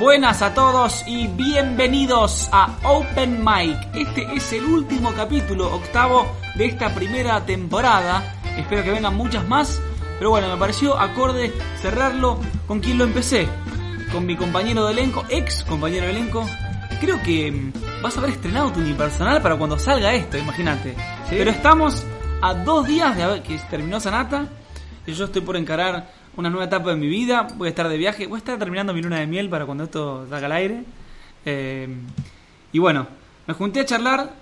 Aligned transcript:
Buenas 0.00 0.40
a 0.40 0.54
todos 0.54 1.04
y 1.06 1.26
bienvenidos 1.26 2.48
a 2.52 2.74
Open 2.84 3.44
Mic. 3.44 3.76
Este 3.92 4.34
es 4.34 4.50
el 4.54 4.64
último 4.64 5.12
capítulo, 5.12 5.74
octavo, 5.74 6.26
de 6.54 6.64
esta 6.64 6.94
primera 6.94 7.44
temporada. 7.44 8.40
Espero 8.56 8.82
que 8.82 8.92
vengan 8.92 9.14
muchas 9.14 9.46
más. 9.46 9.78
Pero 10.16 10.30
bueno, 10.30 10.48
me 10.48 10.56
pareció 10.56 10.98
acorde 10.98 11.52
cerrarlo 11.82 12.40
con 12.66 12.80
quien 12.80 12.96
lo 12.96 13.04
empecé. 13.04 13.46
Con 14.10 14.24
mi 14.24 14.38
compañero 14.38 14.86
de 14.86 14.92
elenco, 14.94 15.22
ex 15.28 15.64
compañero 15.64 16.06
de 16.06 16.12
elenco. 16.12 16.48
Creo 16.98 17.22
que 17.22 17.52
mm, 17.52 18.02
vas 18.02 18.16
a 18.16 18.20
haber 18.20 18.30
estrenado 18.30 18.72
tu 18.72 18.80
unipersonal 18.80 19.42
para 19.42 19.58
cuando 19.58 19.78
salga 19.78 20.14
esto, 20.14 20.38
imagínate. 20.38 20.96
Pero 21.28 21.50
estamos 21.50 22.06
a 22.40 22.54
dos 22.54 22.86
días 22.86 23.14
de 23.18 23.22
haber, 23.22 23.42
que 23.42 23.58
terminó 23.68 24.00
Sanata. 24.00 24.46
Y 25.06 25.12
yo 25.12 25.26
estoy 25.26 25.42
por 25.42 25.58
encarar 25.58 26.10
una 26.36 26.50
nueva 26.50 26.64
etapa 26.66 26.90
de 26.90 26.96
mi 26.96 27.08
vida. 27.08 27.48
Voy 27.56 27.66
a 27.66 27.70
estar 27.70 27.88
de 27.88 27.96
viaje. 27.96 28.26
Voy 28.26 28.36
a 28.36 28.38
estar 28.38 28.58
terminando 28.58 28.94
mi 28.94 29.02
luna 29.02 29.18
de 29.18 29.26
miel 29.26 29.48
para 29.48 29.66
cuando 29.66 29.84
esto 29.84 30.26
salga 30.28 30.46
al 30.46 30.52
aire. 30.52 30.84
Eh, 31.44 31.88
y 32.72 32.78
bueno, 32.78 33.06
me 33.46 33.54
junté 33.54 33.80
a 33.80 33.84
charlar 33.84 34.32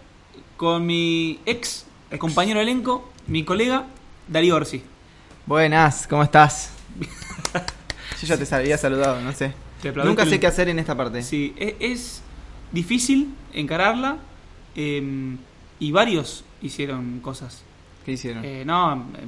con 0.56 0.84
mi 0.86 1.40
ex 1.46 1.86
compañero 2.18 2.58
de 2.58 2.64
elenco, 2.64 3.10
mi 3.26 3.44
colega 3.44 3.86
Darío 4.28 4.56
Orsi. 4.56 4.82
Buenas, 5.46 6.06
¿cómo 6.06 6.22
estás? 6.22 6.72
Yo 8.20 8.26
ya 8.26 8.36
te 8.36 8.54
había 8.54 8.76
saludado, 8.76 9.20
no 9.20 9.32
sé. 9.32 9.52
Nunca 10.04 10.24
sé 10.26 10.34
el- 10.34 10.41
qué 10.41 10.46
hacer 10.48 10.68
en 10.68 10.78
esta 10.78 10.96
parte. 10.96 11.22
Sí, 11.22 11.54
e- 11.56 11.76
es, 11.80 12.22
difícil 12.72 13.34
encararla. 13.52 14.18
eh, 14.76 15.36
y 15.80 15.92
varios 15.92 16.44
hicieron 16.60 17.20
cosas. 17.20 17.62
¿Qué 18.08 18.12
hicieron? 18.12 18.42
Eh, 18.42 18.62
no, 18.64 18.94
eh, 18.94 19.26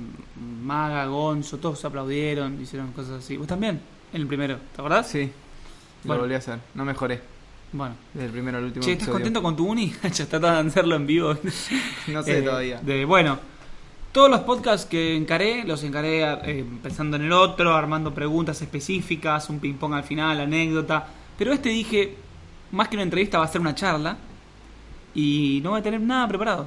Maga, 0.65 1.05
Gonzo, 1.05 1.59
todos 1.59 1.85
aplaudieron, 1.85 2.59
hicieron 2.63 2.93
cosas 2.93 3.23
así. 3.23 3.37
Vos 3.37 3.47
también, 3.47 3.79
en 4.11 4.21
el 4.23 4.27
primero, 4.27 4.57
¿te 4.75 4.81
acordás? 4.81 5.07
sí, 5.07 5.31
Bueno. 6.05 6.15
lo 6.15 6.21
volví 6.23 6.35
a 6.35 6.39
hacer. 6.39 6.59
No 6.75 6.87
mejoré. 6.87 7.21
Bueno. 7.73 7.95
Desde 8.15 8.27
el 8.29 8.33
primero 8.33 8.57
al 8.57 8.65
último 8.65 8.83
Che, 8.83 8.93
¿estás 8.93 9.09
episodio. 9.09 9.13
contento 9.17 9.43
con 9.43 9.55
tu 9.55 9.67
uni? 9.67 9.93
ya 10.03 10.25
tratando 10.27 10.63
de 10.63 10.69
hacerlo 10.71 10.97
en 10.97 11.07
vivo. 11.07 11.35
No 12.09 12.23
sé 12.23 12.39
Eh, 12.39 12.43
todavía. 12.43 12.81
de- 12.81 13.05
bueno, 13.05 13.39
todos 14.13 14.31
los 14.31 14.41
podcasts 14.41 14.87
que 14.87 15.15
encaré, 15.15 15.63
los 15.65 15.85
encaré 15.85 16.23
eh, 16.45 16.65
pensando 16.83 17.19
en 17.19 17.25
el 17.25 17.33
otro, 17.33 17.75
armando 17.75 18.15
preguntas 18.15 18.63
específicas, 18.63 19.51
un 19.51 19.61
ping-pong 19.61 19.93
al 19.93 20.05
final, 20.05 20.41
anécdota. 20.41 21.07
Pero 21.37 21.53
este 21.53 21.69
dije, 21.69 22.15
más 22.73 22.89
que 22.89 22.97
una 22.97 23.03
entrevista, 23.03 23.39
va 23.39 23.45
a 23.45 23.49
ser 23.49 23.61
una 23.61 23.75
charla. 23.75 24.17
Y 25.15 25.61
no 25.63 25.71
voy 25.73 25.81
a 25.81 25.83
tener 25.83 26.01
nada 26.01 26.27
preparado. 26.29 26.67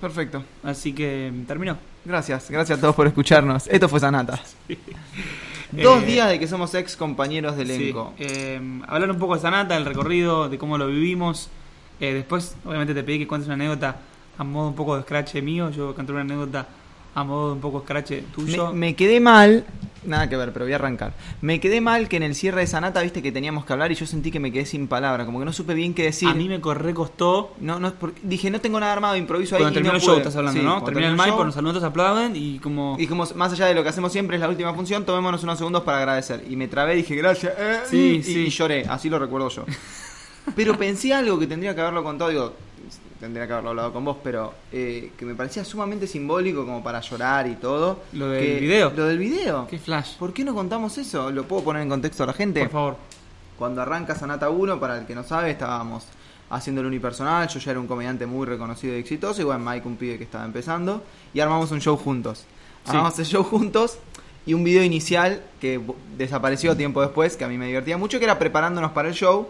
Perfecto. 0.00 0.42
Así 0.62 0.92
que 0.92 1.32
terminó. 1.46 1.76
Gracias, 2.04 2.50
gracias 2.50 2.78
a 2.78 2.80
todos 2.80 2.94
por 2.94 3.06
escucharnos. 3.06 3.66
Esto 3.68 3.88
fue 3.88 4.00
Sanata. 4.00 4.40
Dos 5.72 6.02
Eh, 6.02 6.06
días 6.06 6.28
de 6.28 6.38
que 6.38 6.46
somos 6.46 6.74
ex 6.74 6.96
compañeros 6.96 7.56
de 7.56 7.64
Sí, 7.64 7.72
elenco. 7.72 8.12
eh, 8.18 8.60
hablar 8.88 9.10
un 9.10 9.18
poco 9.18 9.34
de 9.36 9.40
Sanata, 9.40 9.74
del 9.74 9.86
recorrido, 9.86 10.48
de 10.48 10.58
cómo 10.58 10.76
lo 10.76 10.86
vivimos. 10.88 11.48
Eh, 12.00 12.12
después, 12.12 12.56
obviamente, 12.64 12.92
te 12.94 13.02
pedí 13.02 13.20
que 13.20 13.26
cuentes 13.26 13.46
una 13.46 13.54
anécdota 13.54 13.96
a 14.36 14.44
modo 14.44 14.68
un 14.68 14.74
poco 14.74 14.96
de 14.96 15.02
scratch 15.02 15.34
mío. 15.36 15.70
Yo 15.70 15.94
conté 15.94 16.12
una 16.12 16.22
anécdota 16.22 16.66
a 17.14 17.24
modo 17.24 17.48
de 17.48 17.52
un 17.54 17.60
poco 17.60 17.80
scratch 17.80 18.12
tuyo. 18.34 18.72
Me, 18.72 18.78
me 18.78 18.94
quedé 18.96 19.20
mal, 19.20 19.64
nada 20.04 20.28
que 20.28 20.36
ver, 20.36 20.52
pero 20.52 20.64
voy 20.64 20.72
a 20.72 20.76
arrancar. 20.76 21.12
Me 21.40 21.60
quedé 21.60 21.80
mal 21.80 22.08
que 22.08 22.16
en 22.16 22.22
el 22.22 22.34
cierre 22.34 22.60
de 22.62 22.66
Sanata, 22.66 23.02
viste 23.02 23.22
que 23.22 23.32
teníamos 23.32 23.64
que 23.64 23.72
hablar 23.72 23.92
y 23.92 23.94
yo 23.94 24.06
sentí 24.06 24.30
que 24.30 24.40
me 24.40 24.50
quedé 24.50 24.66
sin 24.66 24.88
palabra, 24.88 25.24
como 25.24 25.38
que 25.38 25.44
no 25.44 25.52
supe 25.52 25.74
bien 25.74 25.94
qué 25.94 26.04
decir. 26.04 26.28
A 26.28 26.34
mí 26.34 26.48
me 26.48 26.60
corre 26.60 26.94
costó. 26.94 27.54
No, 27.60 27.78
no, 27.78 27.92
porque 27.94 28.20
dije, 28.22 28.50
no 28.50 28.60
tengo 28.60 28.80
nada 28.80 28.92
armado, 28.92 29.16
improviso 29.16 29.56
ahí. 29.56 29.62
Cuando 29.62 29.78
y 29.78 29.82
terminó 29.82 29.92
no 29.92 29.98
el 29.98 30.04
show, 30.04 30.16
estás 30.16 30.36
hablando, 30.36 30.60
Sí, 30.60 30.66
¿no? 30.66 30.82
Termina 30.82 31.08
el 31.08 31.14
mic, 31.14 31.34
por 31.36 31.46
los 31.46 31.54
saludos 31.54 31.82
aplauden 31.82 32.34
y 32.34 32.58
como. 32.58 32.96
Dijimos, 32.96 33.36
más 33.36 33.52
allá 33.52 33.66
de 33.66 33.74
lo 33.74 33.82
que 33.82 33.90
hacemos 33.90 34.12
siempre, 34.12 34.36
es 34.36 34.40
la 34.40 34.48
última 34.48 34.72
función, 34.74 35.04
tomémonos 35.04 35.42
unos 35.42 35.58
segundos 35.58 35.82
para 35.82 35.98
agradecer. 35.98 36.44
Y 36.48 36.56
me 36.56 36.68
trabé, 36.68 36.94
dije 36.94 37.14
gracias, 37.14 37.52
eh, 37.58 37.80
Sí, 37.88 38.16
y, 38.18 38.22
sí. 38.22 38.38
y 38.46 38.48
lloré, 38.48 38.86
así 38.88 39.08
lo 39.08 39.18
recuerdo 39.18 39.48
yo. 39.50 39.64
Pero 40.56 40.76
pensé 40.76 41.14
algo 41.14 41.38
que 41.38 41.46
tendría 41.46 41.74
que 41.74 41.80
haberlo 41.80 42.02
contado, 42.02 42.30
digo, 42.30 42.54
tendría 43.22 43.46
que 43.46 43.52
haberlo 43.52 43.70
hablado 43.70 43.92
con 43.92 44.04
vos, 44.04 44.16
pero 44.20 44.52
eh, 44.72 45.12
que 45.16 45.24
me 45.24 45.36
parecía 45.36 45.64
sumamente 45.64 46.08
simbólico 46.08 46.64
como 46.66 46.82
para 46.82 47.00
llorar 47.00 47.46
y 47.46 47.54
todo. 47.54 48.00
Lo 48.14 48.28
del 48.28 48.44
que- 48.44 48.60
video. 48.60 48.92
Lo 48.96 49.06
del 49.06 49.16
video. 49.18 49.66
Qué 49.68 49.78
flash. 49.78 50.16
¿Por 50.18 50.32
qué 50.32 50.42
no 50.42 50.52
contamos 50.54 50.98
eso? 50.98 51.30
¿Lo 51.30 51.44
puedo 51.44 51.62
poner 51.62 51.82
en 51.82 51.88
contexto 51.88 52.24
a 52.24 52.26
la 52.26 52.32
gente? 52.32 52.60
Por 52.62 52.70
favor. 52.70 52.96
Cuando 53.56 53.80
arranca 53.80 54.16
Sanata 54.16 54.50
1, 54.50 54.80
para 54.80 54.98
el 54.98 55.06
que 55.06 55.14
no 55.14 55.22
sabe, 55.22 55.52
estábamos 55.52 56.04
haciendo 56.50 56.80
el 56.80 56.88
unipersonal. 56.88 57.46
Yo 57.46 57.60
ya 57.60 57.70
era 57.70 57.78
un 57.78 57.86
comediante 57.86 58.26
muy 58.26 58.44
reconocido 58.44 58.96
y 58.96 58.98
exitoso. 58.98 59.40
Y 59.40 59.44
bueno, 59.44 59.64
Mike, 59.70 59.86
un 59.86 59.96
pibe 59.96 60.18
que 60.18 60.24
estaba 60.24 60.44
empezando. 60.44 61.04
Y 61.32 61.38
armamos 61.38 61.70
un 61.70 61.80
show 61.80 61.96
juntos. 61.96 62.44
Armamos 62.86 63.16
el 63.20 63.26
show 63.26 63.44
juntos. 63.44 63.98
Y 64.46 64.54
un 64.54 64.64
video 64.64 64.82
inicial 64.82 65.40
que 65.60 65.80
desapareció 66.18 66.76
tiempo 66.76 67.00
después, 67.00 67.36
que 67.36 67.44
a 67.44 67.48
mí 67.48 67.56
me 67.56 67.68
divertía 67.68 67.96
mucho, 67.96 68.18
que 68.18 68.24
era 68.24 68.40
preparándonos 68.40 68.90
para 68.90 69.06
el 69.08 69.14
show. 69.14 69.46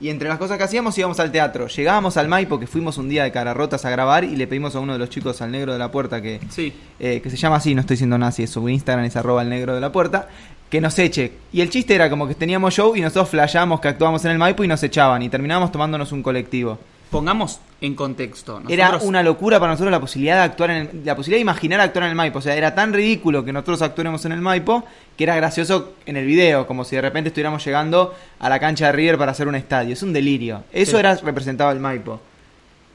Y 0.00 0.08
entre 0.08 0.28
las 0.30 0.38
cosas 0.38 0.56
que 0.56 0.64
hacíamos 0.64 0.96
íbamos 0.96 1.20
al 1.20 1.30
teatro. 1.30 1.66
Llegábamos 1.66 2.16
al 2.16 2.26
Maipo, 2.26 2.58
que 2.58 2.66
fuimos 2.66 2.96
un 2.96 3.08
día 3.10 3.24
de 3.24 3.32
cararrotas 3.32 3.84
a 3.84 3.90
grabar, 3.90 4.24
y 4.24 4.34
le 4.34 4.46
pedimos 4.46 4.74
a 4.74 4.80
uno 4.80 4.94
de 4.94 4.98
los 4.98 5.10
chicos, 5.10 5.42
al 5.42 5.50
negro 5.52 5.72
de 5.74 5.78
la 5.78 5.90
puerta, 5.90 6.22
que 6.22 6.40
Sí. 6.48 6.72
eh, 6.98 7.20
que 7.22 7.28
se 7.28 7.36
llama 7.36 7.56
así, 7.56 7.74
no 7.74 7.82
estoy 7.82 7.94
diciendo 7.94 8.16
nazi, 8.16 8.46
su 8.46 8.66
Instagram 8.68 9.04
es 9.04 9.16
arroba 9.16 9.42
el 9.42 9.50
negro 9.50 9.74
de 9.74 9.80
la 9.80 9.92
puerta, 9.92 10.28
que 10.70 10.80
nos 10.80 10.98
eche. 10.98 11.32
Y 11.52 11.60
el 11.60 11.68
chiste 11.68 11.94
era 11.94 12.08
como 12.08 12.26
que 12.26 12.34
teníamos 12.34 12.72
show 12.72 12.96
y 12.96 13.00
nosotros 13.02 13.28
flasheábamos 13.28 13.80
que 13.80 13.88
actuábamos 13.88 14.24
en 14.24 14.30
el 14.30 14.38
Maipo 14.38 14.64
y 14.64 14.68
nos 14.68 14.82
echaban 14.82 15.20
y 15.22 15.28
terminábamos 15.28 15.70
tomándonos 15.70 16.12
un 16.12 16.22
colectivo. 16.22 16.78
Pongamos 17.10 17.60
en 17.80 17.94
contexto. 17.96 18.62
Era 18.68 18.86
Nosotros- 18.86 19.08
una 19.08 19.22
locura 19.22 19.58
para 19.58 19.72
nosotros 19.72 19.90
la 19.90 20.00
posibilidad 20.00 20.36
de 20.36 20.42
actuar 20.42 20.70
en 20.70 20.76
el- 20.76 21.04
la 21.04 21.16
posibilidad 21.16 21.38
de 21.38 21.42
imaginar 21.42 21.80
actuar 21.80 22.04
en 22.04 22.10
el 22.10 22.16
Maipo. 22.16 22.38
O 22.38 22.42
sea, 22.42 22.54
era 22.54 22.74
tan 22.74 22.92
ridículo 22.92 23.44
que 23.44 23.52
nosotros 23.52 23.82
actuáramos 23.82 24.24
en 24.26 24.32
el 24.32 24.40
Maipo 24.40 24.84
que 25.16 25.24
era 25.24 25.34
gracioso 25.34 25.94
en 26.06 26.16
el 26.16 26.24
video, 26.24 26.66
como 26.66 26.84
si 26.84 26.94
de 26.96 27.02
repente 27.02 27.28
estuviéramos 27.28 27.64
llegando 27.64 28.14
a 28.38 28.48
la 28.48 28.60
cancha 28.60 28.86
de 28.86 28.92
River 28.92 29.18
para 29.18 29.32
hacer 29.32 29.48
un 29.48 29.54
estadio. 29.56 29.92
Es 29.92 30.02
un 30.02 30.12
delirio. 30.12 30.62
Eso 30.72 30.92
Sí. 30.92 30.96
era 30.98 31.16
representaba 31.16 31.72
el 31.72 31.80
Maipo. 31.80 32.20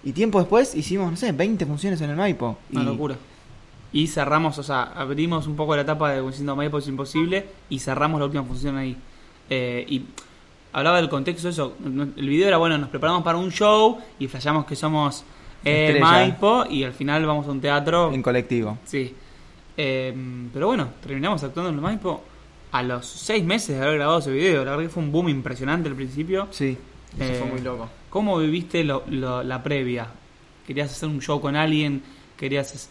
Y 0.04 0.12
tiempo 0.14 0.40
después 0.40 0.75
hicimos, 0.75 1.12
no 1.12 1.18
sé, 1.18 1.31
20 1.31 1.66
funciones 1.66 2.00
en 2.02 2.12
el 2.12 2.16
Maipo. 2.16 2.58
Una 2.72 2.84
Y- 2.84 2.86
locura. 2.86 3.16
Y 3.92 4.08
cerramos, 4.08 4.58
o 4.59 4.64
sea, 4.64 4.84
abrimos 4.96 5.48
un 5.48 5.56
poco 5.56 5.75
la 5.75 5.81
etapa 5.81 6.12
de 6.12 6.22
Diciendo 6.22 6.56
Maipo 6.56 6.78
es 6.78 6.88
imposible 6.88 7.46
y 7.70 7.80
cerramos 7.80 8.20
la 8.20 8.25
última 8.28 8.44
función 8.44 8.78
ahí. 8.78 8.96
Eh, 9.50 9.86
y 9.88 10.04
hablaba 10.78 10.97
del 10.97 11.09
contexto 11.09 11.47
de 11.47 11.52
eso. 11.53 11.74
El 11.84 12.28
video 12.30 12.47
era 12.47 12.58
bueno, 12.58 12.78
nos 12.78 12.90
preparamos 12.90 13.24
para 13.24 13.38
un 13.38 13.52
show 13.52 13.97
y 14.19 14.28
flasheamos 14.28 14.66
que 14.66 14.75
somos 14.75 15.24
eh. 15.63 15.97
Maipo 16.00 16.66
y 16.69 16.84
al 16.84 16.94
final 16.94 17.25
vamos 17.25 17.47
a 17.47 17.52
un 17.52 17.62
teatro. 17.62 18.12
En 18.13 18.22
colectivo. 18.22 18.78
Sí. 18.86 19.13
Eh, 19.78 20.13
pero 20.53 20.68
bueno, 20.68 20.90
terminamos 21.02 21.44
actuando 21.44 21.69
en 21.69 21.75
el 21.75 21.81
Maipo 21.81 22.24
a 22.72 22.84
los 22.84 23.06
seis 23.06 23.44
meses 23.44 23.78
de 23.78 23.84
haber 23.86 23.97
grabado 23.97 24.19
ese 24.19 24.31
video. 24.31 24.63
La 24.66 24.72
verdad 24.72 24.84
que 24.84 24.90
fue 24.90 25.02
un 25.03 25.12
boom 25.12 25.30
impresionante 25.30 25.88
al 25.90 25.96
principio. 25.96 26.47
Sí, 26.52 26.78
eso 27.19 27.24
Eh, 27.34 27.36
fue 27.40 27.47
muy 27.52 27.62
loco. 27.62 27.90
¿Cómo 28.09 28.38
viviste 28.38 28.84
lo- 28.84 29.03
lo- 29.09 29.44
la 29.44 29.63
previa? 29.63 30.07
¿Querías 30.68 30.92
hacer 30.92 31.09
un 31.09 31.22
show 31.22 31.40
con 31.40 31.56
alguien? 31.56 32.02
¿Querías 32.38 32.90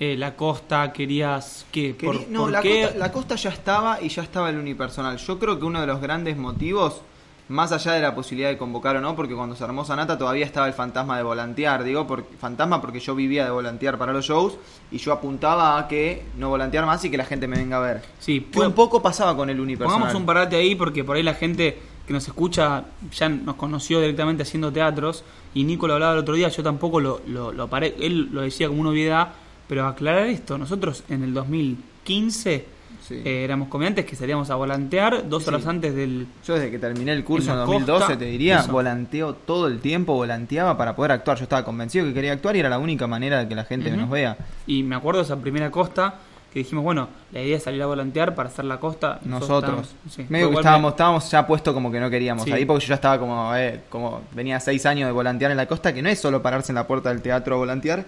eh, 0.00 0.16
la 0.16 0.34
costa? 0.36 0.92
¿Querías 0.92 1.66
qué? 1.70 1.94
¿Por, 1.94 2.16
Querí- 2.16 2.26
no, 2.28 2.40
por 2.42 2.50
la, 2.52 2.60
qué? 2.60 2.82
Costa, 2.82 2.98
la 2.98 3.12
costa 3.12 3.34
ya 3.36 3.50
estaba 3.50 4.00
y 4.02 4.08
ya 4.08 4.22
estaba 4.22 4.50
el 4.50 4.56
unipersonal. 4.58 5.16
Yo 5.18 5.38
creo 5.38 5.58
que 5.58 5.64
uno 5.64 5.80
de 5.80 5.86
los 5.86 6.00
grandes 6.00 6.36
motivos, 6.36 7.00
más 7.48 7.72
allá 7.72 7.92
de 7.92 8.00
la 8.00 8.14
posibilidad 8.14 8.48
de 8.48 8.56
convocar 8.56 8.96
o 8.96 9.00
no, 9.00 9.14
porque 9.14 9.34
cuando 9.34 9.54
se 9.54 9.64
armó 9.64 9.84
Sanata 9.84 10.16
todavía 10.16 10.46
estaba 10.46 10.66
el 10.66 10.72
fantasma 10.72 11.16
de 11.16 11.22
volantear, 11.22 11.84
digo, 11.84 12.06
por, 12.06 12.24
fantasma 12.38 12.80
porque 12.80 13.00
yo 13.00 13.14
vivía 13.14 13.44
de 13.44 13.50
volantear 13.50 13.98
para 13.98 14.12
los 14.12 14.24
shows 14.24 14.56
y 14.90 14.96
yo 14.98 15.12
apuntaba 15.12 15.78
a 15.78 15.86
que 15.86 16.24
no 16.38 16.48
volantear 16.48 16.86
más 16.86 17.04
y 17.04 17.10
que 17.10 17.18
la 17.18 17.26
gente 17.26 17.46
me 17.46 17.58
venga 17.58 17.76
a 17.76 17.80
ver. 17.80 18.02
Sí, 18.18 18.48
Que 18.50 18.60
un 18.60 18.72
poco 18.72 19.02
pasaba 19.02 19.36
con 19.36 19.50
el 19.50 19.60
unipersonal. 19.60 20.00
pongamos 20.00 20.20
un 20.20 20.26
parate 20.26 20.56
ahí 20.56 20.74
porque 20.74 21.04
por 21.04 21.16
ahí 21.16 21.22
la 21.22 21.34
gente 21.34 21.78
que 22.06 22.12
nos 22.12 22.26
escucha 22.26 22.84
ya 23.12 23.28
nos 23.28 23.56
conoció 23.56 24.00
directamente 24.00 24.42
haciendo 24.42 24.72
teatros 24.72 25.24
y 25.52 25.64
Nico 25.64 25.86
lo 25.86 25.94
hablaba 25.94 26.14
el 26.14 26.18
otro 26.20 26.34
día, 26.34 26.48
yo 26.48 26.62
tampoco 26.62 27.00
lo, 27.00 27.20
lo, 27.26 27.52
lo 27.52 27.68
paré, 27.68 27.94
él 28.00 28.30
lo 28.32 28.40
decía 28.42 28.68
como 28.68 28.80
una 28.80 28.90
obviedad, 28.90 29.32
pero 29.68 29.86
aclarar 29.86 30.26
esto, 30.28 30.56
nosotros 30.56 31.04
en 31.08 31.22
el 31.22 31.34
2015 31.34 32.73
Sí. 33.06 33.20
eh, 33.24 33.44
éramos 33.44 33.68
comediantes 33.68 34.04
que 34.06 34.16
salíamos 34.16 34.48
a 34.50 34.54
volantear 34.54 35.28
dos 35.28 35.42
Sí. 35.42 35.48
horas 35.50 35.66
antes 35.66 35.94
del... 35.94 36.26
Yo 36.46 36.54
desde 36.54 36.70
que 36.70 36.78
terminé 36.78 37.12
el 37.12 37.22
curso 37.22 37.48
En 37.48 37.52
en, 37.52 37.58
la 37.60 37.64
2012, 37.66 37.98
costa, 38.06 38.18
te 38.18 38.24
diría, 38.24 38.60
eso. 38.60 38.72
volanteo 38.72 39.34
todo 39.34 39.66
el 39.66 39.80
tiempo, 39.80 40.14
volanteaba 40.14 40.76
para 40.78 40.96
poder 40.96 41.12
actuar. 41.12 41.36
Yo 41.36 41.42
estaba 41.44 41.64
convencido 41.64 42.06
que 42.06 42.14
quería 42.14 42.32
actuar 42.32 42.56
y 42.56 42.60
era 42.60 42.68
la 42.70 42.78
única 42.78 43.06
manera 43.06 43.38
de 43.40 43.48
que 43.48 43.54
la 43.54 43.64
gente 43.64 43.90
Ujú. 43.90 44.00
nos 44.00 44.10
vea. 44.10 44.36
Y 44.66 44.82
me 44.82 44.96
acuerdo 44.96 45.20
esa 45.20 45.36
primera 45.36 45.70
costa 45.70 46.14
que 46.52 46.60
dijimos, 46.60 46.84
bueno, 46.84 47.08
la 47.32 47.42
idea 47.42 47.56
es 47.56 47.64
salir 47.64 47.82
a 47.82 47.86
volantear 47.86 48.34
para 48.34 48.48
hacer 48.48 48.64
la 48.64 48.78
costa. 48.78 49.18
Nosotros. 49.24 49.58
estábamos- 49.64 49.94
sí. 50.08 50.24
Medio 50.28 50.50
que 50.50 50.56
estábamos, 50.56 50.82
me- 50.90 50.94
estábamos 50.94 51.30
ya 51.30 51.46
puesto 51.46 51.74
como 51.74 51.90
que 51.90 51.98
no 52.00 52.08
queríamos 52.08 52.44
Sí. 52.44 52.52
ahí 52.52 52.64
porque 52.64 52.84
yo 52.84 52.88
ya 52.90 52.94
estaba 52.94 53.18
como, 53.18 53.54
eh, 53.56 53.80
como 53.90 54.22
venía 54.32 54.60
seis 54.60 54.86
años 54.86 55.06
de 55.08 55.12
volantear 55.12 55.50
en 55.50 55.56
la 55.56 55.66
costa, 55.66 55.92
que 55.92 56.00
no 56.00 56.08
es 56.08 56.20
solo 56.20 56.40
pararse 56.40 56.70
en 56.70 56.76
la 56.76 56.86
puerta 56.86 57.08
del 57.10 57.20
teatro 57.22 57.56
a 57.56 57.58
volantear. 57.58 58.04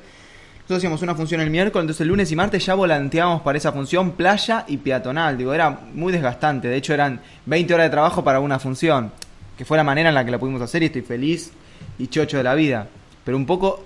Nosotros 0.67 0.79
hacíamos 0.79 1.03
una 1.03 1.15
función 1.15 1.41
el 1.41 1.49
miércoles, 1.49 1.85
entonces 1.85 2.01
el 2.01 2.09
lunes 2.09 2.33
y 2.33 2.35
martes 2.35 2.67
ya 2.67 2.75
volanteábamos 2.75 3.43
para 3.43 3.57
esa 3.57 3.71
función 3.71 4.11
playa 4.11 4.65
y 4.67 4.79
peatonal. 4.79 5.39
Digo, 5.39 5.55
era 5.55 5.71
muy 5.95 6.13
desgastante. 6.13 6.67
De 6.67 6.75
hecho, 6.75 6.93
eran 6.93 7.21
20 7.45 7.73
horas 7.73 7.87
de 7.87 7.91
trabajo 7.91 8.25
para 8.25 8.41
una 8.41 8.59
función. 8.59 9.13
Que 9.57 9.65
fue 9.65 9.77
la 9.77 9.85
manera 9.85 10.09
en 10.09 10.17
la 10.17 10.25
que 10.25 10.33
la 10.33 10.41
pudimos 10.41 10.61
hacer 10.61 10.83
y 10.83 10.87
estoy 10.87 11.03
feliz 11.03 11.53
y 12.01 12.09
chocho 12.09 12.39
de 12.39 12.43
la 12.43 12.57
vida. 12.57 12.89
Pero 13.25 13.37
un 13.37 13.47
poco 13.47 13.85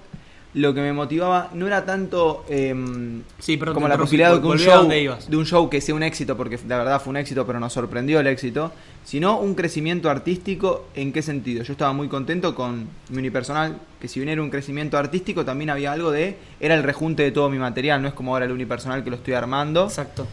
lo 0.55 0.75
que 0.75 0.81
me 0.81 0.93
motivaba 0.93 1.50
no 1.55 1.67
era 1.69 1.87
tanto 1.87 2.44
em, 2.49 3.23
Sí, 3.38 3.56
pero 3.56 3.73
como 3.73 3.87
la 3.87 3.97
posibilidad 3.97 4.41
de 4.41 4.47
un 4.47 4.58
show, 4.58 4.88
de 4.88 5.37
un 5.37 5.47
show 5.47 5.70
que 5.70 5.81
sea 5.81 5.94
un 5.94 6.02
éxito, 6.02 6.37
porque 6.37 6.58
la 6.67 6.79
verdad 6.79 7.00
fue 7.00 7.11
un 7.11 7.19
éxito, 7.19 7.47
pero 7.47 7.61
nos 7.61 7.73
sorprendió 7.73 8.19
el 8.19 8.26
éxito, 8.26 8.73
sino 9.05 9.38
un 9.38 9.55
crecimiento 9.55 10.11
artístico. 10.11 10.87
¿En 10.94 11.12
qué 11.12 11.23
sentido? 11.23 11.62
Yo 11.62 11.73
estaba 11.73 11.93
muy 11.93 12.08
contento 12.08 12.55
con 12.55 12.88
mi 13.11 13.19
unipersonal, 13.19 13.79
que 14.00 14.08
si 14.08 14.19
bien 14.19 14.29
era 14.29 14.43
un 14.43 14.50
crecimiento 14.50 14.99
artístico, 14.99 15.44
también 15.44 15.70
había 15.70 15.93
algo 15.93 16.11
de. 16.11 16.37
Era 16.58 16.75
el 16.75 16.82
rejunte 16.82 17.23
de 17.23 17.31
todo 17.31 17.49
mi 17.49 17.58
material, 17.58 18.02
no 18.02 18.08
es 18.08 18.14
como 18.14 18.32
ahora 18.32 18.47
el 18.47 18.52
unipersonal 18.52 19.05
que 19.05 19.11
lo 19.11 19.17
estoy 19.17 19.35
armando. 19.35 19.85
Exacto. 19.85 20.26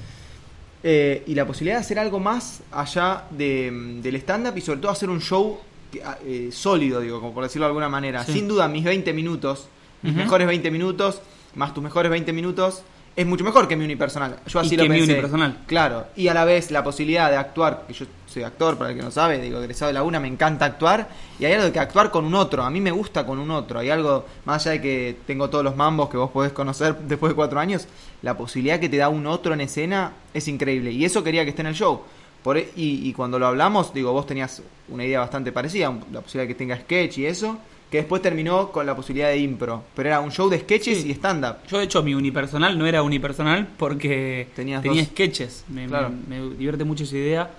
Eh, 0.84 1.24
y 1.28 1.36
la 1.36 1.46
posibilidad 1.46 1.78
de 1.78 1.82
hacer 1.82 2.00
algo 2.00 2.20
más 2.20 2.62
allá 2.72 3.24
de, 3.32 4.00
del 4.02 4.16
stand-up 4.16 4.58
y 4.58 4.62
sobre 4.62 4.80
todo 4.80 4.92
hacer 4.92 5.10
un 5.10 5.22
show 5.22 5.60
ah, 6.04 6.18
eh, 6.26 6.50
sólido, 6.52 7.02
digo, 7.02 7.20
como 7.20 7.34
por 7.34 7.44
decirlo 7.44 7.66
de 7.66 7.70
alguna 7.70 7.90
manera. 7.90 8.24
Sí. 8.24 8.34
Sin 8.34 8.48
duda, 8.48 8.68
mis 8.68 8.84
20 8.84 9.12
minutos, 9.14 9.68
mis 10.02 10.14
mejores 10.16 10.48
20 10.48 10.72
minutos, 10.72 11.22
más 11.56 11.74
tus 11.74 11.84
mejores 11.84 12.10
20 12.12 12.32
minutos, 12.34 12.84
es 13.16 13.26
mucho 13.26 13.44
mejor 13.44 13.68
que 13.68 13.76
mi 13.76 13.84
unipersonal. 13.84 14.38
Yo 14.46 14.60
así 14.60 14.76
Y 14.76 14.78
lo 14.78 14.84
que 14.84 14.90
mi 14.90 15.02
unipersonal. 15.02 15.58
Claro, 15.66 16.06
y 16.16 16.28
a 16.28 16.36
la 16.36 16.46
vez 16.46 16.70
la 16.70 16.84
posibilidad 16.84 17.32
de 17.32 17.36
actuar, 17.38 17.86
que 17.88 17.94
yo 17.94 18.06
soy 18.28 18.44
actor, 18.44 18.78
para 18.78 18.92
el 18.92 18.96
que 18.96 19.02
no 19.02 19.10
sabe, 19.10 19.40
digo, 19.40 19.60
egresado 19.60 19.88
de 19.88 19.94
la 19.94 20.04
UNA, 20.04 20.20
me 20.20 20.28
encanta 20.28 20.66
actuar, 20.66 21.10
y 21.40 21.46
hay 21.46 21.54
algo 21.54 21.66
de 21.66 21.72
que 21.72 21.80
actuar 21.80 22.12
con 22.12 22.26
un 22.26 22.36
otro, 22.36 22.62
a 22.62 22.70
mí 22.70 22.80
me 22.80 22.92
gusta 22.92 23.26
con 23.26 23.40
un 23.40 23.50
otro, 23.50 23.80
hay 23.80 23.90
algo, 23.90 24.24
más 24.46 24.62
allá 24.68 24.74
de 24.74 24.82
que 24.82 25.18
tengo 25.26 25.50
todos 25.50 25.64
los 25.64 25.76
mambos 25.76 26.10
que 26.10 26.18
vos 26.18 26.30
podés 26.30 26.52
conocer 26.52 26.96
después 27.08 27.32
de 27.32 27.36
cuatro 27.36 27.60
años, 27.60 27.88
la 28.22 28.38
posibilidad 28.38 28.80
que 28.80 28.88
te 28.88 28.98
da 28.98 29.10
un 29.10 29.26
otro 29.26 29.56
en 29.56 29.62
escena 29.62 30.12
es 30.32 30.48
increíble, 30.48 30.92
y 30.92 31.04
eso 31.04 31.24
quería 31.24 31.44
que 31.44 31.50
esté 31.50 31.64
en 31.64 31.70
el 31.70 31.76
show. 31.76 32.04
Por, 32.44 32.60
e- 32.60 32.70
y, 32.76 33.10
y 33.10 33.14
cuando 33.14 33.40
lo 33.40 33.48
hablamos, 33.48 33.96
digo, 33.96 34.14
vos 34.14 34.28
tenías 34.28 34.62
una 34.90 35.04
idea 35.04 35.22
bastante 35.22 35.52
parecida, 35.52 35.92
la 36.12 36.22
posibilidad 36.22 36.44
de 36.44 36.48
que 36.50 36.56
tenga 36.56 36.78
sketch 36.78 37.18
y 37.18 37.26
eso, 37.26 37.58
que 37.92 37.98
después 37.98 38.22
terminó 38.22 38.72
con 38.72 38.86
la 38.86 38.96
posibilidad 38.96 39.30
de 39.30 39.38
impro, 39.38 39.84
pero 39.96 40.10
era 40.10 40.20
un 40.20 40.32
show 40.32 40.50
de 40.50 40.60
sketches 40.60 41.02
Sí. 41.04 41.10
y 41.10 41.12
stand-up. 41.14 41.58
Yo, 41.70 41.78
de 41.78 41.86
hecho, 41.86 42.04
mi 42.04 42.14
unipersonal 42.14 42.78
no 42.78 42.86
era 42.86 43.02
unipersonal 43.02 43.68
porque 43.78 44.50
Tenías 44.56 44.82
tenía 44.82 45.02
dos. 45.04 45.10
sketches. 45.12 45.64
Me, 45.70 45.88
Claro. 45.88 46.10
me- 46.10 46.40
me 46.42 46.50
divierte 46.56 46.84
mucho 46.84 47.04
esa 47.06 47.16
idea 47.16 47.50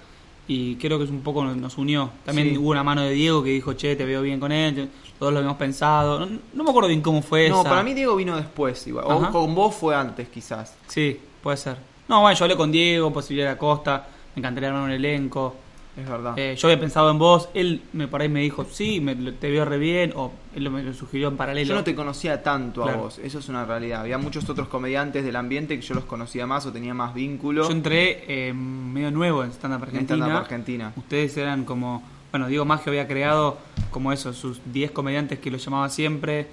y 0.46 0.76
creo 0.76 0.98
que 0.98 1.04
es 1.04 1.10
un 1.10 1.22
poco 1.22 1.44
nos, 1.44 1.78
unió. 1.78 2.10
También 2.24 2.50
Sí. 2.50 2.58
hubo 2.58 2.70
una 2.70 2.82
mano 2.84 3.02
de 3.02 3.10
Diego 3.12 3.42
que 3.42 3.50
dijo, 3.50 3.72
che, 3.72 3.96
te 3.96 4.04
veo 4.04 4.20
bien 4.22 4.38
con 4.40 4.52
él. 4.52 4.88
Todos 5.18 5.32
lo 5.32 5.38
habíamos 5.40 5.58
pensado. 5.58 6.20
No, 6.20 6.26
no 6.54 6.64
me 6.64 6.70
acuerdo 6.70 6.88
bien 6.88 7.00
cómo 7.02 7.22
fue 7.22 7.48
No, 7.48 7.60
esa. 7.62 7.68
para 7.70 7.82
mí 7.82 7.92
Diego 7.94 8.14
vino 8.14 8.36
después, 8.36 8.86
igual. 8.86 9.06
o 9.08 9.30
con 9.32 9.54
vos 9.54 9.74
fue 9.74 9.94
antes, 9.96 10.28
quizás. 10.28 10.74
Sí, 10.86 11.18
puede 11.42 11.56
ser. 11.56 11.76
No, 12.06 12.20
bueno, 12.20 12.38
yo 12.38 12.44
hablé 12.44 12.56
con 12.56 12.70
Diego, 12.70 13.12
posibilidad 13.12 13.50
de 13.52 13.56
Costa. 13.58 14.06
Me 14.34 14.40
encantaría 14.40 14.68
armar 14.68 14.84
un 14.84 14.90
elenco. 14.92 15.56
Es 15.98 16.08
verdad. 16.08 16.34
Eh, 16.38 16.54
yo 16.56 16.68
había 16.68 16.78
pensado 16.78 17.10
en 17.10 17.18
vos. 17.18 17.48
Él 17.54 17.82
me 17.92 18.06
por 18.06 18.20
ahí 18.22 18.28
me 18.28 18.40
dijo, 18.40 18.64
sí, 18.70 19.00
me, 19.00 19.16
te 19.32 19.50
veo 19.50 19.64
re 19.64 19.78
bien. 19.78 20.12
O 20.14 20.30
él 20.54 20.70
me 20.70 20.82
lo 20.82 20.92
sugirió 20.94 21.28
en 21.28 21.36
paralelo. 21.36 21.68
Yo 21.70 21.74
no 21.74 21.82
te 21.82 21.94
conocía 21.94 22.42
tanto 22.42 22.82
Claro. 22.82 22.98
a 22.98 23.02
vos, 23.02 23.18
eso 23.18 23.40
es 23.40 23.48
una 23.48 23.64
realidad. 23.64 24.02
Había 24.02 24.16
muchos 24.18 24.48
otros 24.48 24.68
comediantes 24.68 25.24
del 25.24 25.34
ambiente 25.34 25.74
que 25.76 25.84
yo 25.84 25.94
los 25.94 26.04
conocía 26.04 26.46
más 26.46 26.64
o 26.66 26.72
tenía 26.72 26.94
más 26.94 27.14
vínculo 27.14 27.64
Yo 27.64 27.72
entré 27.72 28.24
eh, 28.28 28.52
medio 28.52 29.10
nuevo 29.10 29.42
en 29.42 29.50
Stand 29.50 29.74
Up 29.74 29.78
en 29.78 29.88
Argentina. 29.88 30.16
stand-up 30.18 30.42
Argentina. 30.42 30.92
Ustedes 30.96 31.36
eran 31.36 31.64
como, 31.64 32.02
bueno, 32.30 32.46
Diego 32.46 32.64
Maggio 32.64 32.90
había 32.90 33.08
creado 33.08 33.58
como 33.90 34.12
eso, 34.12 34.32
sus 34.32 34.60
10 34.72 34.92
comediantes 34.92 35.38
que 35.40 35.50
lo 35.50 35.56
llamaba 35.56 35.88
siempre 35.88 36.46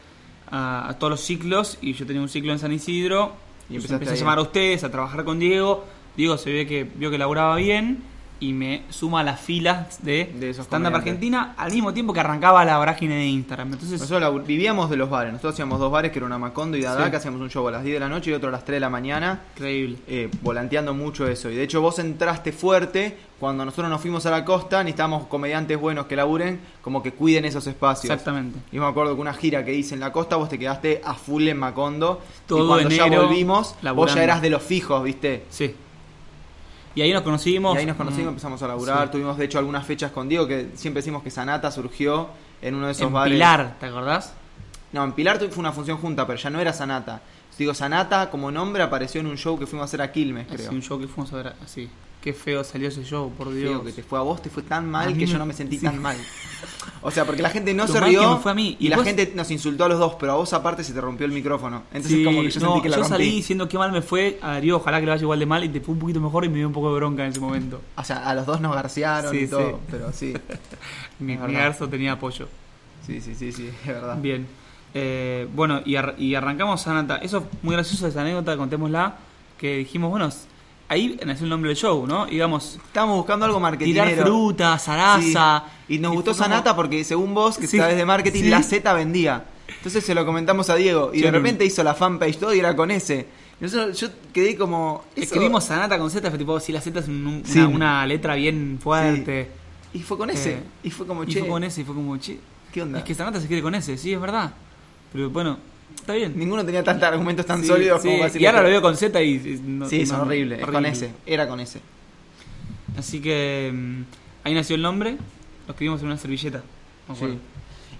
a, 0.49 0.89
a 0.89 0.97
todos 0.97 1.11
los 1.11 1.21
ciclos 1.21 1.77
y 1.81 1.93
yo 1.93 2.05
tenía 2.07 2.21
un 2.21 2.29
ciclo 2.29 2.51
en 2.51 2.59
San 2.59 2.71
Isidro 2.71 3.33
Y 3.69 3.75
empecé 3.75 3.95
a 4.11 4.15
llamar 4.15 4.39
a 4.39 4.41
ustedes, 4.41 4.83
a 4.83 4.89
trabajar 4.91 5.23
con 5.23 5.37
Diego. 5.39 5.85
Diego 6.17 6.37
se 6.37 6.51
ve 6.51 6.65
que 6.65 6.83
vio 6.83 7.11
que 7.11 7.17
laburaba 7.17 7.55
bien 7.57 8.01
y 8.39 8.53
me 8.53 8.83
suma 8.89 9.21
a 9.21 9.23
las 9.23 9.39
filas 9.39 10.03
de, 10.03 10.33
De 10.39 10.49
esos 10.49 10.65
Stand 10.65 10.87
Up. 10.87 10.95
Argentina 10.95 11.53
al 11.57 11.71
mismo 11.71 11.93
tiempo 11.93 12.13
que 12.13 12.19
arrancaba 12.19 12.63
la 12.65 12.77
vorágine 12.77 13.15
de 13.15 13.25
Instagram. 13.27 13.73
Entonces, 13.73 13.99
Nosotros 14.01 14.45
vivíamos 14.45 14.89
de 14.89 14.97
los 14.97 15.09
bares, 15.09 15.31
nosotros 15.31 15.53
hacíamos 15.53 15.79
dos 15.79 15.91
bares 15.91 16.11
que 16.11 16.19
era 16.19 16.25
una 16.25 16.37
Macondo 16.37 16.75
y 16.77 16.81
Dada, 16.81 17.05
Sí. 17.05 17.11
que 17.11 17.17
hacíamos 17.17 17.39
un 17.41 17.49
show 17.49 17.67
a 17.67 17.71
las 17.71 17.83
10 17.83 17.95
de 17.95 17.99
la 17.99 18.09
noche 18.09 18.31
y 18.31 18.33
otro 18.33 18.49
a 18.49 18.51
las 18.51 18.65
3 18.65 18.75
de 18.75 18.79
la 18.81 18.89
mañana, 18.89 19.41
increíble. 19.55 19.97
eh, 20.07 20.29
volanteando 20.41 20.93
mucho 20.93 21.27
eso. 21.27 21.49
Y 21.49 21.55
de 21.55 21.63
hecho 21.63 21.81
vos 21.81 21.97
entraste 21.99 22.51
fuerte 22.51 23.17
cuando 23.39 23.65
nosotros 23.65 23.89
nos 23.89 23.99
fuimos 24.01 24.25
a 24.25 24.31
la 24.31 24.45
costa, 24.45 24.79
necesitábamos 24.83 25.27
comediantes 25.27 25.77
buenos 25.79 26.05
que 26.05 26.15
laburen, 26.15 26.59
como 26.81 27.03
que 27.03 27.11
cuiden 27.11 27.45
esos 27.45 27.67
espacios. 27.67 28.05
Exactamente. 28.11 28.59
Y 28.71 28.79
me 28.79 28.85
acuerdo 28.85 29.13
que 29.15 29.21
una 29.21 29.33
gira 29.33 29.63
que 29.65 29.73
hice 29.73 29.93
en 29.93 29.99
la 29.99 30.11
costa, 30.11 30.35
vos 30.37 30.49
te 30.49 30.57
quedaste 30.59 31.01
a 31.03 31.13
full 31.15 31.47
en 31.47 31.57
Macondo. 31.57 32.21
Todo 32.47 32.63
y 32.63 32.67
cuando 32.67 32.89
ya 32.89 33.07
volvimos, 33.07 33.69
vos 33.73 33.77
laburando. 33.83 34.15
ya 34.17 34.23
eras 34.23 34.41
de 34.41 34.49
los 34.49 34.63
fijos, 34.63 35.03
¿viste? 35.03 35.43
Sí. 35.49 35.75
Y 36.95 37.01
ahí 37.01 37.11
nos 37.13 37.21
conocimos. 37.23 37.75
Y 37.75 37.79
ahí 37.79 37.85
nos 37.85 37.97
conocimos, 37.97 38.29
empezamos 38.29 38.61
a 38.63 38.67
laburar. 38.67 39.05
sí. 39.07 39.11
Tuvimos, 39.11 39.37
de 39.37 39.45
hecho, 39.45 39.59
algunas 39.59 39.85
fechas 39.85 40.11
con 40.11 40.27
Diego 40.29 40.47
que 40.47 40.69
siempre 40.75 41.01
decimos 41.01 41.21
que 41.23 41.29
Sanata 41.29 41.69
surgió 41.71 42.29
en 42.61 42.73
uno 42.75 42.85
de 42.87 42.93
esos 42.93 43.07
En 43.07 43.13
bares. 43.13 43.33
Pilar, 43.33 43.75
¿te 43.79 43.85
acordás? 43.87 44.33
No, 44.93 45.03
en 45.03 45.11
Pilar 45.11 45.37
fue 45.39 45.59
una 45.59 45.73
función 45.73 45.97
junta, 45.97 46.25
pero 46.25 46.39
ya 46.39 46.49
no 46.49 46.59
era 46.59 46.71
Sanata. 46.71 47.21
Digo, 47.57 47.73
Sanata 47.73 48.29
como 48.29 48.49
nombre 48.51 48.81
apareció 48.83 49.21
en 49.21 49.27
un 49.27 49.37
show 49.37 49.57
que 49.59 49.65
fuimos 49.67 49.83
a 49.83 49.85
hacer 49.85 50.01
a 50.01 50.11
Quilmes, 50.11 50.47
creo. 50.47 50.67
Así, 50.67 50.75
un 50.75 50.81
show 50.81 50.99
que 50.99 51.07
fuimos 51.07 51.31
a 51.33 51.37
ver 51.37 51.53
así. 51.63 51.89
Qué 52.21 52.33
feo 52.33 52.63
salió 52.63 52.87
ese 52.87 53.03
show, 53.03 53.31
por 53.31 53.51
Dios. 53.53 53.69
Digo, 53.69 53.83
que 53.83 53.91
te 53.91 54.01
fue 54.03 54.17
a 54.17 54.21
vos, 54.23 54.41
te 54.41 54.49
fue 54.49 54.63
tan 54.63 54.89
mal 54.89 55.09
que 55.13 55.19
me- 55.19 55.25
yo 55.27 55.37
no 55.37 55.45
me 55.45 55.53
sentí 55.53 55.77
sí. 55.79 55.85
tan 55.85 56.01
mal. 56.01 56.17
O 57.07 57.11
sea, 57.11 57.23
porque 57.25 57.41
la 57.43 57.49
gente 57.51 57.73
no 57.73 57.85
Lo 57.85 57.93
se 57.93 57.99
rió 58.01 58.37
fue 58.39 58.51
a 58.51 58.55
mí. 58.55 58.75
y, 58.79 58.87
Y 58.87 58.89
la 58.89 58.95
vos- 58.97 59.05
gente 59.05 59.31
nos 59.35 59.51
insultó 59.51 59.85
a 59.85 59.89
los 59.89 59.99
dos, 59.99 60.15
pero 60.19 60.31
a 60.31 60.35
vos 60.35 60.51
aparte 60.53 60.83
se 60.83 60.91
te 60.91 60.99
rompió 60.99 61.25
el 61.25 61.31
micrófono. 61.31 61.83
Entonces 61.93 62.11
Sí, 62.19 62.23
como 62.23 62.41
que 62.41 62.49
yo 62.49 62.59
no, 62.61 62.67
sentí 62.67 62.81
que 62.81 62.89
la 62.89 62.95
yo 62.97 63.01
rompí. 63.03 63.13
salí 63.15 63.31
diciendo 63.31 63.69
qué 63.69 63.77
mal 63.77 63.91
me 63.91 64.01
fue 64.01 64.39
a 64.41 64.53
Darío, 64.53 64.77
ojalá 64.77 64.99
que 64.99 65.05
le 65.05 65.11
vaya 65.11 65.21
igual 65.21 65.39
de 65.39 65.45
mal 65.45 65.63
y 65.63 65.69
te 65.69 65.81
fue 65.81 65.93
un 65.93 65.99
poquito 65.99 66.19
mejor 66.19 66.43
y 66.45 66.49
me 66.49 66.55
dio 66.57 66.67
un 66.67 66.73
poco 66.73 66.89
de 66.89 66.95
bronca 66.95 67.23
en 67.23 67.31
ese 67.31 67.39
momento. 67.39 67.79
O 67.95 68.03
sea, 68.03 68.27
a 68.27 68.33
los 68.33 68.45
dos 68.45 68.59
nos 68.59 68.73
garcearon 68.75 69.31
Sí, 69.31 69.37
y 69.41 69.47
todo, 69.47 69.69
sí. 69.69 69.75
pero 69.91 70.11
sí. 70.11 70.33
Mi, 71.19 71.37
mi 71.37 71.53
garzo 71.53 71.87
tenía 71.87 72.13
apoyo. 72.13 72.47
Sí, 73.05 73.21
sí, 73.21 73.35
sí, 73.35 73.51
sí, 73.51 73.69
es 73.81 73.87
verdad. 73.87 74.17
Bien. 74.19 74.47
Eh, 74.93 75.47
bueno, 75.53 75.81
y, 75.85 75.95
ar- 75.97 76.15
y 76.17 76.35
arrancamos 76.35 76.81
Sanata. 76.81 77.17
Eso 77.17 77.37
es 77.37 77.43
muy 77.61 77.73
gracioso 77.75 78.07
esa 78.07 78.21
anécdota, 78.21 78.57
contémosla. 78.57 79.15
Que 79.57 79.77
dijimos, 79.77 80.09
bueno, 80.09 80.29
ahí 80.87 81.19
nació 81.25 81.43
el 81.45 81.49
nombre 81.49 81.69
del 81.69 81.77
show, 81.77 82.05
¿no? 82.07 82.25
Digamos, 82.25 82.75
Estábamos 82.85 83.17
buscando 83.17 83.45
algo 83.45 83.59
marketingero. 83.59 84.05
tirar 84.07 84.25
fruta, 84.25 84.77
zaraza. 84.79 85.63
Sí. 85.87 85.95
Y 85.95 85.99
nos 85.99 86.13
Y 86.13 86.15
gustó 86.15 86.31
como- 86.31 86.43
Sanata 86.43 86.75
porque 86.75 87.03
según 87.03 87.33
vos, 87.33 87.57
que 87.57 87.67
Sí, 87.67 87.77
sabes 87.77 87.95
de 87.97 88.05
marketing, 88.05 88.41
sí. 88.43 88.49
la 88.49 88.63
Z 88.63 88.93
vendía. 88.93 89.45
Entonces 89.67 90.03
se 90.05 90.13
lo 90.15 90.25
comentamos 90.25 90.69
a 90.69 90.75
Diego 90.75 91.11
y 91.13 91.21
de 91.21 91.31
repente 91.31 91.65
hizo 91.65 91.83
la 91.83 91.93
fanpage 91.95 92.37
todo 92.37 92.53
y 92.53 92.59
era 92.59 92.75
con 92.75 92.91
ese. 92.91 93.27
Y 93.59 93.63
nosotros- 93.63 93.99
yo 93.99 94.09
quedé 94.33 94.55
como... 94.57 95.05
eso- 95.15 95.23
Escribimos 95.23 95.63
Sanata 95.63 95.97
con 95.97 96.09
Z, 96.11 96.29
fue 96.29 96.37
tipo, 96.37 96.59
si 96.59 96.71
la 96.71 96.81
Z 96.81 96.99
es 96.99 97.07
un- 97.07 97.43
una, 97.73 98.05
letra 98.05 98.35
bien 98.35 98.79
fuerte. 98.81 99.49
Y 99.93 99.99
fue 99.99 100.17
con 100.17 100.29
ese. 100.29 100.53
Eh, 100.55 100.63
y 100.83 100.91
fue 100.91 101.07
como, 101.07 101.23
Y 101.23 101.27
che, 101.27 101.39
fue 101.39 101.47
con 101.49 101.63
ese, 101.63 101.81
y 101.81 101.83
fue 101.85 101.95
como, 101.95 102.17
che, 102.17 102.37
¿qué 102.73 102.81
onda? 102.81 102.99
Es 102.99 103.05
que 103.05 103.15
Sanata 103.15 103.39
se 103.39 103.47
quiere 103.47 103.61
con 103.63 103.73
ese, 103.75 103.97
sí, 103.97 104.11
es 104.13 104.19
verdad. 104.19 104.51
Pero 105.13 105.29
bueno, 105.29 105.57
está 105.95 106.13
bien. 106.13 106.33
Ninguno 106.35 106.65
tenía 106.65 106.83
tantos 106.83 107.07
argumentos 107.07 107.45
tan 107.45 107.61
Sí, 107.61 107.67
sólidos 107.67 108.01
sí, 108.01 108.07
como 108.09 108.19
para 108.21 108.39
Y 108.39 108.45
ahora 108.45 108.61
lo 108.63 108.69
veo 108.69 108.81
con 108.81 108.95
Z 108.97 109.21
y. 109.21 109.29
y 109.35 109.61
no- 109.65 109.89
Sí, 109.89 110.05
son 110.05 110.17
no, 110.19 110.23
horribles. 110.25 110.59
Es 110.59 110.65
con 110.65 110.75
horrible. 110.75 110.91
ese. 110.93 111.11
Era 111.25 111.47
con 111.47 111.59
ese. 111.59 111.79
Así 112.97 113.19
que 113.21 113.71
mm, 113.73 114.01
ahí 114.43 114.53
nació 114.53 114.75
el 114.75 114.81
nombre. 114.81 115.17
Lo 115.67 115.71
escribimos 115.73 116.01
en 116.01 116.07
una 116.07 116.17
servilleta. 116.17 116.61
Sí. 117.17 117.37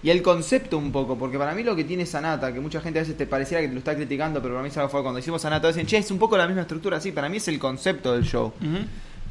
Y 0.02 0.10
el 0.10 0.22
concepto 0.22 0.78
un 0.78 0.92
poco, 0.92 1.18
porque 1.18 1.38
para 1.38 1.54
mí 1.54 1.62
lo 1.64 1.74
que 1.74 1.82
tiene 1.84 2.06
Sanata, 2.06 2.52
que 2.52 2.60
mucha 2.60 2.80
gente 2.80 2.98
a 2.98 3.02
veces 3.02 3.16
te 3.16 3.26
pareciera 3.26 3.60
que 3.60 3.68
te 3.68 3.72
lo 3.74 3.78
está 3.80 3.94
criticando, 3.96 4.40
pero 4.40 4.54
para 4.54 4.62
mí 4.64 4.70
se 4.70 4.86
fue 4.88 5.02
cuando 5.02 5.18
hicimos 5.18 5.42
Sanata, 5.42 5.66
dicen, 5.68 5.86
che, 5.86 5.96
es 5.96 6.10
un 6.10 6.18
poco 6.18 6.36
la 6.36 6.46
misma 6.46 6.62
estructura, 6.62 7.00
sí, 7.00 7.10
para 7.12 7.28
mí 7.28 7.38
es 7.38 7.48
el 7.48 7.58
concepto 7.58 8.12
del 8.12 8.24
show. 8.24 8.52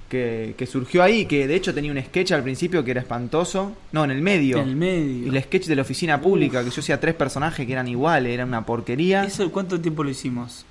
Que, 0.09 0.53
que 0.55 0.67
surgió 0.67 1.01
ahí, 1.01 1.25
que 1.25 1.47
de 1.47 1.55
hecho 1.55 1.73
tenía 1.73 1.91
un 1.91 1.99
sketch 1.99 2.31
al 2.33 2.43
principio 2.43 2.83
que 2.83 2.91
era 2.91 3.01
espantoso. 3.01 3.71
No, 3.91 4.03
en 4.03 4.11
el 4.11 4.21
medio. 4.21 4.59
En 4.59 4.69
el 4.69 4.75
medio. 4.75 5.25
Y 5.25 5.35
el 5.35 5.43
sketch 5.43 5.65
de 5.65 5.75
la 5.75 5.81
oficina 5.81 6.21
pública, 6.21 6.63
que 6.63 6.69
yo 6.69 6.79
hacía 6.79 6.99
tres 6.99 7.15
personajes 7.15 7.65
que 7.65 7.71
eran 7.73 7.87
iguales, 7.87 8.31
era 8.31 8.45
una 8.45 8.63
porquería. 8.65 9.23
¿Eso 9.23 9.51
cuánto 9.51 9.81
tiempo 9.81 10.03
lo 10.03 10.11
hicimos? 10.11 10.63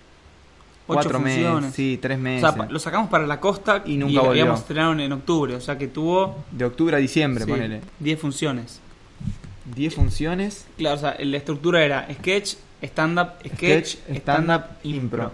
Ocho 0.86 0.94
Cuatro 0.96 1.18
funciones. 1.18 1.54
meses, 1.62 1.74
sí, 1.74 1.98
tres 2.00 2.18
O 2.18 2.20
meses. 2.20 2.40
sea, 2.42 2.54
pa- 2.56 2.66
lo 2.70 2.78
sacamos 2.78 3.08
para 3.10 3.26
la 3.26 3.40
costa 3.40 3.82
Y 3.86 3.96
nunca 3.96 4.20
volvió. 4.20 4.30
habíamos 4.30 4.60
estrenado 4.60 4.92
en 4.98 5.12
octubre, 5.12 5.54
o 5.56 5.60
sea 5.60 5.78
que 5.78 5.88
tuvo 5.88 6.44
De 6.52 6.64
octubre 6.66 6.94
a 6.94 6.98
diciembre, 7.00 7.44
sí, 7.44 7.50
ponele. 7.50 7.80
10 8.00 8.20
funciones. 8.20 8.80
10 9.74 9.94
funciones. 9.94 10.66
Claro, 10.76 10.96
o 10.96 10.98
sea, 11.00 11.16
la 11.18 11.36
estructura 11.38 11.82
era 11.84 12.06
sketch, 12.12 12.54
stand-up, 12.82 13.30
sketch, 13.46 13.86
Sketch, 13.96 14.16
stand-up, 14.20 14.62
impro. 14.84 15.32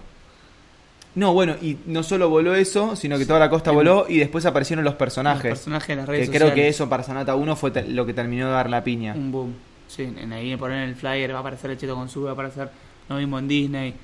No, 1.15 1.33
bueno, 1.35 1.57
y 1.61 1.77
no 1.87 2.03
solo 2.05 2.29
voló 2.29 2.55
eso, 2.55 2.95
sino 2.95 3.19
que 3.19 3.27
toda 3.27 3.41
la 3.41 3.51
costa 3.51 3.73
voló 3.73 4.07
y 4.09 4.19
después 4.19 4.47
aparecieron 4.47 4.85
los 4.85 4.93
Los 4.93 4.99
personajes. 4.99 5.43
personajes 5.51 5.89
de 5.89 5.97
las 5.97 6.07
Que 6.07 6.13
redes 6.13 6.29
creo 6.29 6.41
sociales. 6.43 6.55
que 6.55 6.69
eso 6.69 6.89
para 6.89 7.03
Sanata 7.03 7.35
1 7.35 7.57
fue 7.57 7.73
lo 7.89 8.07
que 8.07 8.15
terminó 8.15 8.47
de 8.47 8.53
dar 8.53 8.71
la 8.71 8.85
piña. 8.85 9.15
Un 9.15 9.33
boom. 9.33 9.55
Sí, 9.89 10.03
en 10.05 10.33
ahí 10.33 10.57
poner 10.57 10.85
en 10.85 10.89
el 10.91 10.95
flyer, 10.95 11.33
va 11.33 11.39
a 11.39 11.41
aparecer 11.41 11.71
el 11.73 11.79
Cheto 11.79 11.97
con 11.97 12.09
su, 12.09 12.23
va 12.23 12.31
a 12.31 12.33
aparecer 12.35 12.71
lo 13.09 13.17
mismo 13.17 13.39
en 13.41 13.49
Disney. 13.49 13.95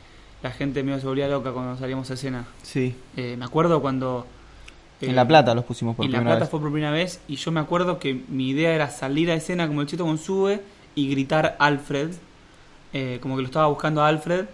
La 0.42 0.50
gente 0.50 0.82
medio 0.82 0.98
se 0.98 1.06
volvía 1.06 1.28
loca 1.28 1.52
cuando 1.52 1.76
salíamos 1.78 2.10
a 2.10 2.14
escena. 2.14 2.44
Sí. 2.62 2.92
Eh, 3.16 3.36
me 3.38 3.44
acuerdo 3.44 3.80
cuando... 3.80 4.26
eh, 5.00 5.06
en 5.06 5.14
La 5.14 5.26
Plata 5.26 5.54
los 5.54 5.64
pusimos 5.64 5.94
por 5.94 6.04
en 6.04 6.10
La 6.10 6.18
primera 6.18 6.34
Plata 6.34 6.44
vez. 6.46 6.50
fue 6.50 6.60
por 6.60 6.72
primera 6.72 6.90
vez 6.90 7.20
y 7.28 7.36
yo 7.36 7.52
me 7.52 7.60
acuerdo 7.60 8.00
que 8.00 8.20
mi 8.28 8.48
idea 8.50 8.75
era 8.75 8.90
salir 8.90 9.30
a 9.30 9.34
escena 9.34 9.68
como 9.68 9.80
el 9.80 9.86
Cheto 9.86 10.04
con 10.04 10.18
sube 10.18 10.60
y 10.96 11.08
gritar 11.08 11.54
Alfred, 11.60 12.10
eh, 12.92 13.18
como 13.22 13.36
que 13.36 13.42
lo 13.42 13.46
estaba 13.46 13.68
buscando 13.68 14.02
a 14.02 14.08
Alfred 14.08 14.46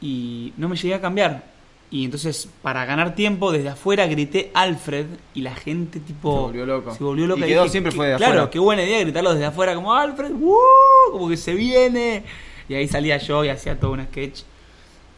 y 0.00 0.52
no 0.56 0.68
me 0.68 0.76
llegué 0.76 0.94
a 0.94 1.00
cambiar. 1.00 1.49
Y 1.92 2.04
entonces, 2.04 2.48
para 2.62 2.84
ganar 2.84 3.16
tiempo, 3.16 3.50
desde 3.50 3.68
afuera 3.70 4.06
grité 4.06 4.50
Alfred 4.54 5.06
y 5.34 5.40
la 5.42 5.54
gente 5.56 5.98
tipo... 5.98 6.32
Se 6.36 6.40
volvió 6.42 6.66
loco. 6.66 6.94
Se 6.94 7.02
volvió 7.02 7.26
loca. 7.26 7.44
Y 7.44 7.48
quedó, 7.48 7.62
dije, 7.62 7.72
siempre 7.72 7.90
"Qué- 7.90 7.96
fue 7.96 8.06
de 8.08 8.16
Claro, 8.16 8.32
afuera". 8.32 8.50
qué 8.50 8.58
buena 8.60 8.82
idea 8.84 9.00
gritarlo 9.00 9.32
desde 9.32 9.46
afuera 9.46 9.74
como 9.74 9.92
Alfred, 9.92 10.30
¡uh! 10.32 11.10
como 11.10 11.28
que 11.28 11.36
se 11.36 11.52
viene. 11.54 12.22
Y 12.68 12.74
ahí 12.74 12.86
salía 12.86 13.16
yo 13.16 13.44
y 13.44 13.48
hacía 13.48 13.78
todo 13.80 13.90
un 13.92 14.04
sketch. 14.04 14.42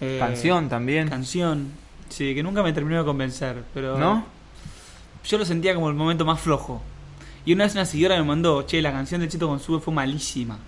Eh, 0.01 0.17
Canción 0.19 0.71
también. 0.71 1.09
Canción. 1.11 1.69
Sí, 2.09 2.35
que 2.35 2.43
nunca 2.43 2.63
me 2.63 2.73
terminó 2.73 2.99
de 3.01 3.05
convencer, 3.05 3.63
pero... 3.75 3.99
¿No? 3.99 4.25
Yo 5.29 5.37
lo 5.39 5.45
sentía 5.45 5.75
como 5.75 5.89
el 5.91 5.95
momento 5.95 6.25
más 6.25 6.41
flojo. 6.41 6.81
Y 7.45 7.53
una 7.53 7.65
vez 7.65 7.75
una 7.75 7.85
seguidora 7.85 8.17
me 8.17 8.25
mandó, 8.25 8.63
che, 8.63 8.81
la 8.81 8.93
canción 8.93 9.21
de 9.21 9.29
Cheto 9.29 9.47
con 9.47 9.61
Sube 9.61 9.79
fue 9.81 9.93
malísima. 9.93 10.59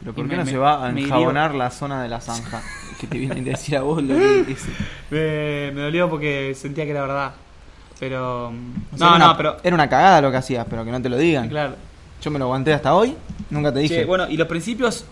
Pero 0.00 0.14
¿por 0.14 0.24
me- 0.24 0.30
qué 0.30 0.36
no 0.36 0.44
me- 0.44 0.50
se 0.50 0.56
va 0.58 0.86
a 0.86 0.90
enjabonar 0.90 1.54
la 1.54 1.70
zona 1.70 2.02
de 2.02 2.08
la 2.08 2.20
zanja? 2.20 2.62
que 3.00 3.06
te 3.06 3.18
viene 3.18 3.40
a 3.40 3.44
decir 3.44 3.76
a 3.76 3.82
vos 3.82 4.02
lo 4.02 4.14
que. 4.14 4.56
Me, 5.10 5.72
me 5.72 5.80
dolió 5.82 6.08
porque 6.10 6.54
sentía 6.54 6.84
que 6.84 6.90
era 6.90 7.02
verdad. 7.02 7.34
Pero... 8.00 8.48
O 8.48 8.96
sea, 8.96 9.10
no, 9.10 9.18
no, 9.18 9.36
pero... 9.36 9.56
Era 9.62 9.74
una 9.74 9.88
cagada 9.88 10.20
lo 10.20 10.30
que 10.30 10.36
hacías, 10.36 10.64
pero 10.70 10.84
que 10.84 10.92
no 10.92 11.02
te 11.02 11.08
lo 11.08 11.16
digan. 11.16 11.48
Claro. 11.48 11.74
Yo 12.22 12.30
me 12.30 12.38
lo 12.38 12.44
aguanté 12.44 12.72
hasta 12.72 12.94
hoy, 12.94 13.16
nunca 13.50 13.72
te 13.74 13.80
dije. 13.80 14.04
Bueno, 14.04 14.28
y 14.28 14.36
los 14.36 14.46
principios, 14.46 15.04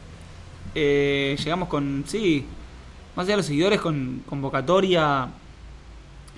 eh, 0.75 1.37
llegamos 1.43 1.69
con, 1.69 2.05
sí, 2.07 2.47
más 3.17 3.25
allá 3.25 3.33
de 3.33 3.37
los 3.39 3.47
seguidores, 3.47 3.81
con 3.81 4.23
convocatoria, 4.29 5.29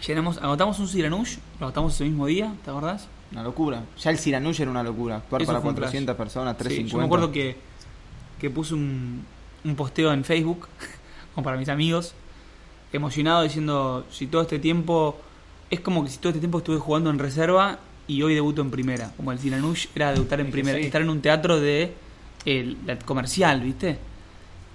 llenamos, 0.06 0.38
agotamos 0.38 0.78
un 0.78 0.88
Siranush, 0.88 1.36
lo 1.60 1.66
agotamos 1.66 1.94
ese 1.94 2.04
mismo 2.04 2.26
día, 2.26 2.52
¿te 2.64 2.70
acordás? 2.70 3.08
Una 3.32 3.42
locura. 3.42 3.82
Ya 4.02 4.10
el 4.10 4.18
Siranush 4.18 4.60
era 4.62 4.70
una 4.70 4.82
locura. 4.82 5.16
Actuar 5.16 5.42
Eso 5.42 5.50
para 5.52 5.60
fue 5.60 5.70
un 5.70 5.76
400 5.76 6.16
flash. 6.16 6.24
personas, 6.24 6.56
Sí, 6.56 6.64
350. 6.64 6.92
yo 6.92 6.98
me 6.98 7.04
acuerdo 7.04 7.32
que, 7.32 7.56
que 8.40 8.50
puse 8.50 8.74
un, 8.74 9.24
un 9.64 9.74
posteo 9.76 10.12
en 10.12 10.24
Facebook, 10.24 10.68
como 11.34 11.44
para 11.44 11.56
mis 11.56 11.68
amigos, 11.68 12.14
emocionado 12.92 13.42
diciendo, 13.42 14.06
si 14.10 14.26
todo 14.26 14.42
este 14.42 14.58
tiempo, 14.58 15.18
es 15.70 15.80
como 15.80 16.04
que 16.04 16.10
si 16.10 16.18
todo 16.18 16.30
este 16.30 16.40
tiempo 16.40 16.58
estuve 16.58 16.78
jugando 16.78 17.10
en 17.10 17.18
reserva 17.18 17.78
y 18.06 18.22
hoy 18.22 18.34
debuto 18.34 18.62
en 18.62 18.70
primera, 18.70 19.12
como 19.16 19.32
el 19.32 19.38
Siranush 19.38 19.86
era 19.94 20.12
debutar 20.12 20.40
en 20.40 20.46
Es 20.46 20.52
primera, 20.52 20.78
sí. 20.78 20.84
estar 20.84 21.02
en 21.02 21.10
un 21.10 21.20
teatro 21.20 21.60
de 21.60 21.92
el, 22.46 22.76
comercial, 23.04 23.60
¿viste? 23.60 23.98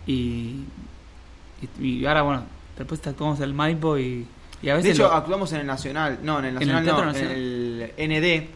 Y, 0.05 0.57
y, 1.79 1.85
y 1.87 2.05
ahora, 2.05 2.21
bueno, 2.21 2.43
después 2.77 3.05
actuamos 3.07 3.39
en 3.39 3.45
el 3.45 3.53
Maipo 3.53 3.97
y, 3.97 4.27
y 4.61 4.69
a 4.69 4.73
De 4.73 4.77
veces 4.77 4.91
hecho, 4.95 5.03
lo- 5.07 5.13
actuamos 5.13 5.51
en 5.53 5.61
el 5.61 5.65
Nacional. 5.67 6.19
No, 6.21 6.39
en 6.39 6.45
el 6.45 6.55
¿En 6.57 6.61
el 6.63 6.67
Nacional 6.75 6.85
no, 7.05 7.05
Nacional? 7.05 7.31
en 7.35 7.91
el 7.97 8.43
ND. 8.43 8.47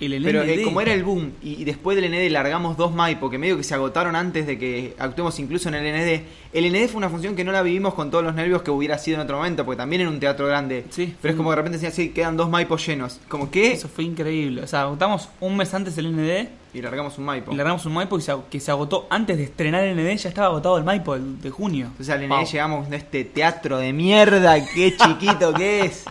El 0.00 0.22
Pero 0.22 0.42
eh, 0.42 0.62
como 0.62 0.80
era 0.80 0.92
el 0.92 1.04
boom 1.04 1.32
y, 1.42 1.60
y 1.60 1.64
después 1.64 1.96
del 1.96 2.10
ND 2.10 2.30
largamos 2.30 2.76
dos 2.76 2.94
Maipo, 2.94 3.30
que 3.30 3.38
medio 3.38 3.56
que 3.56 3.62
se 3.62 3.74
agotaron 3.74 4.14
antes 4.14 4.46
de 4.46 4.58
que 4.58 4.94
actuemos 4.98 5.38
incluso 5.38 5.68
en 5.68 5.76
el 5.76 5.84
ND. 5.92 6.24
El 6.52 6.70
ND 6.72 6.88
fue 6.88 6.98
una 6.98 7.08
función 7.08 7.34
que 7.34 7.44
no 7.44 7.52
la 7.52 7.62
vivimos 7.62 7.94
con 7.94 8.10
todos 8.10 8.24
los 8.24 8.34
nervios 8.34 8.62
que 8.62 8.70
hubiera 8.70 8.98
sido 8.98 9.16
en 9.16 9.22
otro 9.22 9.36
momento, 9.36 9.64
porque 9.64 9.78
también 9.78 10.02
era 10.02 10.10
un 10.10 10.20
teatro 10.20 10.46
grande. 10.46 10.84
Sí, 10.90 11.14
Pero 11.20 11.32
es 11.32 11.36
como 11.36 11.50
de 11.50 11.56
repente 11.56 11.78
decían 11.78 11.92
así, 11.92 12.10
quedan 12.10 12.36
dos 12.36 12.50
Maipos 12.50 12.86
llenos. 12.86 13.20
Como 13.28 13.50
que... 13.50 13.72
Eso 13.72 13.88
fue 13.88 14.04
increíble. 14.04 14.62
O 14.62 14.66
sea, 14.66 14.82
agotamos 14.82 15.28
un 15.40 15.56
mes 15.56 15.72
antes 15.74 15.96
el 15.98 16.12
ND 16.14 16.48
Y 16.76 16.82
largamos 16.82 17.16
un 17.16 17.24
Maipo. 17.24 17.52
Y 17.52 17.56
largamos 17.56 17.86
un 17.86 17.94
Maipo 17.94 18.18
y 18.18 18.22
se, 18.22 18.34
que 18.50 18.60
se 18.60 18.70
agotó 18.70 19.06
antes 19.08 19.38
de 19.38 19.44
estrenar 19.44 19.82
el 19.84 19.96
ND, 19.96 20.16
ya 20.18 20.28
estaba 20.28 20.48
agotado 20.48 20.76
el 20.76 20.84
Maipo 20.84 21.14
el 21.14 21.40
de 21.40 21.48
junio. 21.50 21.86
Entonces 21.86 22.10
al 22.14 22.20
ND 22.26 22.28
Pau. 22.28 22.44
llegamos 22.44 22.90
de 22.90 22.96
este 22.96 23.24
teatro 23.24 23.78
de 23.78 23.92
mierda, 23.94 24.54
qué 24.74 24.94
chiquito 24.98 25.54
que 25.54 25.86
es. 25.86 26.04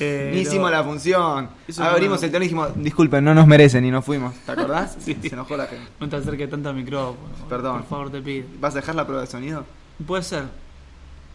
Eh, 0.00 0.32
hicimos 0.40 0.70
la 0.70 0.82
función. 0.82 1.50
Eso 1.68 1.84
Abrimos 1.84 2.20
no- 2.20 2.24
el 2.24 2.30
telón 2.32 2.42
y 2.42 2.46
dijimos, 2.46 2.68
disculpen, 2.76 3.24
no 3.24 3.34
nos 3.34 3.46
merecen 3.46 3.84
y 3.84 3.90
nos 3.90 4.04
fuimos. 4.04 4.34
¿Te 4.46 4.52
acordás? 4.52 4.96
Sí. 5.04 5.16
Se 5.20 5.34
enojó 5.34 5.56
la 5.56 5.66
gente. 5.66 5.86
No 6.00 6.08
te 6.08 6.16
acerques 6.16 6.48
tanto 6.48 6.70
al 6.70 6.74
micrófono. 6.76 7.18
Perdón. 7.48 7.80
Por 7.80 7.88
favor, 7.88 8.10
te 8.10 8.22
pido. 8.22 8.46
¿Vas 8.58 8.72
a 8.74 8.76
dejar 8.78 8.94
la 8.94 9.04
prueba 9.04 9.20
de 9.22 9.26
sonido? 9.28 9.64
Puede 10.06 10.22
ser. 10.22 10.44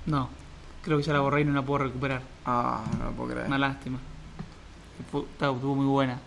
No. 0.05 0.29
Creo 0.81 0.97
que 0.97 1.03
ya 1.03 1.13
la 1.13 1.19
borré 1.19 1.41
y 1.41 1.45
no 1.45 1.53
la 1.53 1.61
puedo 1.61 1.83
recuperar. 1.83 2.21
Ah, 2.45 2.83
no 2.97 3.05
lo 3.05 3.11
puedo 3.11 3.31
creer. 3.31 3.47
Una 3.47 3.57
lástima. 3.59 3.99
Estuvo 4.99 5.75
muy 5.75 5.85
buena. 5.85 6.19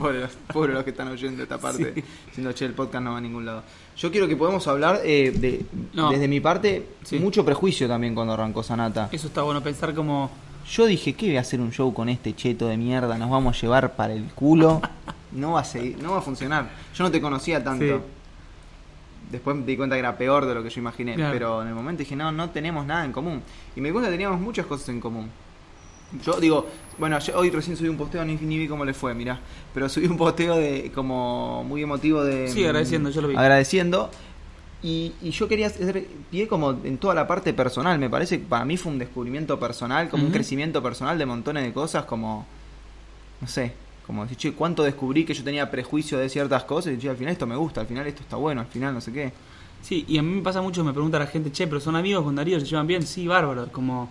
Pobre, 0.00 0.20
los- 0.20 0.30
pobre 0.52 0.72
los 0.72 0.82
que 0.84 0.90
están 0.90 1.08
oyendo 1.08 1.42
esta 1.42 1.58
parte, 1.58 1.92
diciendo, 2.26 2.52
che, 2.52 2.64
el 2.64 2.72
podcast 2.72 3.04
no 3.04 3.12
va 3.12 3.18
a 3.18 3.20
ningún 3.20 3.44
lado. 3.44 3.62
Yo 3.96 4.10
quiero 4.10 4.26
que 4.26 4.34
podamos 4.36 4.66
hablar 4.66 5.00
eh, 5.04 5.30
de, 5.30 5.64
No. 5.92 6.10
desde 6.10 6.26
mi 6.26 6.40
parte, 6.40 6.86
Sí. 7.04 7.18
mucho 7.18 7.44
prejuicio 7.44 7.86
también 7.86 8.14
cuando 8.14 8.32
arrancó 8.32 8.62
Sanata. 8.62 9.08
Eso 9.12 9.26
está 9.28 9.42
bueno 9.42 9.62
pensar 9.62 9.94
como. 9.94 10.30
Yo 10.70 10.86
dije, 10.86 11.14
¿qué 11.14 11.26
voy 11.26 11.36
a 11.36 11.40
hacer 11.40 11.60
un 11.60 11.70
show 11.72 11.92
con 11.92 12.08
este 12.08 12.34
cheto 12.34 12.66
de 12.68 12.76
mierda? 12.76 13.18
Nos 13.18 13.28
vamos 13.30 13.56
a 13.56 13.60
llevar 13.60 13.94
para 13.96 14.12
el 14.14 14.24
culo. 14.34 14.80
No 15.32 15.52
va 15.52 15.60
a 15.60 15.64
seguir, 15.64 16.02
no 16.02 16.12
va 16.12 16.18
a 16.18 16.22
funcionar. 16.22 16.70
Yo 16.94 17.04
no 17.04 17.10
te 17.10 17.20
conocía 17.20 17.62
tanto. 17.62 17.84
Sí. 17.84 18.02
Después 19.32 19.56
me 19.56 19.64
di 19.64 19.76
cuenta 19.76 19.94
que 19.96 20.00
era 20.00 20.16
peor 20.18 20.44
de 20.46 20.54
lo 20.54 20.62
que 20.62 20.70
yo 20.70 20.80
imaginé. 20.80 21.14
Claro. 21.14 21.32
Pero 21.32 21.62
en 21.62 21.68
el 21.68 21.74
momento 21.74 22.00
dije, 22.00 22.16
no, 22.16 22.32
no 22.32 22.50
tenemos 22.50 22.84
nada 22.84 23.04
en 23.04 23.12
común. 23.12 23.42
Y 23.76 23.80
me 23.80 23.88
di 23.88 23.92
cuenta 23.92 24.08
que 24.10 24.14
teníamos 24.14 24.40
muchas 24.40 24.66
cosas 24.66 24.88
en 24.88 25.00
común. 25.00 25.30
Yo 26.24 26.40
digo, 26.40 26.66
bueno, 26.98 27.18
yo 27.18 27.38
hoy 27.38 27.50
recién 27.50 27.76
subí 27.76 27.88
un 27.88 27.96
posteo, 27.96 28.24
ni, 28.24 28.34
ni 28.36 28.58
vi 28.58 28.68
cómo 28.68 28.84
le 28.84 28.94
fue, 28.94 29.14
mirá. 29.14 29.38
Pero 29.72 29.88
subí 29.88 30.06
un 30.06 30.16
posteo 30.16 30.56
de 30.56 30.90
como 30.94 31.64
muy 31.64 31.82
emotivo 31.82 32.24
de... 32.24 32.48
Sí, 32.48 32.64
agradeciendo, 32.64 33.10
yo 33.10 33.22
lo 33.22 33.28
vi. 33.28 33.36
Agradeciendo. 33.36 34.10
Y, 34.82 35.12
y 35.22 35.30
yo 35.30 35.46
quería 35.46 35.66
hacer 35.66 36.06
pie 36.30 36.48
como 36.48 36.70
en 36.70 36.98
toda 36.98 37.14
la 37.14 37.26
parte 37.26 37.52
personal. 37.52 37.98
Me 37.98 38.10
parece 38.10 38.40
que 38.40 38.46
para 38.46 38.64
mí 38.64 38.76
fue 38.76 38.92
un 38.92 38.98
descubrimiento 38.98 39.58
personal, 39.60 40.08
como 40.08 40.24
un 40.24 40.32
crecimiento 40.32 40.82
personal 40.82 41.18
de 41.18 41.26
montones 41.26 41.64
de 41.64 41.72
cosas, 41.72 42.04
como... 42.04 42.46
No 43.40 43.48
sé, 43.48 43.72
como 44.06 44.24
decir, 44.24 44.36
che, 44.36 44.52
cuánto 44.52 44.82
descubrí 44.82 45.24
que 45.24 45.32
yo 45.32 45.44
tenía 45.44 45.70
prejuicio 45.70 46.18
de 46.18 46.28
ciertas 46.28 46.64
cosas 46.64 46.92
y 46.92 46.98
che, 46.98 47.08
al 47.08 47.16
final 47.16 47.32
esto 47.32 47.46
me 47.46 47.56
gusta, 47.56 47.80
al 47.80 47.86
final 47.86 48.06
esto 48.06 48.22
está 48.22 48.36
bueno, 48.36 48.60
al 48.60 48.66
final 48.66 48.92
no 48.92 49.00
sé 49.00 49.12
qué. 49.12 49.32
Sí, 49.80 50.04
y 50.08 50.18
a 50.18 50.22
mí 50.22 50.34
me 50.34 50.42
pasa 50.42 50.60
mucho, 50.60 50.84
me 50.84 50.92
pregunta 50.92 51.18
la 51.18 51.26
gente, 51.26 51.50
che, 51.50 51.66
pero 51.66 51.80
son 51.80 51.96
amigos 51.96 52.22
con 52.22 52.34
Darío, 52.34 52.60
se 52.60 52.66
llevan 52.66 52.86
bien, 52.86 53.02
sí, 53.02 53.26
bárbaro, 53.26 53.72
como, 53.72 54.10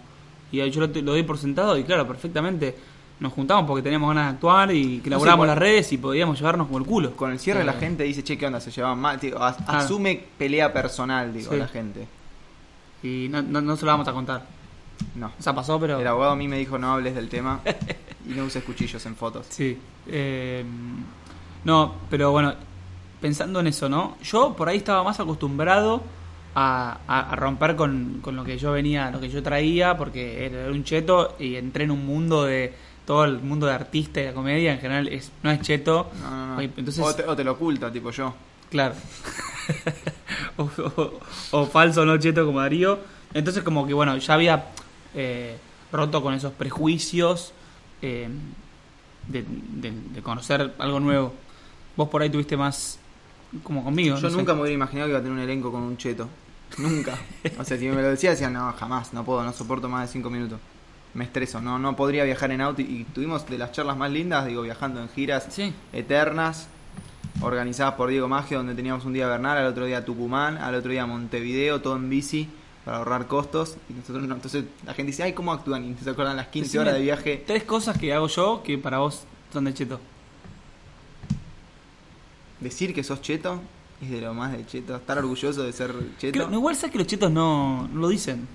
y 0.52 0.70
yo 0.70 0.82
lo, 0.82 0.88
lo 0.88 1.12
doy 1.12 1.24
por 1.24 1.38
sentado 1.38 1.78
y 1.78 1.84
claro, 1.84 2.08
perfectamente 2.08 2.76
nos 3.20 3.34
juntamos 3.34 3.66
porque 3.66 3.84
teníamos 3.84 4.08
ganas 4.10 4.26
de 4.26 4.36
actuar 4.36 4.72
y 4.74 5.00
que 5.00 5.10
cuál- 5.12 5.46
las 5.48 5.58
redes 5.58 5.92
y 5.92 5.98
podíamos 5.98 6.38
llevarnos 6.38 6.68
como 6.68 6.80
el 6.80 6.86
culo. 6.86 7.16
Con 7.18 7.32
el 7.32 7.40
cierre 7.40 7.62
Eh, 7.62 7.66
la 7.66 7.74
gente 7.74 8.04
dice, 8.04 8.24
che, 8.24 8.38
¿qué 8.38 8.46
onda? 8.48 8.62
Se 8.62 8.72
llevaban 8.72 9.00
mal. 9.00 9.20
Digo, 9.20 9.44
as- 9.44 9.58
Ah. 9.68 9.80
Asume 9.80 10.24
pelea 10.38 10.72
personal, 10.72 11.34
digo, 11.34 11.52
Sí. 11.52 11.58
la 11.58 11.68
gente. 11.68 12.08
Y 13.04 13.28
no, 13.30 13.42
no, 13.42 13.60
no 13.62 13.76
se 13.76 13.86
lo 13.86 13.92
vamos 13.92 14.08
a 14.08 14.14
contar. 14.14 14.46
No. 15.16 15.28
O 15.28 15.42
sea, 15.42 15.54
pasó, 15.54 15.80
pero... 15.80 16.00
El 16.00 16.08
abogado 16.08 16.32
a 16.32 16.36
mí 16.36 16.48
me 16.48 16.58
dijo 16.58 16.78
no 16.78 16.94
hables 16.94 17.14
del 17.16 17.28
tema 17.30 17.60
y 18.26 18.34
no 18.34 18.46
uses 18.46 18.64
cuchillos 18.64 19.06
en 19.06 19.16
fotos. 19.16 19.46
Sí. 19.50 19.78
eh, 20.08 20.64
no, 21.66 21.94
pero 22.10 22.32
bueno, 22.32 22.54
pensando 23.20 23.60
en 23.60 23.68
eso, 23.68 23.90
¿no? 23.90 24.16
Yo 24.24 24.54
por 24.56 24.70
ahí 24.70 24.78
estaba 24.78 25.04
más 25.04 25.20
acostumbrado 25.20 26.02
a, 26.62 27.00
a- 27.08 27.32
a 27.32 27.36
romper 27.38 27.76
con, 27.78 28.20
con 28.22 28.36
lo 28.36 28.44
que 28.44 28.58
yo 28.58 28.74
venía, 28.74 29.10
lo 29.12 29.22
que 29.22 29.30
yo 29.30 29.42
traía, 29.42 29.96
porque 29.98 30.46
era 30.46 30.70
un 30.70 30.84
cheto 30.84 31.36
y 31.40 31.56
entré 31.56 31.86
en 31.86 31.92
un 31.92 32.06
mundo 32.06 32.44
de 32.44 32.74
todo 33.06 33.24
el 33.24 33.40
mundo 33.40 33.66
de 33.66 33.74
artista 33.74 34.20
y 34.22 34.26
la 34.26 34.34
comedia 34.34 34.74
en 34.74 34.80
general 34.80 35.08
es 35.08 35.32
no 35.42 35.52
es 35.52 35.62
cheto. 35.62 36.12
No, 36.22 36.56
no, 36.56 36.62
Entonces, 36.62 37.00
o, 37.04 37.16
te, 37.16 37.24
o 37.24 37.36
te 37.36 37.44
lo 37.46 37.54
oculta, 37.54 37.90
tipo 37.92 38.12
yo. 38.12 38.34
Claro. 38.70 38.94
o, 40.58 40.64
o- 40.98 41.20
o 41.52 41.66
falso 41.66 42.06
no 42.06 42.18
cheto 42.18 42.46
como 42.46 42.60
Darío. 42.60 43.00
Entonces 43.34 43.64
como 43.64 43.88
que 43.88 43.94
bueno, 43.94 44.18
ya 44.18 44.34
había 44.34 44.66
eh, 45.16 45.56
roto 45.92 46.22
con 46.22 46.34
esos 46.34 46.52
prejuicios 46.54 47.54
eh, 48.02 48.28
de, 49.28 49.44
de- 49.48 49.94
de 50.14 50.22
conocer 50.22 50.74
algo 50.78 51.00
nuevo. 51.00 51.34
Vos 51.96 52.10
por 52.10 52.22
ahí 52.22 52.30
tuviste 52.30 52.58
más 52.58 53.00
como 53.64 53.84
conmigo. 53.84 54.16
Yo 54.18 54.22
no 54.24 54.30
sé. 54.30 54.36
nunca 54.36 54.54
me 54.54 54.62
hubiera 54.62 54.76
imaginado 54.76 55.08
que 55.08 55.12
iba 55.12 55.20
a 55.20 55.22
tener 55.24 55.38
un 55.38 55.44
elenco 55.44 55.72
con 55.72 55.82
un 55.84 55.98
cheto. 55.98 56.28
Nunca. 56.78 57.18
O 57.58 57.64
sea, 57.64 57.78
si 57.78 57.88
me 57.88 58.02
lo 58.02 58.10
decía, 58.10 58.30
decía, 58.32 58.50
no, 58.50 58.72
jamás, 58.74 59.14
no 59.14 59.24
puedo, 59.26 59.44
no 59.44 59.52
soporto 59.54 59.90
más 59.90 60.08
de 60.08 60.14
cinco 60.14 60.30
minutos. 60.30 60.60
Me 61.14 61.24
estreso, 61.26 61.60
no, 61.60 61.80
no 61.80 61.96
podría 61.96 62.24
viajar 62.24 62.52
en 62.52 62.62
auto. 62.62 62.82
Y, 62.82 62.86
y 62.86 63.04
tuvimos 63.06 63.48
de 63.50 63.58
las 63.58 63.72
charlas 63.72 63.98
más 63.98 64.12
lindas, 64.12 64.46
digo, 64.46 64.62
viajando 64.62 65.02
en 65.02 65.10
giras 65.10 65.48
Sí. 65.50 65.74
eternas, 65.92 66.68
organizadas 67.42 67.96
por 67.96 68.10
Diego 68.10 68.28
Maggio, 68.28 68.58
donde 68.60 68.76
teníamos 68.76 69.06
un 69.06 69.14
día 69.14 69.28
Bernal, 69.28 69.58
al 69.58 69.66
otro 69.66 69.86
día 69.86 70.06
Tucumán, 70.06 70.58
al 70.58 70.76
otro 70.76 70.92
día 70.92 71.06
Montevideo, 71.06 71.82
todo 71.82 71.96
en 71.96 72.10
bici, 72.10 72.48
para 72.86 72.98
ahorrar 72.98 73.28
costos. 73.28 73.78
Y 73.90 73.94
nosotros 73.94 74.24
no, 74.28 74.36
entonces 74.36 74.66
la 74.86 74.94
gente 74.94 75.08
dice, 75.12 75.24
ay, 75.24 75.34
¿cómo 75.34 75.52
actúan? 75.52 75.84
Y 75.86 75.96
se 76.04 76.10
acuerdan 76.12 76.38
las 76.38 76.48
15 76.48 76.66
Decime 76.68 76.82
horas 76.82 76.94
de 76.94 77.02
viaje. 77.02 77.44
Tres 77.46 77.64
cosas 77.64 77.98
que 77.98 78.14
hago 78.14 78.28
yo 78.28 78.62
que 78.64 78.78
para 78.78 79.00
vos 79.00 79.24
son 79.52 79.66
de 79.66 79.74
cheto. 79.74 80.00
Decir 82.60 82.94
que 82.94 83.04
sos 83.04 83.22
cheto 83.22 83.60
es 84.02 84.10
de 84.10 84.22
lo 84.22 84.34
más 84.34 84.52
de 84.52 84.66
cheto. 84.66 84.96
Estar 84.96 85.18
orgulloso 85.18 85.64
de 85.64 85.72
ser 85.74 85.94
cheto. 86.18 86.34
Creo- 86.34 86.48
no, 86.50 86.58
igual 86.58 86.76
sabes 86.76 86.92
que 86.92 86.98
los 87.00 87.08
chetos 87.08 87.32
no, 87.32 87.88
no 87.92 88.00
lo 88.02 88.08
dicen. 88.10 88.48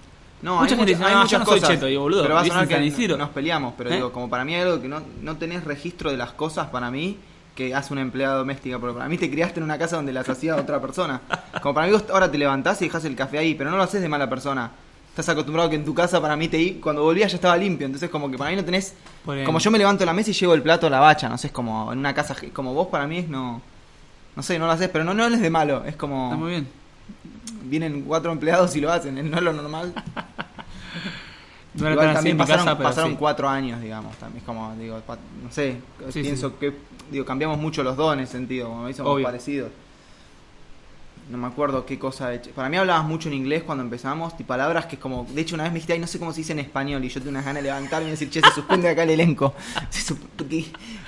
No, 0.42 0.56
Mucha 0.56 0.64
hay, 0.64 0.68
gente 0.70 0.82
muchas- 0.82 0.98
dice, 0.98 1.04
hay 1.04 1.14
"No, 1.14 1.18
yo 1.26 1.38
muchas 1.38 1.48
soy 1.48 1.60
cosas. 1.60 1.74
cheto", 1.74 1.86
digo, 1.86 2.02
boludo, 2.02 2.22
pero 2.22 2.34
va 2.34 2.40
a 2.40 2.44
sonar 2.44 2.68
que 2.68 3.16
nos 3.16 3.28
peleamos, 3.30 3.74
pero 3.78 3.90
¿Eh? 3.90 3.94
digo, 3.94 4.12
como 4.12 4.28
para 4.28 4.44
mí 4.44 4.54
hay 4.54 4.62
algo 4.62 4.80
que 4.82 4.88
no, 4.88 5.00
no 5.22 5.36
tenés 5.36 5.64
registro 5.64 6.10
de 6.10 6.16
las 6.18 6.32
cosas 6.32 6.68
para 6.68 6.90
mí 6.90 7.16
que 7.54 7.74
hace 7.74 7.92
una 7.92 8.02
empleada 8.02 8.36
doméstica, 8.36 8.78
porque 8.78 8.94
para 8.96 9.08
mí 9.08 9.16
te 9.16 9.30
criaste 9.30 9.60
en 9.60 9.64
una 9.64 9.78
casa 9.78 9.96
donde 9.96 10.12
las 10.12 10.28
hacía 10.28 10.56
otra 10.56 10.80
persona. 10.80 11.20
Como 11.62 11.72
para 11.74 11.86
mí 11.86 11.92
vos 11.92 12.04
ahora 12.12 12.30
te 12.30 12.36
levantás 12.36 12.82
y 12.82 12.86
dejás 12.86 13.04
el 13.04 13.14
café 13.16 13.38
ahí, 13.38 13.54
pero 13.54 13.70
no 13.70 13.76
lo 13.76 13.82
haces 13.84 14.02
de 14.02 14.08
mala 14.08 14.28
persona. 14.28 14.70
estás 15.10 15.28
acostumbrado 15.28 15.70
que 15.70 15.76
en 15.76 15.84
tu 15.84 15.94
casa 15.94 16.20
para 16.20 16.34
mí 16.36 16.48
te 16.48 16.60
i- 16.60 16.80
cuando 16.80 17.04
volvías 17.04 17.30
ya 17.30 17.36
estaba 17.36 17.56
limpio, 17.56 17.86
entonces 17.86 18.10
como 18.10 18.28
que 18.28 18.36
para 18.36 18.50
mí 18.50 18.56
no 18.56 18.64
tenés 18.64 18.94
como 19.46 19.60
yo 19.60 19.70
me 19.70 19.78
levanto 19.78 20.04
la 20.04 20.12
mesa 20.12 20.30
y 20.30 20.32
llevo 20.32 20.54
el 20.54 20.62
plato 20.62 20.88
a 20.88 20.90
la 20.90 20.98
bacha, 20.98 21.28
no 21.28 21.38
sé, 21.38 21.46
es 21.46 21.52
como 21.52 21.92
en 21.92 22.00
una 22.00 22.12
casa 22.12 22.34
como 22.52 22.74
vos 22.74 22.88
para 22.88 23.06
mí 23.06 23.18
es 23.18 23.28
no 23.28 23.62
no 24.36 24.42
sé, 24.42 24.58
no 24.58 24.66
lo 24.66 24.72
haces, 24.72 24.88
pero 24.88 25.04
no 25.04 25.14
no 25.14 25.24
es 25.26 25.40
de 25.40 25.50
malo, 25.50 25.84
es 25.84 25.96
como 25.96 26.26
Está 26.26 26.36
muy 26.36 26.50
bien. 26.50 26.68
vienen 27.64 28.02
cuatro 28.02 28.32
empleados 28.32 28.74
y 28.76 28.80
lo 28.80 28.92
hacen, 28.92 29.30
no 29.30 29.36
es 29.36 29.42
lo 29.42 29.52
normal. 29.52 29.92
No 31.74 31.88
era 31.88 31.96
tan 32.00 32.14
también 32.14 32.36
pasaron, 32.36 32.64
casa, 32.66 32.76
pero 32.78 32.88
pasaron 32.88 33.10
sí. 33.10 33.16
cuatro 33.18 33.48
años, 33.48 33.80
digamos, 33.80 34.14
también 34.16 34.38
es 34.38 34.44
como, 34.44 34.76
digo, 34.76 35.02
no 35.42 35.50
sé, 35.50 35.78
Sí, 36.10 36.22
pienso 36.22 36.50
sí. 36.50 36.54
que, 36.60 36.72
digo, 37.10 37.24
cambiamos 37.24 37.58
mucho 37.58 37.82
los 37.82 37.96
dos 37.96 38.14
en 38.14 38.20
ese 38.20 38.32
sentido, 38.32 38.68
como 38.68 38.84
me 38.84 39.22
parecidos. 39.24 39.70
No 41.30 41.38
me 41.38 41.46
acuerdo 41.46 41.86
qué 41.86 41.98
cosa 41.98 42.34
hecho. 42.34 42.50
Para 42.50 42.68
mí 42.68 42.76
hablabas 42.76 43.06
mucho 43.06 43.28
en 43.28 43.34
inglés 43.34 43.62
cuando 43.62 43.82
empezamos, 43.82 44.34
y 44.38 44.42
palabras 44.42 44.86
que 44.86 44.96
es 44.96 45.00
como, 45.00 45.26
de 45.34 45.40
hecho 45.40 45.54
una 45.54 45.64
vez 45.64 45.72
me 45.72 45.76
dijiste, 45.76 45.94
ay, 45.94 45.98
no 45.98 46.06
sé 46.06 46.18
cómo 46.18 46.32
se 46.32 46.40
dice 46.40 46.52
en 46.52 46.58
español, 46.58 47.02
y 47.02 47.08
yo 47.08 47.20
tengo 47.20 47.30
unas 47.30 47.44
ganas 47.46 47.62
de 47.62 47.68
levantarme 47.70 48.08
y 48.08 48.10
decir, 48.10 48.28
che, 48.28 48.40
se 48.42 48.50
suspende 48.50 48.88
acá 48.88 49.04
el 49.04 49.10
elenco. 49.10 49.54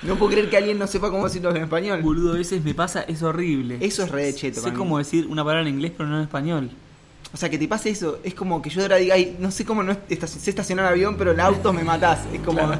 No 0.03 0.15
puedo 0.15 0.31
creer 0.31 0.49
que 0.49 0.57
alguien 0.57 0.77
no 0.79 0.87
sepa 0.87 1.09
cómo 1.11 1.25
decirlo 1.25 1.51
en 1.51 1.63
español. 1.63 2.01
Boludo, 2.01 2.33
a 2.33 2.37
veces 2.37 2.63
me 2.63 2.73
pasa, 2.73 3.01
es 3.03 3.21
horrible. 3.23 3.77
Eso 3.81 4.03
es 4.03 4.09
re 4.09 4.25
de 4.25 4.35
cheto. 4.35 4.61
Sé 4.61 4.73
cómo 4.73 4.97
decir 4.97 5.27
una 5.27 5.43
palabra 5.43 5.67
en 5.67 5.75
inglés, 5.75 5.91
pero 5.95 6.09
no 6.09 6.17
en 6.17 6.23
español. 6.23 6.71
O 7.33 7.37
sea, 7.37 7.49
que 7.49 7.57
te 7.57 7.67
pase 7.67 7.89
eso, 7.89 8.19
es 8.23 8.33
como 8.33 8.61
que 8.61 8.69
yo 8.69 8.81
ahora 8.81 8.95
diga, 8.97 9.15
ay, 9.15 9.35
no 9.39 9.51
sé 9.51 9.65
cómo 9.65 9.83
no 9.83 9.93
sé 9.93 10.49
estacionar 10.49 10.85
avión, 10.85 11.15
pero 11.17 11.31
el 11.31 11.39
auto 11.39 11.73
me 11.73 11.83
matás. 11.83 12.25
Es 12.33 12.39
como... 12.41 12.59
Claro. 12.59 12.79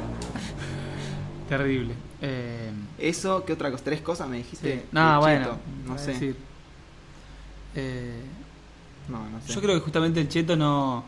Terrible. 1.48 1.94
Eh, 2.20 2.70
Eso, 2.98 3.44
¿qué 3.44 3.52
otra 3.52 3.70
cosa? 3.70 3.84
¿Tres 3.84 4.00
cosas 4.00 4.28
me 4.28 4.38
dijiste? 4.38 4.68
De 4.68 4.84
bueno. 4.92 5.44
cheto, 5.44 5.58
No 5.86 5.98
sé. 5.98 6.12
decir. 6.12 6.47
Eh, 7.74 8.20
No, 9.08 9.28
no 9.28 9.40
sé. 9.40 9.52
Yo 9.54 9.60
creo 9.60 9.74
que 9.74 9.80
justamente 9.80 10.20
el 10.20 10.28
cheto 10.28 10.56
no 10.56 11.04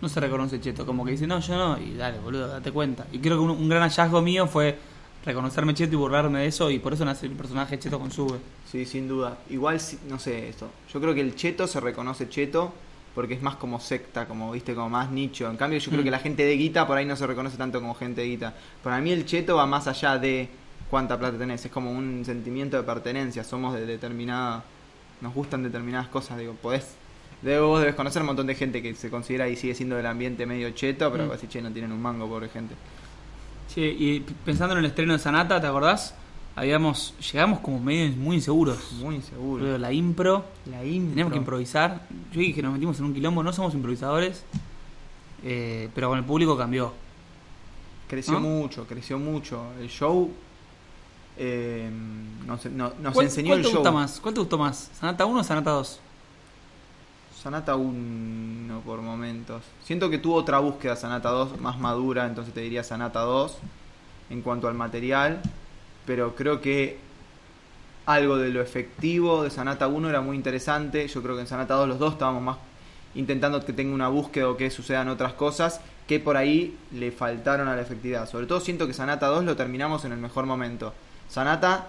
no 0.00 0.08
se 0.08 0.18
reconoce 0.18 0.60
cheto, 0.60 0.84
como 0.84 1.04
que 1.04 1.12
dice, 1.12 1.28
no, 1.28 1.38
yo 1.38 1.56
no, 1.56 1.78
y 1.80 1.94
dale, 1.94 2.18
boludo, 2.18 2.48
date 2.48 2.72
cuenta. 2.72 3.06
Y 3.12 3.20
creo 3.20 3.36
que 3.36 3.44
un, 3.44 3.50
un 3.50 3.68
gran 3.68 3.82
hallazgo 3.88 4.20
mío 4.20 4.48
fue 4.48 4.76
reconocerme 5.24 5.74
cheto 5.74 5.92
y 5.92 5.96
burlarme 5.96 6.40
de 6.40 6.46
eso, 6.48 6.68
y 6.72 6.80
por 6.80 6.92
eso 6.94 7.04
nace 7.04 7.26
el 7.26 7.32
personaje 7.32 7.78
cheto 7.78 8.00
con 8.00 8.10
sube. 8.10 8.38
Sí, 8.68 8.84
sin 8.84 9.06
duda. 9.06 9.38
Igual, 9.48 9.80
no 10.08 10.18
sé 10.18 10.48
esto. 10.48 10.68
Yo 10.92 11.00
creo 11.00 11.14
que 11.14 11.20
el 11.20 11.36
cheto 11.36 11.68
se 11.68 11.78
reconoce 11.78 12.28
cheto 12.28 12.72
porque 13.14 13.34
es 13.34 13.42
más 13.42 13.54
como 13.54 13.78
secta, 13.78 14.26
como 14.26 14.50
viste, 14.50 14.74
como 14.74 14.88
más 14.90 15.08
nicho. 15.12 15.48
En 15.48 15.56
cambio, 15.56 15.78
yo 15.78 15.90
creo 15.90 16.00
Mm. 16.00 16.04
que 16.04 16.10
la 16.10 16.18
gente 16.18 16.44
de 16.44 16.56
guita 16.56 16.84
por 16.84 16.96
ahí 16.98 17.04
no 17.06 17.14
se 17.14 17.24
reconoce 17.28 17.56
tanto 17.56 17.78
como 17.80 17.94
gente 17.94 18.22
de 18.22 18.26
guita. 18.26 18.54
Para 18.82 19.00
mí 19.00 19.12
el 19.12 19.24
cheto 19.24 19.54
va 19.54 19.66
más 19.66 19.86
allá 19.86 20.18
de 20.18 20.48
cuánta 20.90 21.16
plata 21.16 21.38
tenés. 21.38 21.64
Es 21.64 21.70
como 21.70 21.92
un 21.92 22.24
sentimiento 22.24 22.76
de 22.76 22.82
pertenencia. 22.82 23.44
Somos 23.44 23.74
de 23.74 23.86
determinada... 23.86 24.64
Nos 25.22 25.32
gustan 25.34 25.62
determinadas 25.62 26.08
cosas. 26.08 26.38
Digo, 26.38 26.52
podés... 26.60 26.94
de- 27.40 27.58
Vos 27.60 27.80
debes 27.80 27.94
conocer 27.94 28.20
un 28.22 28.26
montón 28.26 28.46
de 28.46 28.54
gente 28.54 28.82
que 28.82 28.94
se 28.94 29.08
considera 29.08 29.48
y 29.48 29.56
sigue 29.56 29.74
siendo 29.74 29.96
del 29.96 30.06
ambiente 30.06 30.44
medio 30.46 30.70
cheto, 30.72 31.10
pero 31.10 31.26
Mm. 31.26 31.30
así, 31.32 31.46
che, 31.46 31.62
no 31.62 31.70
tienen 31.72 31.92
un 31.92 32.02
mango, 32.02 32.28
pobre 32.28 32.48
gente. 32.50 32.74
Che, 33.72 33.80
y 33.86 34.20
pensando 34.44 34.74
en 34.74 34.80
el 34.80 34.84
estreno 34.86 35.14
de 35.14 35.18
Sanata, 35.18 35.58
¿te 35.60 35.66
acordás? 35.66 36.14
Habíamos, 36.54 37.14
llegamos 37.32 37.60
como 37.60 37.80
medio 37.80 38.10
muy 38.16 38.36
inseguros. 38.36 38.92
Muy 39.00 39.14
inseguro. 39.16 39.62
Boludo, 39.64 39.78
La 39.78 39.90
impro, 39.92 40.44
La 40.70 40.84
intro. 40.84 41.10
teníamos 41.10 41.32
que 41.32 41.38
improvisar. 41.38 42.06
Yo 42.32 42.40
dije 42.40 42.54
que 42.54 42.62
nos 42.62 42.74
metimos 42.74 42.98
en 42.98 43.06
un 43.06 43.14
quilombo, 43.14 43.42
no 43.42 43.52
somos 43.54 43.72
improvisadores, 43.74 44.44
eh, 45.44 45.88
pero 45.94 46.10
con 46.10 46.18
el 46.18 46.24
público 46.24 46.56
cambió. 46.58 46.92
Creció 48.08 48.34
¿No? 48.34 48.40
mucho, 48.40 48.86
creció 48.86 49.18
mucho. 49.18 49.62
El 49.80 49.88
show 49.88 50.30
eh, 51.36 51.90
nos, 52.46 52.64
no- 52.66 52.92
nos 53.00 53.14
¿Cuál, 53.14 53.26
enseñó 53.26 53.54
el 53.54 53.62
show. 53.64 53.74
gusta 53.74 53.90
más? 53.90 54.20
¿Cuál 54.20 54.34
te 54.34 54.40
gustó 54.40 54.58
más? 54.58 54.90
¿Sanata 54.98 55.24
1 55.26 55.40
o 55.40 55.44
Sanata 55.44 55.70
2? 55.70 56.00
Sanata 57.42 57.74
1 57.76 58.80
por 58.84 59.00
momentos. 59.00 59.62
Siento 59.84 60.08
que 60.10 60.18
tuvo 60.18 60.36
otra 60.36 60.58
búsqueda 60.60 60.94
Sanata 60.96 61.30
2 61.30 61.60
más 61.60 61.78
madura, 61.78 62.26
entonces 62.26 62.54
te 62.54 62.60
diría 62.60 62.84
Sanata 62.84 63.20
2 63.20 63.56
en 64.30 64.42
cuanto 64.42 64.68
al 64.68 64.74
material. 64.74 65.40
Pero 66.06 66.34
creo 66.36 66.60
que 66.60 66.98
algo 68.06 68.36
de 68.36 68.50
lo 68.50 68.60
efectivo 68.60 69.42
de 69.44 69.50
Sanata 69.50 69.88
1 69.88 70.08
era 70.08 70.20
muy 70.20 70.36
interesante. 70.36 71.06
Yo 71.08 71.22
creo 71.22 71.34
que 71.34 71.42
en 71.42 71.46
Sanata 71.48 71.74
2 71.74 71.88
los 71.88 71.98
dos 71.98 72.12
estábamos 72.14 72.42
más 72.42 72.56
intentando 73.14 73.64
que 73.64 73.72
tenga 73.72 73.94
una 73.94 74.08
búsqueda 74.08 74.48
o 74.48 74.56
que 74.56 74.70
sucedan 74.70 75.08
otras 75.08 75.34
cosas 75.34 75.80
que 76.06 76.18
por 76.18 76.36
ahí 76.36 76.76
le 76.92 77.12
faltaron 77.12 77.68
a 77.68 77.76
la 77.76 77.82
efectividad. 77.82 78.28
Sobre 78.28 78.46
todo 78.46 78.60
siento 78.60 78.86
que 78.86 78.94
Sanata 78.94 79.26
2 79.26 79.44
lo 79.44 79.56
terminamos 79.56 80.04
en 80.04 80.12
el 80.12 80.18
mejor 80.18 80.46
momento. 80.46 80.92
Sanata 81.32 81.86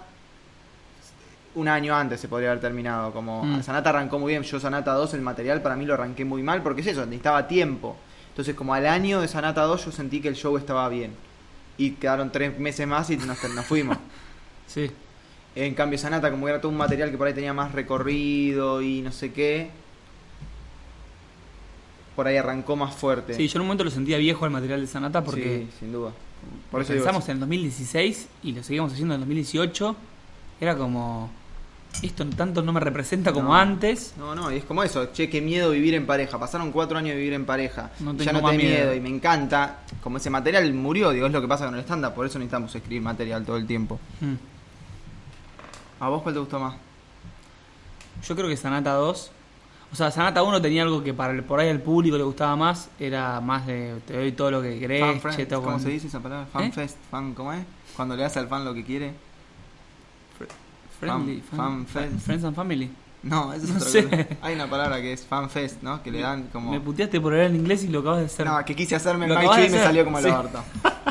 un 1.54 1.68
año 1.68 1.94
antes 1.94 2.18
se 2.20 2.28
podría 2.28 2.50
haber 2.50 2.60
terminado. 2.62 3.12
Como 3.12 3.44
Mm. 3.44 3.62
Sanata 3.62 3.90
arrancó 3.90 4.18
muy 4.18 4.32
bien. 4.32 4.42
Yo 4.42 4.58
Sanata 4.58 4.94
2, 4.94 5.12
el 5.14 5.20
material 5.20 5.60
para 5.60 5.76
mí 5.76 5.84
lo 5.84 5.94
arranqué 5.94 6.24
muy 6.24 6.42
mal 6.42 6.62
porque 6.62 6.80
es 6.80 6.86
eso, 6.88 7.04
necesitaba 7.04 7.46
tiempo. 7.46 7.96
Entonces 8.30 8.54
como 8.54 8.72
al 8.74 8.86
año 8.86 9.20
de 9.20 9.28
Sanata 9.28 9.62
2 9.62 9.84
yo 9.84 9.92
sentí 9.92 10.20
que 10.20 10.28
el 10.28 10.34
show 10.34 10.56
estaba 10.56 10.88
bien. 10.88 11.12
Y 11.76 11.90
quedaron 11.92 12.32
tres 12.32 12.58
meses 12.58 12.86
más 12.86 13.10
y 13.10 13.16
nos, 13.18 13.42
nos 13.54 13.66
fuimos. 13.66 13.98
Sí. 14.66 14.90
En 15.54 15.74
cambio 15.74 15.98
Sanata 15.98 16.30
como 16.30 16.48
era 16.48 16.58
todo 16.58 16.72
un 16.72 16.78
material 16.78 17.10
que 17.10 17.18
por 17.18 17.26
ahí 17.26 17.34
tenía 17.34 17.52
más 17.52 17.72
recorrido 17.72 18.80
y 18.80 19.02
no 19.02 19.12
sé 19.12 19.30
qué. 19.32 19.70
Por 22.16 22.26
ahí 22.26 22.36
arrancó 22.38 22.74
más 22.74 22.94
fuerte. 22.94 23.34
Sí, 23.34 23.46
yo 23.48 23.58
en 23.58 23.60
un 23.60 23.66
momento 23.68 23.84
lo 23.84 23.90
sentía 23.90 24.16
viejo 24.18 24.44
el 24.46 24.50
material 24.52 24.80
de 24.80 24.86
Sanata 24.86 25.22
porque 25.22 25.66
Sí, 25.70 25.76
sin 25.80 25.92
duda. 25.92 26.12
Por 26.70 26.82
eso 26.82 26.92
pensamos 26.92 27.24
en 27.28 27.32
el 27.34 27.40
2016 27.40 28.28
y 28.42 28.52
lo 28.52 28.62
seguimos 28.62 28.92
haciendo 28.92 29.14
en 29.14 29.20
el 29.20 29.26
2018. 29.26 29.96
Era 30.60 30.76
como, 30.76 31.30
esto 32.02 32.24
tanto 32.26 32.62
no 32.62 32.72
me 32.72 32.80
representa 32.80 33.32
como 33.32 33.48
No. 33.50 33.54
antes. 33.56 34.14
No, 34.18 34.34
no, 34.34 34.52
y 34.52 34.56
es 34.56 34.64
como 34.64 34.82
eso, 34.82 35.06
che, 35.12 35.28
qué 35.30 35.40
miedo 35.40 35.70
vivir 35.70 35.94
en 35.94 36.06
pareja. 36.06 36.38
Pasaron 36.38 36.72
cuatro 36.72 36.98
años 36.98 37.10
de 37.10 37.16
vivir 37.16 37.32
en 37.34 37.44
pareja. 37.46 37.90
No 38.00 38.12
ya 38.14 38.18
tengo 38.26 38.32
no 38.38 38.42
más 38.42 38.52
te 38.52 38.58
miedo. 38.58 38.70
miedo. 38.76 38.94
y 38.94 39.00
me 39.00 39.08
encanta. 39.08 39.78
Como 40.02 40.16
ese 40.18 40.30
material 40.30 40.72
murió, 40.74 41.10
digo, 41.10 41.26
es 41.26 41.32
lo 41.32 41.40
que 41.40 41.48
pasa 41.48 41.66
con 41.66 41.74
el 41.74 41.80
stand-up, 41.82 42.14
por 42.14 42.26
eso 42.26 42.38
necesitamos 42.38 42.74
escribir 42.74 43.02
material 43.02 43.44
todo 43.44 43.56
el 43.56 43.66
tiempo. 43.66 43.98
Mm. 44.20 44.34
¿A 46.00 46.08
vos 46.08 46.22
cuál 46.22 46.34
te 46.34 46.40
gustó 46.40 46.58
más? 46.58 46.74
Yo 48.26 48.34
creo 48.36 48.48
que 48.48 48.56
Sanata 48.56 48.92
2. 48.94 49.30
O 49.94 49.96
sea, 49.96 50.10
Sanata 50.10 50.42
1 50.42 50.60
tenía 50.60 50.82
algo 50.82 51.04
que 51.04 51.14
para 51.14 51.32
el, 51.32 51.44
por 51.44 51.60
ahí 51.60 51.68
al 51.68 51.80
público 51.80 52.16
le 52.18 52.24
gustaba 52.24 52.56
más. 52.56 52.90
Era 52.98 53.40
más 53.40 53.64
de 53.64 53.94
te 54.04 54.16
doy 54.16 54.32
todo 54.32 54.50
lo 54.50 54.60
que 54.60 54.76
querés. 54.80 55.00
Fan 55.22 55.46
¿Cómo 55.62 55.78
se 55.78 55.88
dice 55.88 56.08
esa 56.08 56.18
palabra? 56.18 56.46
Fan 56.52 56.64
¿Eh? 56.64 56.72
fest, 56.72 56.96
fan, 57.12 57.32
¿cómo 57.32 57.52
es? 57.52 57.64
Cuando 57.94 58.16
le 58.16 58.24
das 58.24 58.36
al 58.36 58.48
fan 58.48 58.64
lo 58.64 58.74
que 58.74 58.82
quiere. 58.84 59.12
Friendly, 60.98 61.40
Fan- 61.42 61.56
fan- 61.56 61.86
fan 61.86 62.08
fest. 62.10 62.26
Friends 62.26 62.44
and 62.44 62.56
Family. 62.56 62.90
No, 63.22 63.52
eso 63.52 63.66
es 63.66 63.70
No 63.70 63.76
otra 63.76 63.88
sé. 63.88 64.04
cosa. 64.04 64.26
Hay 64.42 64.54
una 64.56 64.68
palabra 64.68 65.00
que 65.00 65.12
es 65.12 65.24
fan 65.24 65.48
fest, 65.48 65.80
¿no? 65.80 66.02
Que 66.02 66.10
le 66.10 66.22
dan 66.22 66.48
como. 66.52 66.72
Me 66.72 66.80
puteaste 66.80 67.20
por 67.20 67.32
hablar 67.32 67.50
en 67.50 67.54
inglés 67.56 67.84
y 67.84 67.88
lo 67.88 68.00
acabas 68.00 68.18
de 68.18 68.26
hacer. 68.26 68.46
No, 68.46 68.64
que 68.64 68.74
quise 68.74 68.96
hacerme 68.96 69.26
el 69.26 69.34
Lo 69.34 69.38
Mike 69.38 69.66
y 69.66 69.70
me 69.70 69.78
salió 69.78 70.04
como 70.04 70.18
el 70.18 70.24
sí. 70.24 70.30
orto. 70.30 70.60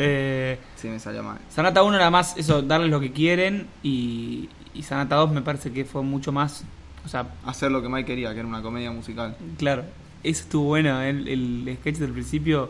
Eh, 0.00 0.58
Sí, 0.76 0.86
me 0.88 1.00
salió 1.00 1.24
mal. 1.24 1.38
Sanata 1.50 1.82
1 1.82 1.96
era 1.96 2.08
más 2.08 2.36
eso, 2.36 2.62
darles 2.62 2.88
lo 2.88 3.00
que 3.00 3.10
quieren. 3.12 3.66
Y, 3.82 4.48
y 4.72 4.82
Sanata 4.84 5.16
2 5.16 5.32
me 5.32 5.42
parece 5.42 5.72
que 5.72 5.84
fue 5.84 6.02
mucho 6.02 6.30
más. 6.30 6.62
O 7.08 7.10
sea, 7.10 7.26
Hacer 7.46 7.70
lo 7.72 7.80
que 7.80 7.88
Mike 7.88 8.04
quería, 8.04 8.34
que 8.34 8.40
era 8.40 8.46
una 8.46 8.60
comedia 8.60 8.90
musical. 8.90 9.34
Claro, 9.56 9.82
eso 10.22 10.42
estuvo 10.42 10.64
bueno. 10.66 11.00
El, 11.00 11.26
el 11.26 11.76
sketch 11.80 11.96
del 11.96 12.12
principio, 12.12 12.68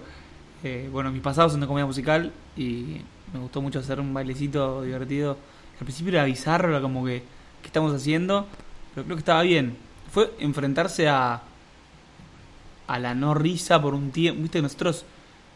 eh, 0.62 0.88
bueno, 0.92 1.10
mis 1.10 1.22
pasados 1.22 1.50
son 1.50 1.60
de 1.60 1.66
comedia 1.66 1.86
musical 1.86 2.30
y 2.56 2.98
me 3.32 3.40
gustó 3.40 3.60
mucho 3.60 3.80
hacer 3.80 3.98
un 3.98 4.14
bailecito 4.14 4.82
divertido. 4.82 5.36
Al 5.80 5.84
principio 5.84 6.12
era 6.12 6.24
bizarro, 6.24 6.68
era 6.70 6.80
como 6.80 7.04
que, 7.04 7.24
¿qué 7.62 7.66
estamos 7.66 7.92
haciendo? 7.92 8.46
Pero 8.94 9.06
creo 9.06 9.16
que 9.16 9.22
estaba 9.22 9.42
bien. 9.42 9.76
Fue 10.12 10.32
enfrentarse 10.38 11.08
a, 11.08 11.42
a 12.86 12.98
la 13.00 13.14
no 13.16 13.34
risa 13.34 13.82
por 13.82 13.92
un 13.92 14.12
tiempo. 14.12 14.40
Viste, 14.42 14.62
nosotros, 14.62 15.04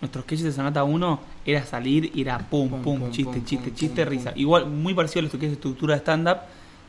nuestros 0.00 0.24
sketches 0.24 0.46
de 0.46 0.52
Sanata 0.52 0.82
1 0.82 1.20
era 1.46 1.64
salir 1.64 2.10
y 2.16 2.22
era 2.22 2.36
pum, 2.40 2.68
pum, 2.68 2.82
Pum, 2.82 2.98
pum, 2.98 3.10
chiste, 3.12 3.32
pum, 3.32 3.44
chiste, 3.44 3.74
chiste, 3.74 4.02
pum, 4.04 4.10
risa. 4.10 4.32
Igual, 4.34 4.66
muy 4.66 4.92
parecido 4.92 5.20
a 5.20 5.32
lo 5.32 5.38
que 5.38 5.46
es 5.46 5.52
estructura 5.52 5.94
de 5.94 6.00
stand-up. 6.00 6.38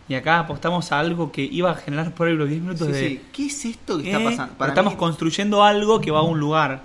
Y 0.10 0.16
acá 0.16 0.40
apostamos 0.40 0.92
a 0.92 1.00
algo 1.00 1.32
que 1.32 1.44
iba 1.44 1.72
a 1.72 1.76
generar 1.76 2.14
por 2.14 2.28
ahí 2.28 2.36
los 2.36 2.50
10 2.50 2.62
minutos 2.62 2.88
Sí, 2.88 2.94
de. 2.94 3.08
sí. 3.10 3.22
¿Qué 3.32 3.46
es 3.46 3.66
esto 3.66 3.98
que 4.00 4.10
Eh, 4.12 4.12
está 4.12 4.24
pasando? 4.30 4.54
pero 4.58 4.70
estamos 4.70 4.94
mí- 4.94 5.00
construyendo 5.00 5.64
algo 5.64 6.02
que 6.02 6.12
va 6.12 6.20
a 6.20 6.24
un 6.24 6.40
lugar. 6.40 6.82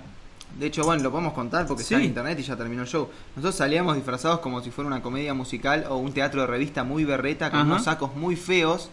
De 0.57 0.65
hecho, 0.67 0.83
bueno, 0.83 1.03
lo 1.03 1.11
podemos 1.11 1.33
contar 1.33 1.67
porque 1.67 1.83
Sí. 1.83 1.93
está 1.93 2.03
en 2.03 2.09
internet 2.09 2.39
y 2.39 2.43
ya 2.43 2.55
terminó 2.55 2.81
el 2.81 2.87
show. 2.87 3.09
Nosotros 3.35 3.55
salíamos 3.55 3.95
disfrazados 3.95 4.39
como 4.39 4.61
si 4.61 4.71
fuera 4.71 4.87
una 4.87 5.01
comedia 5.01 5.33
musical 5.33 5.85
o 5.89 5.97
un 5.97 6.11
teatro 6.13 6.41
de 6.41 6.47
revista 6.47 6.83
muy 6.83 7.03
berreta 7.05 7.49
con 7.51 7.59
Ajá. 7.61 7.69
unos 7.69 7.83
sacos 7.83 8.15
muy 8.15 8.35
feos 8.35 8.89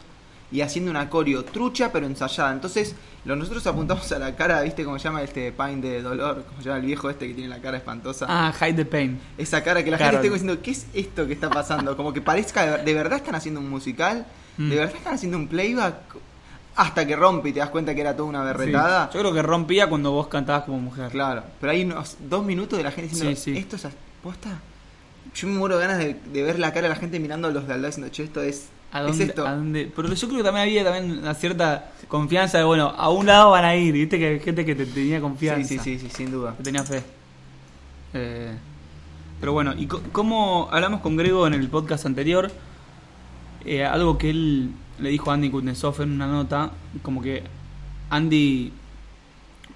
y 0.52 0.60
haciendo 0.60 0.90
una 0.90 1.08
coreo 1.10 1.44
trucha 1.44 1.90
pero 1.92 2.06
ensayada. 2.06 2.52
Entonces, 2.52 2.94
lo, 3.24 3.34
nosotros 3.34 3.66
apuntamos 3.66 4.10
a 4.12 4.18
la 4.18 4.36
cara, 4.36 4.60
¿viste 4.62 4.84
cómo 4.84 4.98
se 4.98 5.04
llama 5.04 5.22
este 5.22 5.50
Pain 5.52 5.80
de 5.80 6.02
dolor? 6.02 6.44
¿Cómo 6.48 6.58
se 6.60 6.66
llama 6.68 6.78
el 6.78 6.86
viejo 6.86 7.10
este 7.10 7.26
que 7.26 7.34
tiene 7.34 7.48
la 7.48 7.60
cara 7.60 7.78
espantosa? 7.78 8.26
Ah, 8.28 8.52
hide 8.60 8.74
the 8.74 8.84
pain. 8.84 9.18
Esa 9.36 9.62
cara 9.64 9.82
que 9.82 9.90
la 9.90 9.98
gente 9.98 10.16
esté 10.16 10.30
diciendo, 10.30 10.62
¿qué 10.62 10.70
es 10.70 10.86
esto 10.94 11.26
que 11.26 11.32
está 11.32 11.50
pasando? 11.50 11.96
Como 11.96 12.12
que 12.12 12.20
parezca, 12.22 12.64
de, 12.64 12.70
ver- 12.70 12.84
de 12.84 12.94
verdad 12.94 13.18
están 13.18 13.34
haciendo 13.34 13.60
un 13.60 13.68
musical, 13.68 14.26
Mm. 14.58 14.70
de 14.70 14.76
verdad 14.76 14.94
están 14.96 15.14
haciendo 15.14 15.36
un 15.36 15.48
playback, 15.48 15.94
hasta 16.76 17.06
que 17.06 17.14
rompe 17.16 17.48
y 17.48 17.52
te 17.52 17.58
das 17.60 17.70
cuenta 17.70 17.94
que 17.94 18.00
era 18.00 18.14
toda 18.16 18.28
una 18.28 18.42
berretada. 18.42 19.06
Sí. 19.06 19.14
Yo 19.14 19.20
creo 19.20 19.34
que 19.34 19.42
rompía 19.42 19.88
cuando 19.88 20.12
vos 20.12 20.28
cantabas 20.28 20.64
como 20.64 20.78
mujer. 20.78 21.10
Claro, 21.10 21.42
pero 21.60 21.72
hay 21.72 21.84
unos 21.84 22.16
dos 22.20 22.44
minutos 22.44 22.76
de 22.78 22.84
la 22.84 22.90
gente 22.90 23.10
diciendo, 23.10 23.36
Sí, 23.36 23.52
sí. 23.54 23.58
¿esto 23.58 23.76
es 23.76 23.86
posta? 24.22 24.50
yo 25.34 25.48
me 25.48 25.54
muero 25.58 25.76
de 25.78 25.86
ganas 25.86 25.98
de, 25.98 26.14
de 26.32 26.42
ver 26.42 26.58
la 26.58 26.68
cara 26.72 26.82
de 26.84 26.88
la 26.90 26.94
gente 27.00 27.18
mirando 27.20 27.48
a 27.48 27.50
los 27.50 27.66
de 27.66 27.74
al 27.74 27.82
lado 27.82 27.88
diciendo, 27.88 28.10
che, 28.12 28.22
esto 28.24 28.40
es, 28.42 28.68
¿A 28.96 29.00
es 29.02 29.06
dónde, 29.08 29.24
esto. 29.24 29.46
a 29.46 29.54
dónde? 29.54 29.92
Pero 29.94 30.12
yo 30.12 30.26
creo 30.28 30.38
que 30.38 30.44
también 30.44 30.62
había 30.68 30.84
también 30.84 31.18
una 31.18 31.34
cierta 31.34 31.90
confianza 32.08 32.58
de, 32.58 32.64
bueno, 32.64 32.88
a 32.96 33.08
un 33.10 33.26
lado 33.26 33.50
van 33.50 33.64
a 33.64 33.74
ir, 33.76 33.92
viste 33.92 34.18
que 34.18 34.26
hay 34.28 34.40
gente 34.40 34.64
que 34.64 34.74
te 34.74 34.86
tenía 34.86 35.20
confianza. 35.20 35.68
sí, 35.68 35.78
sí, 35.78 35.98
sí, 35.98 36.08
sin 36.10 36.30
duda. 36.30 36.54
que 36.56 36.62
tenía 36.62 36.82
fe. 36.84 37.02
Eh, 38.14 38.52
pero 39.40 39.52
bueno, 39.52 39.74
y 39.76 39.86
co- 39.86 40.02
como 40.12 40.68
hablamos 40.70 41.00
con 41.00 41.16
Grego 41.16 41.46
en 41.46 41.54
el 41.54 41.68
podcast 41.68 42.06
anterior, 42.06 42.50
eh, 43.64 43.84
algo 43.84 44.16
que 44.18 44.30
él 44.30 44.70
le 44.98 45.10
dijo 45.10 45.30
a 45.30 45.34
Andy 45.34 45.50
Kuznetsov 45.50 46.00
en 46.02 46.12
una 46.12 46.26
nota, 46.26 46.70
como 47.02 47.20
que 47.20 47.42
Andy 48.10 48.72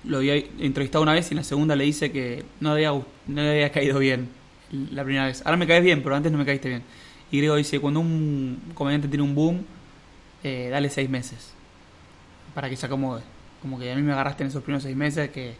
lo 0.05 0.19
había 0.19 0.37
entrevistado 0.59 1.03
una 1.03 1.13
vez 1.13 1.31
y 1.31 1.35
en 1.35 1.39
la 1.39 1.45
segunda 1.45 1.77
le 1.77 1.85
dice 1.85 2.11
que 2.11 2.45
no, 2.61 2.71
había, 2.71 2.91
no 2.93 3.05
le 3.27 3.51
había 3.51 3.71
caído 3.73 3.99
bien 3.99 4.29
la 4.73 5.05
primera 5.05 5.27
vez. 5.27 5.43
Ahora 5.45 5.59
me 5.59 5.67
caes 5.67 5.83
bien, 5.85 6.03
pero 6.03 6.15
antes 6.17 6.33
no 6.33 6.39
me 6.39 6.47
caíste 6.47 6.69
bien. 6.71 6.83
Y 7.31 7.39
Grego 7.39 7.57
dice, 7.57 7.81
cuando 7.81 8.01
un 8.01 8.61
comediante 8.75 9.09
tiene 9.09 9.23
un 9.23 9.35
boom, 9.35 9.65
eh, 10.43 10.69
dale 10.71 10.89
seis 10.89 11.09
meses 11.09 11.53
para 12.55 12.69
que 12.69 12.77
se 12.77 12.87
acomode. 12.87 13.23
Como 13.63 13.79
que 13.79 13.93
a 13.93 13.95
mí 13.95 14.03
me 14.03 14.13
agarraste 14.13 14.43
en 14.43 14.49
esos 14.49 14.63
primeros 14.63 14.83
seis 14.83 14.97
meses 14.97 15.31
que... 15.31 15.55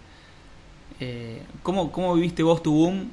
Eh, 0.99 1.43
¿cómo, 1.63 1.93
¿Cómo 1.93 2.15
viviste 2.15 2.43
vos 2.43 2.63
tu 2.63 2.73
boom? 2.73 3.11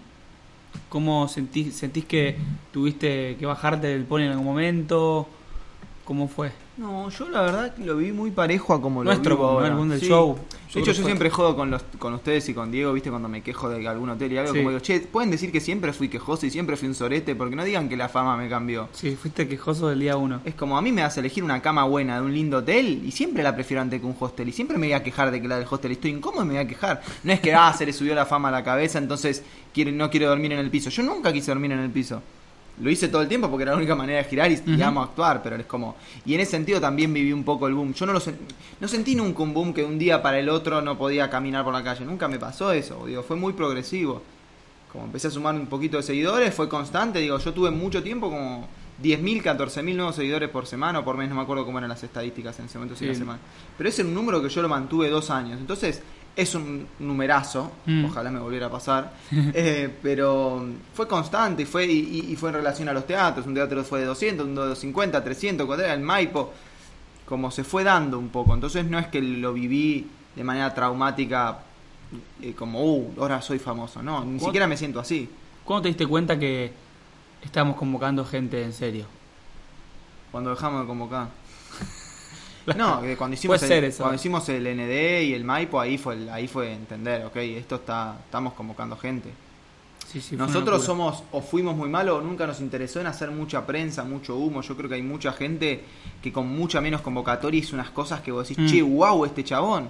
¿Cómo 0.89 1.27
sentís, 1.27 1.75
sentís 1.75 2.05
que 2.05 2.37
tuviste 2.71 3.35
que 3.37 3.45
bajarte 3.45 3.87
del 3.87 4.03
pony 4.03 4.21
en 4.21 4.31
algún 4.31 4.45
momento? 4.45 5.27
¿Cómo 6.03 6.27
fue? 6.27 6.51
No, 6.77 7.09
yo 7.09 7.27
la 7.29 7.41
verdad 7.41 7.73
que 7.73 7.83
lo 7.83 7.97
vi 7.97 8.11
muy 8.11 8.29
parejo 8.29 8.71
a 8.73 8.79
como 8.81 9.03
Nuestro 9.03 9.35
lo 9.35 9.45
ahora. 9.47 9.67
El 9.69 9.73
boom 9.73 9.89
del 9.89 9.99
Sí. 9.99 10.07
show. 10.07 10.37
De 10.73 10.81
hecho, 10.81 10.91
yo 10.91 11.03
siempre 11.03 11.31
jodo 11.31 11.55
con 11.55 11.71
los 11.71 11.81
con 11.97 12.13
ustedes 12.13 12.47
y 12.49 12.53
con 12.53 12.69
Diego, 12.69 12.93
viste, 12.93 13.09
cuando 13.09 13.27
me 13.27 13.41
quejo 13.41 13.67
de 13.67 13.87
algún 13.87 14.09
hotel 14.11 14.31
y 14.33 14.37
algo, 14.37 14.51
Sí. 14.53 14.59
como 14.59 14.69
digo, 14.69 14.79
che, 14.81 14.99
pueden 14.99 15.31
decir 15.31 15.51
que 15.51 15.59
siempre 15.59 15.91
fui 15.91 16.07
quejoso 16.07 16.45
y 16.45 16.51
siempre 16.51 16.77
fui 16.77 16.87
un 16.87 16.93
sorete, 16.93 17.35
porque 17.35 17.55
no 17.55 17.63
digan 17.63 17.89
que 17.89 17.97
la 17.97 18.09
fama 18.09 18.37
me 18.37 18.47
cambió. 18.47 18.89
Sí, 18.91 19.15
fuiste 19.15 19.47
quejoso 19.47 19.87
del 19.87 20.01
día 20.01 20.17
uno. 20.17 20.41
Es 20.45 20.53
como 20.53 20.77
a 20.77 20.81
mí 20.83 20.91
me 20.91 21.01
das 21.01 21.17
a 21.17 21.21
elegir 21.21 21.43
una 21.43 21.63
cama 21.63 21.83
buena 21.85 22.17
de 22.19 22.25
un 22.25 22.33
lindo 22.33 22.57
hotel 22.57 23.01
y 23.03 23.09
siempre 23.11 23.41
la 23.41 23.55
prefiero 23.55 23.81
antes 23.81 23.99
que 23.99 24.05
un 24.05 24.15
hostel. 24.19 24.47
Y 24.49 24.51
siempre 24.51 24.77
me 24.77 24.85
voy 24.85 24.93
a 24.93 25.01
quejar 25.01 25.31
de 25.31 25.41
que 25.41 25.47
la 25.47 25.57
del 25.57 25.67
hostel 25.67 25.93
estoy 25.93 26.11
incómodo 26.11 26.43
y 26.43 26.47
me 26.47 26.53
voy 26.55 26.63
a 26.63 26.67
quejar. 26.67 27.01
No 27.23 27.33
es 27.33 27.39
que 27.39 27.55
ah, 27.55 27.73
se 27.75 27.85
le 27.87 27.93
subió 27.93 28.13
la 28.13 28.27
fama 28.27 28.49
a 28.49 28.51
la 28.51 28.63
cabeza, 28.63 28.99
entonces 28.99 29.41
quiere, 29.73 29.91
no 29.91 30.11
quiero 30.11 30.27
dormir 30.29 30.51
en 30.51 30.59
el 30.59 30.69
piso. 30.69 30.91
Yo 30.91 31.01
nunca 31.01 31.33
quise 31.33 31.49
dormir 31.49 31.71
en 31.71 31.79
el 31.79 31.89
piso. 31.89 32.21
Lo 32.79 32.89
hice 32.91 33.07
todo 33.07 33.21
el 33.23 33.27
tiempo 33.27 33.49
porque 33.49 33.63
era 33.63 33.71
la 33.71 33.77
única 33.77 33.95
manera 33.95 34.19
de 34.21 34.29
girar 34.29 34.51
y, 34.51 34.61
y 34.65 34.73
Ujú. 34.75 34.83
amo 34.83 35.01
actuar, 35.01 35.41
pero 35.41 35.55
es 35.55 35.65
como. 35.65 35.95
Y 36.25 36.35
en 36.35 36.41
ese 36.41 36.51
sentido 36.51 36.79
también 36.79 37.11
viví 37.13 37.33
un 37.33 37.43
poco 37.43 37.67
el 37.67 37.73
boom. 37.73 37.93
Yo 37.93 38.05
no 38.05 38.13
lo 38.13 38.19
sen- 38.19 38.35
no 38.79 38.87
sentí 38.87 39.15
nunca 39.15 39.41
un 39.43 39.53
boom 39.53 39.73
que 39.73 39.83
un 39.83 39.97
día 39.97 40.21
para 40.21 40.37
el 40.39 40.47
otro 40.49 40.81
no 40.81 40.97
podía 40.97 41.29
caminar 41.29 41.63
por 41.63 41.73
la 41.73 41.83
calle. 41.83 42.05
Nunca 42.05 42.27
me 42.27 42.37
pasó 42.37 42.71
eso. 42.71 43.05
Digo, 43.07 43.23
fue 43.23 43.35
muy 43.35 43.53
progresivo. 43.53 44.21
Como 44.91 45.05
empecé 45.05 45.27
a 45.27 45.31
sumar 45.31 45.55
un 45.55 45.65
poquito 45.67 45.97
de 45.97 46.03
seguidores, 46.03 46.53
fue 46.53 46.69
constante. 46.69 47.19
Digo, 47.19 47.37
yo 47.39 47.53
tuve 47.53 47.71
mucho 47.71 48.03
tiempo 48.03 48.29
como 48.29 48.67
10.000, 49.01 49.41
14.000 49.41 49.95
nuevos 49.95 50.15
seguidores 50.15 50.49
por 50.49 50.65
semana 50.65 50.99
o 50.99 51.03
por 51.03 51.17
mes, 51.17 51.29
no 51.29 51.35
me 51.35 51.41
acuerdo 51.41 51.65
cómo 51.65 51.77
eran 51.79 51.89
las 51.89 52.03
estadísticas 52.03 52.57
en 52.59 52.65
ese 52.65 52.77
momento, 52.77 52.95
si 52.95 53.05
Sí. 53.07 53.15
semana. 53.15 53.39
Pero 53.77 53.89
ese 53.89 54.01
era 54.01 54.09
un 54.09 54.15
número 54.15 54.41
que 54.41 54.49
yo 54.49 54.61
lo 54.61 54.69
mantuve 54.69 55.09
dos 55.09 55.29
años. 55.29 55.59
Entonces, 55.59 56.01
es 56.37 56.55
un 56.55 56.87
numerazo, 56.99 57.71
Mm. 57.85 58.05
ojalá 58.05 58.31
me 58.31 58.39
volviera 58.39 58.67
a 58.67 58.71
pasar. 58.71 59.11
Eh, 59.53 59.89
pero 60.01 60.65
fue 60.93 61.07
constante 61.07 61.63
y 61.63 61.65
fue, 61.65 61.85
y, 61.85 62.29
y- 62.31 62.35
fue 62.37 62.49
en 62.49 62.55
relación 62.55 62.87
a 62.87 62.93
los 62.93 63.05
teatros. 63.05 63.45
Un 63.47 63.53
teatro 63.55 63.83
fue 63.83 63.99
de 63.99 64.05
200, 64.05 64.45
un 64.45 64.53
de 64.55 64.61
250, 64.61 65.23
300, 65.23 65.65
cuando 65.67 65.83
era 65.83 65.93
el 65.93 66.01
Maipo. 66.01 66.53
Como 67.25 67.51
se 67.51 67.63
fue 67.65 67.83
dando 67.83 68.17
un 68.19 68.29
poco. 68.29 68.53
Entonces, 68.53 68.85
no 68.85 68.97
es 68.99 69.07
que 69.07 69.21
lo 69.21 69.51
viví 69.51 70.07
de 70.35 70.43
manera 70.45 70.73
traumática, 70.73 71.59
eh, 72.41 72.53
como, 72.53 72.81
uh, 72.85 73.13
ahora 73.19 73.41
soy 73.41 73.59
famoso. 73.59 74.01
No, 74.01 74.19
ni 74.19 74.25
¿Cuándo- 74.25 74.45
siquiera 74.45 74.67
me 74.67 74.77
siento 74.77 74.99
así. 75.01 75.27
¿Cuándo 75.65 75.81
te 75.83 75.87
diste 75.89 76.07
cuenta 76.07 76.39
que 76.39 76.71
estábamos 77.43 77.75
convocando 77.75 78.23
gente 78.23 78.63
en 78.63 78.71
serio? 78.71 79.05
Cuando 80.31 80.51
dejamos 80.51 80.81
de 80.81 80.87
convocar. 80.87 81.27
No, 82.75 83.01
cuando 83.17 83.35
hicimos, 83.35 83.59
Puede 83.59 83.73
el, 83.73 83.81
ser 83.81 83.83
eso. 83.85 84.03
cuando 84.03 84.15
hicimos 84.15 84.49
el 84.49 84.67
ND 84.67 85.23
y 85.23 85.33
el 85.33 85.43
Maipo, 85.43 85.79
ahí 85.79 85.97
fue 85.97 86.15
el- 86.15 86.29
ahí 86.29 86.47
fue 86.47 86.73
entender, 86.73 87.25
ok, 87.25 87.35
esto 87.37 87.75
está, 87.75 88.17
estamos 88.25 88.53
convocando 88.53 88.97
gente. 88.97 89.29
Sí, 90.11 90.21
sí, 90.21 90.35
Nosotros 90.37 90.83
somos 90.85 91.23
o 91.33 91.41
fuimos 91.41 91.75
muy 91.75 91.89
malos 91.89 92.19
o 92.19 92.21
nunca 92.21 92.47
nos 92.47 92.61
interesó 92.61 93.01
en 93.01 93.07
hacer 93.07 93.29
mucha 93.29 93.65
prensa, 93.65 94.03
mucho 94.03 94.37
humo. 94.37 94.61
Yo 94.61 94.75
creo 94.77 94.87
que 94.87 94.95
hay 94.95 95.01
mucha 95.01 95.33
gente 95.33 95.83
que 96.21 96.31
con 96.31 96.47
mucha 96.47 96.79
menos 96.79 97.01
convocatoria 97.01 97.59
hizo 97.59 97.75
unas 97.75 97.89
cosas 97.89 98.21
que 98.21 98.31
vos 98.31 98.47
decís, 98.47 98.63
Mm. 98.63 98.67
che, 98.73 98.81
wow, 98.81 99.25
este 99.25 99.43
chabón. 99.43 99.89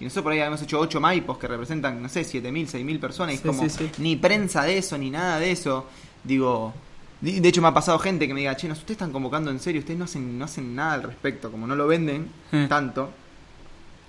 Y 0.00 0.04
nosotros 0.04 0.24
por 0.24 0.32
ahí 0.32 0.40
habíamos 0.40 0.60
hecho 0.62 0.80
8 0.80 1.00
maipos 1.00 1.38
que 1.38 1.46
representan, 1.46 2.02
no 2.02 2.08
sé, 2.08 2.24
7.000, 2.24 2.66
6.000 2.66 2.98
personas. 2.98 3.36
Y 3.36 3.38
Sí, 3.38 3.48
es 3.48 3.76
como, 3.76 3.90
ni 3.98 4.16
prensa 4.16 4.64
de 4.64 4.78
eso, 4.78 4.98
ni 4.98 5.10
nada 5.10 5.38
de 5.38 5.52
eso. 5.52 5.86
Digo, 6.24 6.72
de 7.22 7.48
hecho 7.48 7.62
me 7.62 7.68
ha 7.68 7.74
pasado 7.74 7.98
gente 7.98 8.26
que 8.26 8.34
me 8.34 8.40
diga, 8.40 8.56
che, 8.56 8.66
no, 8.66 8.74
ustedes 8.74 8.92
están 8.92 9.12
convocando 9.12 9.50
en 9.50 9.60
serio, 9.60 9.78
ustedes 9.80 9.98
no 9.98 10.04
hacen, 10.06 10.38
no 10.38 10.44
hacen 10.44 10.74
nada 10.74 10.94
al 10.94 11.02
respecto, 11.04 11.50
como 11.50 11.66
no 11.66 11.74
lo 11.76 11.86
venden 11.86 12.28
tanto. 12.68 13.10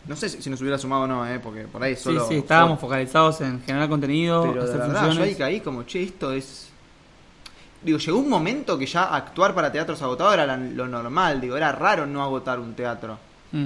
No 0.06 0.16
sé 0.18 0.28
si, 0.28 0.50
nos 0.50 0.60
hubiera 0.60 0.78
sumado 0.78 1.04
o 1.04 1.08
no, 1.08 1.26
eh, 1.26 1.40
porque 1.40 1.62
por 1.62 1.82
ahí 1.82 1.96
Sí, 1.96 2.04
solo... 2.04 2.28
sí, 2.28 2.36
estábamos 2.36 2.80
focalizados 2.80 3.40
en 3.42 3.62
generar 3.64 3.88
contenido, 3.88 4.42
Pero 4.42 4.54
de 4.66 4.70
hacer 4.70 4.80
verdad, 4.80 4.94
yo 4.94 5.00
ahí 5.00 5.06
funciones. 5.06 5.38
caí 5.38 5.60
como, 5.62 5.84
che, 5.84 6.04
esto 6.04 6.32
es. 6.34 6.70
Digo, 7.82 7.98
llegó 7.98 8.18
un 8.18 8.30
momento 8.30 8.78
que 8.78 8.86
ya 8.86 9.16
actuar 9.16 9.54
para 9.56 9.72
teatros 9.72 10.02
agotados 10.02 10.34
era 10.34 10.58
lo 10.58 10.88
normal. 10.88 11.40
Digo, 11.40 11.56
era 11.56 11.72
raro 11.72 12.06
no 12.06 12.22
agotar 12.24 12.60
un 12.60 12.74
teatro. 12.74 13.18
Mm. 13.52 13.66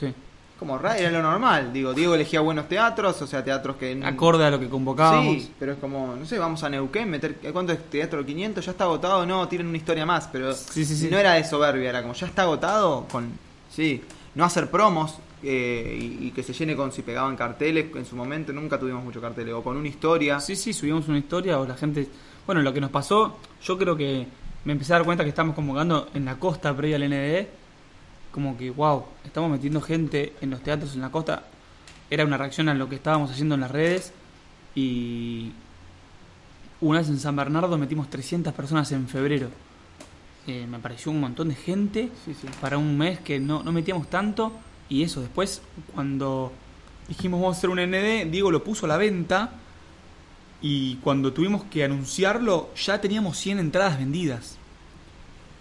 Sí. 0.00 0.14
Como 0.58 0.78
raro, 0.78 0.98
era 0.98 1.10
lo 1.10 1.20
normal. 1.20 1.70
Digo, 1.72 1.92
Diego 1.92 2.14
elegía 2.14 2.40
buenos 2.40 2.66
teatros, 2.68 3.20
o 3.20 3.26
sea, 3.26 3.44
teatros 3.44 3.76
que. 3.76 4.00
Acorde 4.02 4.44
a 4.46 4.50
lo 4.50 4.58
que 4.58 4.68
convocábamos. 4.68 5.42
Sí, 5.42 5.52
pero 5.58 5.72
es 5.72 5.78
como, 5.78 6.16
no 6.16 6.24
sé, 6.24 6.38
vamos 6.38 6.62
a 6.64 6.70
Neuquén, 6.70 7.10
meter. 7.10 7.36
¿Cuánto 7.52 7.72
es 7.74 7.90
teatro 7.90 8.24
500? 8.24 8.64
Ya 8.64 8.70
está 8.70 8.84
agotado, 8.84 9.26
no, 9.26 9.46
tienen 9.48 9.66
una 9.66 9.76
historia 9.76 10.06
más. 10.06 10.28
Pero 10.32 10.54
Sí, 10.54 10.84
sí, 10.86 10.96
sí. 10.96 11.08
no 11.10 11.18
era 11.18 11.34
de 11.34 11.44
soberbia, 11.44 11.90
era 11.90 12.00
como, 12.02 12.14
ya 12.14 12.26
está 12.26 12.42
agotado 12.42 13.06
con. 13.10 13.30
Sí, 13.70 14.02
no 14.34 14.44
hacer 14.44 14.70
promos 14.70 15.18
eh, 15.42 15.98
y, 16.00 16.28
y 16.28 16.30
que 16.30 16.42
se 16.42 16.54
llene 16.54 16.74
con 16.74 16.90
si 16.90 17.02
pegaban 17.02 17.36
carteles. 17.36 17.94
En 17.94 18.06
su 18.06 18.16
momento 18.16 18.50
nunca 18.54 18.78
tuvimos 18.78 19.04
mucho 19.04 19.20
carteles, 19.20 19.52
o 19.52 19.62
con 19.62 19.76
una 19.76 19.88
historia. 19.88 20.40
Sí, 20.40 20.56
sí, 20.56 20.72
subimos 20.72 21.06
una 21.08 21.18
historia 21.18 21.58
o 21.60 21.66
la 21.66 21.74
gente... 21.76 22.08
Bueno, 22.46 22.62
lo 22.62 22.72
que 22.72 22.80
nos 22.80 22.90
pasó, 22.90 23.36
yo 23.62 23.76
creo 23.76 23.94
que 23.96 24.26
me 24.64 24.72
empecé 24.72 24.94
a 24.94 24.96
dar 24.96 25.04
cuenta 25.04 25.22
que 25.24 25.30
estamos 25.30 25.54
convocando 25.54 26.08
en 26.14 26.24
la 26.24 26.36
costa 26.36 26.74
previa 26.74 26.96
al 26.96 27.08
ND, 27.10 27.46
como 28.36 28.58
que, 28.58 28.68
wow, 28.70 29.02
estamos 29.24 29.50
metiendo 29.50 29.80
gente 29.80 30.34
en 30.42 30.50
los 30.50 30.60
teatros 30.60 30.94
en 30.94 31.00
la 31.00 31.08
costa. 31.10 31.44
Era 32.10 32.22
una 32.26 32.36
reacción 32.36 32.68
a 32.68 32.74
lo 32.74 32.86
que 32.86 32.96
estábamos 32.96 33.30
haciendo 33.30 33.54
en 33.54 33.62
las 33.62 33.70
redes 33.70 34.12
y 34.74 35.52
una 36.82 36.98
vez 36.98 37.08
en 37.08 37.18
San 37.18 37.34
Bernardo 37.34 37.78
metimos 37.78 38.10
300 38.10 38.52
personas 38.52 38.92
en 38.92 39.08
febrero. 39.08 39.48
Eh, 40.46 40.66
me 40.68 40.78
pareció 40.80 41.10
un 41.12 41.20
montón 41.20 41.48
de 41.48 41.54
gente 41.54 42.10
Sí, 42.26 42.34
sí. 42.38 42.46
para 42.60 42.76
un 42.76 42.98
mes 42.98 43.20
que 43.20 43.40
no, 43.40 43.62
no 43.62 43.72
metíamos 43.72 44.10
tanto. 44.10 44.52
Y 44.90 45.02
eso, 45.02 45.22
después, 45.22 45.62
cuando 45.94 46.52
dijimos 47.08 47.40
vamos 47.40 47.56
a 47.56 47.58
hacer 47.58 47.70
un 47.70 47.78
ND, 47.80 48.30
Diego 48.30 48.50
lo 48.50 48.62
puso 48.62 48.84
a 48.84 48.90
la 48.90 48.98
venta. 48.98 49.52
Y 50.60 50.96
cuando 50.96 51.32
tuvimos 51.32 51.64
que 51.64 51.84
anunciarlo, 51.84 52.68
ya 52.76 53.00
teníamos 53.00 53.38
100 53.38 53.60
entradas 53.60 53.98
vendidas. 53.98 54.58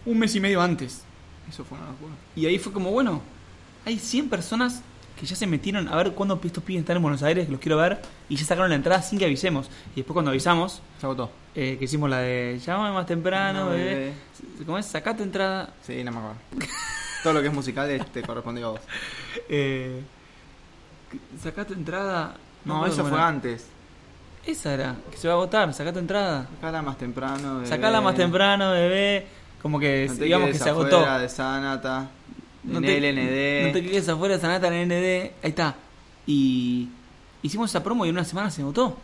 Un 0.06 0.20
mes 0.20 0.36
y 0.36 0.42
medio 0.42 0.62
antes. 0.62 1.06
Eso 1.50 1.64
fue 1.64 1.78
una 1.78 1.88
locura. 1.88 2.14
Y 2.36 2.46
ahí 2.46 2.58
fue 2.60 2.72
como, 2.74 2.92
bueno, 2.92 3.22
hay 3.86 4.00
100 4.00 4.30
personas 4.30 4.82
que 5.20 5.26
ya 5.26 5.36
se 5.36 5.48
metieron 5.48 5.88
a 5.88 5.96
ver 5.96 6.12
cuándo 6.12 6.40
estos 6.44 6.64
pibes 6.64 6.82
están 6.82 6.98
en 6.98 7.02
Buenos 7.04 7.24
Aires, 7.24 7.46
que 7.46 7.52
los 7.52 7.62
quiero 7.62 7.78
ver, 7.78 8.02
y 8.28 8.36
ya 8.36 8.44
sacaron 8.46 8.70
la 8.70 8.76
entrada 8.76 9.02
sin 9.02 9.18
que 9.18 9.26
avisemos. 9.26 9.70
Y 9.94 9.98
después 9.98 10.14
cuando 10.14 10.32
avisamos, 10.32 10.82
Se 11.00 11.06
agotó. 11.06 11.32
eh, 11.56 11.78
que 11.80 11.86
hicimos 11.86 12.10
la 12.10 12.18
de 12.20 12.60
llámame 12.66 12.94
más 12.94 13.06
temprano, 13.06 13.66
No, 13.66 13.70
bebé. 13.72 13.84
bebé. 13.96 14.14
¿Cómo 14.66 14.78
es? 14.78 14.86
Sacate 14.88 15.24
entrada. 15.24 15.70
Sí, 15.84 16.04
no 16.04 16.12
me 16.12 16.18
acuerdo. 16.18 16.38
Todo 17.24 17.34
lo 17.34 17.42
que 17.42 17.48
es 17.48 17.54
musical 17.54 18.06
te 18.12 18.22
corresponde 18.24 18.62
a 18.64 18.68
vos. 18.68 18.82
Eh, 19.48 20.02
sacate 21.42 21.74
entrada. 21.74 22.36
No, 22.66 22.78
acuerdo 22.78 22.94
eso 22.96 23.06
fue 23.06 23.20
antes. 23.22 23.68
Esa 24.46 24.74
era, 24.74 24.96
que 25.10 25.18
se 25.18 25.28
va 25.28 25.34
a 25.34 25.38
agotar, 25.38 25.74
sacate 25.74 25.98
entrada. 26.00 26.48
Sacala 26.56 26.82
más 26.82 26.98
temprano. 26.98 27.56
bebé. 27.56 27.68
Sacala 27.68 28.02
más 28.02 28.16
temprano, 28.16 28.72
bebé. 28.72 29.28
Como 29.66 29.80
que 29.80 30.06
No 30.08 30.14
digamos 30.14 30.50
que 30.52 30.60
se 30.60 30.70
agotó. 30.70 30.98
afuera 30.98 31.18
de 31.18 31.28
Sanata. 31.28 32.08
No 32.66 32.80
te, 32.82 33.00
LND. 33.00 33.66
no 33.66 33.74
te 33.74 33.82
quedes 33.84 34.08
afuera 34.08 34.36
de 34.36 34.40
Sanata 34.40 34.68
en 34.68 34.88
ND. 34.90 35.32
Ahí 35.42 35.50
está. 35.50 35.76
Y 36.28 36.88
hicimos 37.42 37.72
esa 37.72 37.82
promo 37.84 38.06
y 38.06 38.10
en 38.10 38.14
una 38.16 38.24
semana 38.24 38.52
se 38.52 38.62
agotó. 38.62 38.96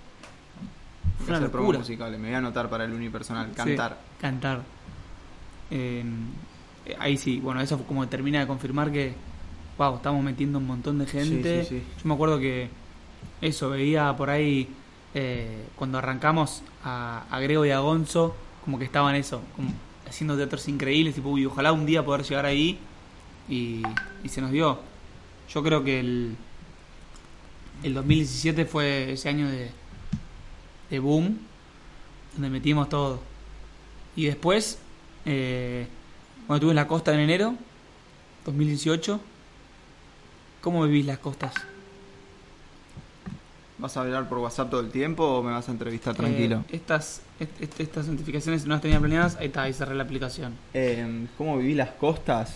Fue 1.25 1.35
una 1.35 1.47
locura. 1.47 1.79
musicales. 1.79 2.19
Me 2.19 2.27
voy 2.27 2.35
a 2.35 2.37
anotar 2.37 2.69
para 2.69 2.85
el 2.85 2.93
unipersonal. 2.93 3.47
Sí, 3.47 3.55
Cantar. 3.55 3.97
cantar. 4.21 4.61
Eh, 5.71 6.03
ahí 6.99 7.17
sí, 7.17 7.39
bueno, 7.39 7.59
eso 7.59 7.77
fue 7.77 7.87
como 7.87 8.07
termina 8.07 8.39
de 8.41 8.45
confirmar 8.45 8.91
que, 8.91 9.15
wow, 9.79 9.95
estamos 9.95 10.23
metiendo 10.23 10.59
un 10.59 10.67
montón 10.67 10.99
de 10.99 11.07
gente. 11.07 11.63
Sí, 11.63 11.69
sí, 11.69 11.79
sí. 11.79 11.83
Yo 12.03 12.07
me 12.07 12.13
acuerdo 12.13 12.37
que 12.37 12.69
eso, 13.41 13.71
veía 13.71 14.15
por 14.15 14.29
ahí, 14.29 14.69
eh, 15.15 15.65
cuando 15.75 15.97
arrancamos 15.97 16.61
a, 16.83 17.23
a 17.31 17.39
Grego 17.39 17.65
y 17.65 17.71
a 17.71 17.79
Gonzo, 17.79 18.35
como 18.63 18.77
que 18.77 18.85
estaban 18.85 19.15
eso, 19.15 19.41
como 19.55 19.71
haciendo 20.11 20.35
teatros 20.35 20.67
increíbles, 20.67 21.15
tipo, 21.15 21.29
uy, 21.29 21.45
ojalá 21.45 21.71
un 21.71 21.85
día 21.85 22.03
poder 22.03 22.23
llegar 22.23 22.45
ahí. 22.45 22.77
Y, 23.47 23.81
y 24.23 24.29
se 24.29 24.41
nos 24.41 24.51
dio. 24.51 24.77
Yo 25.49 25.63
creo 25.63 25.83
que 25.85 26.01
el, 26.01 26.35
el 27.81 27.93
2017 27.93 28.65
fue 28.65 29.13
ese 29.13 29.29
año 29.29 29.49
de, 29.49 29.71
de 30.89 30.99
boom. 30.99 31.39
donde 32.33 32.49
metimos 32.49 32.89
todo. 32.89 33.21
Y 34.17 34.25
después, 34.25 34.79
eh, 35.25 35.87
cuando 36.45 36.55
estuve 36.57 36.71
en 36.71 36.75
la 36.75 36.87
costa 36.87 37.13
en 37.13 37.21
enero, 37.21 37.55
2018, 38.45 39.17
¿cómo 40.59 40.83
vivís 40.83 41.05
las 41.05 41.19
costas? 41.19 41.53
¿Vas 43.77 43.95
a 43.95 44.01
hablar 44.01 44.27
por 44.27 44.39
WhatsApp 44.39 44.69
todo 44.69 44.81
el 44.81 44.91
tiempo 44.91 45.23
o 45.23 45.41
me 45.41 45.51
vas 45.53 45.69
a 45.69 45.71
entrevistar 45.71 46.15
tranquilo? 46.15 46.65
Eh, 46.67 46.75
estas, 46.75 47.21
est- 47.41 47.61
est- 47.61 47.79
estas 47.79 48.07
notificaciones 48.07 48.65
no 48.65 48.73
las 48.75 48.81
tenía 48.81 48.99
planeadas, 48.99 49.35
ahí 49.37 49.47
está, 49.47 49.63
ahí 49.63 49.73
cerré 49.73 49.95
la 49.95 50.03
aplicación. 50.03 50.53
Eh, 50.73 51.25
¿Cómo 51.37 51.57
viví 51.57 51.73
las 51.75 51.89
costas? 51.91 52.55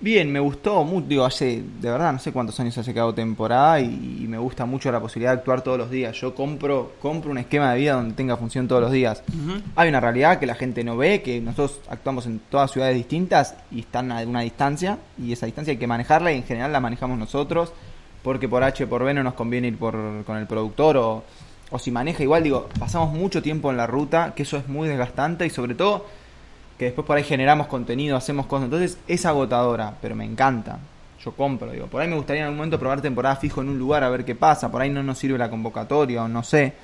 Bien, 0.00 0.30
me 0.30 0.40
gustó 0.40 0.84
mucho, 0.84 1.06
digo, 1.08 1.24
hace, 1.24 1.62
de 1.80 1.90
verdad, 1.90 2.12
no 2.12 2.18
sé 2.18 2.30
cuántos 2.30 2.58
años 2.60 2.76
hace 2.76 2.92
que 2.92 3.00
hago 3.00 3.14
temporada 3.14 3.80
y, 3.80 4.18
y 4.24 4.26
me 4.28 4.36
gusta 4.36 4.66
mucho 4.66 4.92
la 4.92 5.00
posibilidad 5.00 5.32
de 5.32 5.38
actuar 5.38 5.62
todos 5.62 5.78
los 5.78 5.88
días. 5.90 6.14
Yo 6.20 6.34
compro, 6.34 6.92
compro 7.00 7.30
un 7.30 7.38
esquema 7.38 7.72
de 7.72 7.78
vida 7.80 7.94
donde 7.94 8.14
tenga 8.14 8.36
función 8.36 8.68
todos 8.68 8.82
los 8.82 8.92
días. 8.92 9.22
Hay 9.76 9.88
una 9.88 10.00
realidad 10.00 10.38
que 10.38 10.46
la 10.46 10.56
gente 10.56 10.84
no 10.84 10.96
ve, 10.98 11.22
que 11.22 11.40
nosotros 11.40 11.80
actuamos 11.88 12.26
en 12.26 12.40
todas 12.50 12.72
ciudades 12.72 12.96
distintas 12.96 13.54
y 13.70 13.80
están 13.80 14.12
a 14.12 14.20
una 14.22 14.40
distancia, 14.40 14.98
y 15.16 15.32
esa 15.32 15.46
distancia 15.46 15.72
hay 15.72 15.78
que 15.78 15.86
manejarla 15.86 16.32
y 16.32 16.36
en 16.38 16.42
general 16.44 16.72
la 16.72 16.80
manejamos 16.80 17.16
nosotros, 17.16 17.72
porque 18.22 18.48
por 18.48 18.62
H 18.62 18.86
por 18.86 19.04
B 19.04 19.14
no 19.14 19.22
nos 19.22 19.34
conviene 19.34 19.68
ir 19.68 19.78
por, 19.78 19.96
con 20.26 20.36
el 20.36 20.46
productor 20.46 20.96
o, 20.98 21.24
o 21.74 21.78
si 21.78 21.90
maneja 21.90 22.22
igual, 22.22 22.44
digo, 22.44 22.68
pasamos 22.78 23.12
mucho 23.12 23.42
tiempo 23.42 23.70
en 23.70 23.76
la 23.76 23.86
ruta, 23.86 24.32
que 24.36 24.44
eso 24.44 24.56
es 24.56 24.68
muy 24.68 24.86
desgastante 24.86 25.44
y 25.44 25.50
sobre 25.50 25.74
todo 25.74 26.06
que 26.78 26.86
después 26.86 27.06
por 27.06 27.16
ahí 27.16 27.24
generamos 27.24 27.66
contenido, 27.66 28.16
hacemos 28.16 28.46
cosas, 28.46 28.66
entonces 28.66 28.98
es 29.08 29.26
agotadora, 29.26 29.94
pero 30.00 30.14
me 30.14 30.24
encanta. 30.24 30.78
Yo 31.24 31.32
compro, 31.32 31.72
digo, 31.72 31.86
por 31.86 32.02
ahí 32.02 32.08
me 32.08 32.16
gustaría 32.16 32.42
en 32.42 32.46
algún 32.46 32.58
momento 32.58 32.78
probar 32.78 33.00
temporada 33.00 33.36
fijo 33.36 33.60
en 33.60 33.70
un 33.70 33.78
lugar 33.78 34.04
a 34.04 34.10
ver 34.10 34.24
qué 34.24 34.34
pasa, 34.34 34.70
por 34.70 34.82
ahí 34.82 34.90
no 34.90 35.02
nos 35.02 35.18
sirve 35.18 35.38
la 35.38 35.50
convocatoria 35.50 36.22
o 36.22 36.28
no 36.28 36.42
sé 36.42 36.74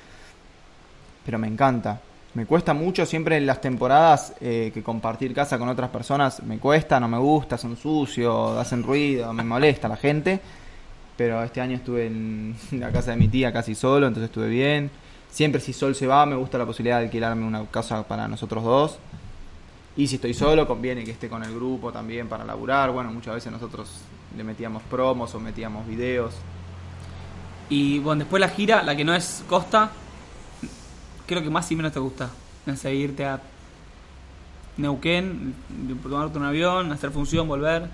pero 1.25 1.39
me 1.39 1.47
encanta. 1.47 1.99
Me 2.33 2.45
cuesta 2.45 2.73
mucho 2.73 3.05
siempre 3.05 3.35
en 3.35 3.45
las 3.45 3.59
temporadas 3.59 4.33
eh, 4.39 4.71
que 4.73 4.81
compartir 4.81 5.33
casa 5.33 5.57
con 5.57 5.67
otras 5.67 5.89
personas 5.89 6.41
me 6.43 6.59
cuesta, 6.59 6.99
no 6.99 7.09
me 7.09 7.17
gusta, 7.17 7.57
son 7.57 7.75
sucios, 7.75 8.57
hacen 8.57 8.83
ruido, 8.83 9.33
me 9.33 9.43
molesta 9.43 9.89
la 9.89 9.97
gente. 9.97 10.39
Pero 11.17 11.43
este 11.43 11.61
año 11.61 11.75
estuve 11.75 12.07
en 12.07 12.55
la 12.71 12.91
casa 12.91 13.11
de 13.11 13.17
mi 13.17 13.27
tía 13.27 13.51
casi 13.51 13.75
solo, 13.75 14.07
entonces 14.07 14.29
estuve 14.29 14.49
bien. 14.49 14.89
Siempre 15.29 15.61
si 15.61 15.71
Sol 15.71 15.95
se 15.95 16.07
va, 16.07 16.25
me 16.25 16.35
gusta 16.35 16.57
la 16.57 16.65
posibilidad 16.65 16.99
de 16.99 17.05
alquilarme 17.05 17.45
una 17.45 17.65
casa 17.65 18.05
para 18.07 18.27
nosotros 18.27 18.63
dos. 18.63 18.99
Y 19.95 20.07
si 20.07 20.15
estoy 20.15 20.33
solo, 20.33 20.67
conviene 20.67 21.03
que 21.03 21.11
esté 21.11 21.29
con 21.29 21.43
el 21.43 21.53
grupo 21.53 21.91
también 21.91 22.27
para 22.27 22.45
laburar. 22.45 22.91
Bueno, 22.91 23.11
muchas 23.11 23.35
veces 23.35 23.51
nosotros 23.51 23.89
le 24.35 24.43
metíamos 24.43 24.83
promos 24.83 25.33
o 25.35 25.39
metíamos 25.39 25.87
videos. 25.87 26.33
Y 27.69 27.99
bueno, 27.99 28.19
después 28.19 28.39
la 28.41 28.49
gira, 28.49 28.83
la 28.83 28.95
que 28.95 29.03
no 29.03 29.13
es 29.13 29.43
costa, 29.47 29.91
¿qué 31.25 31.33
es 31.33 31.39
lo 31.39 31.43
que 31.43 31.49
más 31.49 31.71
y 31.71 31.75
menos 31.75 31.93
te 31.93 31.99
gusta? 31.99 32.29
En 32.65 32.77
seguirte 32.77 33.25
a 33.25 33.41
Neuquén, 34.77 35.55
tomarte 36.03 36.37
un 36.37 36.45
avión, 36.45 36.91
hacer 36.91 37.11
función, 37.11 37.47
volver. 37.47 37.87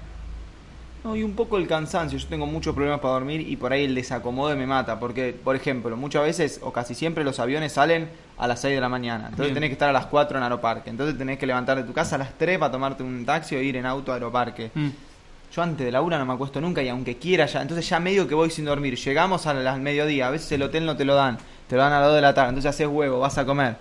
No, 1.04 1.16
y 1.16 1.24
un 1.24 1.34
poco 1.34 1.58
el 1.58 1.68
cansancio. 1.68 2.18
Yo 2.20 2.28
tengo 2.28 2.46
muchos 2.46 2.74
problemas 2.76 3.00
para 3.00 3.14
dormir 3.14 3.42
y 3.42 3.56
por 3.56 3.72
ahí 3.72 3.86
el 3.86 3.96
desacomode 3.96 4.56
me 4.56 4.66
mata. 4.68 5.00
Porque, 5.00 5.34
por 5.34 5.56
ejemplo, 5.56 5.96
muchas 5.96 6.24
veces 6.24 6.60
o 6.64 6.74
casi 6.74 6.96
siempre 6.96 7.24
los 7.24 7.40
aviones 7.40 7.72
salen 7.74 8.10
a 8.38 8.48
las 8.48 8.60
6 8.62 8.76
de 8.76 8.82
la 8.82 8.90
mañana. 8.90 9.26
Entonces 9.26 9.46
Bien. 9.48 9.54
tenés 9.56 9.70
que 9.70 9.74
estar 9.74 9.90
a 9.90 9.94
las 9.94 10.08
4 10.08 10.38
en 10.38 10.44
Aeroparque. 10.44 10.90
Entonces 10.90 11.18
tenés 11.18 11.38
que 11.40 11.46
levantar 11.48 11.78
de 11.78 11.84
tu 11.84 11.94
casa 11.94 12.16
a 12.16 12.20
las 12.20 12.34
3 12.38 12.58
para 12.60 12.72
tomarte 12.72 13.04
un 13.04 13.26
taxi 13.26 13.56
o 13.56 13.62
ir 13.62 13.78
en 13.78 13.86
auto 13.86 14.12
a 14.12 14.16
Aeroparque. 14.16 14.72
Mm. 14.74 14.88
Yo 15.56 15.62
antes 15.62 15.86
de 15.86 15.92
la 15.94 16.02
una 16.02 16.18
no 16.20 16.26
me 16.26 16.34
acuesto 16.34 16.60
nunca 16.60 16.84
y 16.84 16.90
aunque 16.90 17.18
quiera 17.18 17.46
ya, 17.46 17.62
entonces 17.62 17.88
ya 17.88 18.02
medio 18.02 18.28
que 18.28 18.36
voy 18.36 18.50
sin 18.50 18.66
dormir. 18.66 18.98
Llegamos 18.98 19.48
a 19.48 19.54
las- 19.54 19.80
mediodía, 19.80 20.28
a 20.28 20.30
veces 20.32 20.52
el 20.52 20.62
hotel 20.62 20.86
no 20.86 20.98
te 20.98 21.06
lo 21.06 21.16
dan, 21.16 21.38
te 21.70 21.78
lo 21.78 21.84
dan 21.84 21.94
a 21.94 22.00
las 22.02 22.08
2 22.10 22.16
de 22.18 22.22
la 22.22 22.34
tarde, 22.34 22.50
entonces 22.50 22.70
haces 22.70 22.88
huevo, 22.88 23.20
vas 23.20 23.38
a 23.38 23.46
comer. 23.46 23.78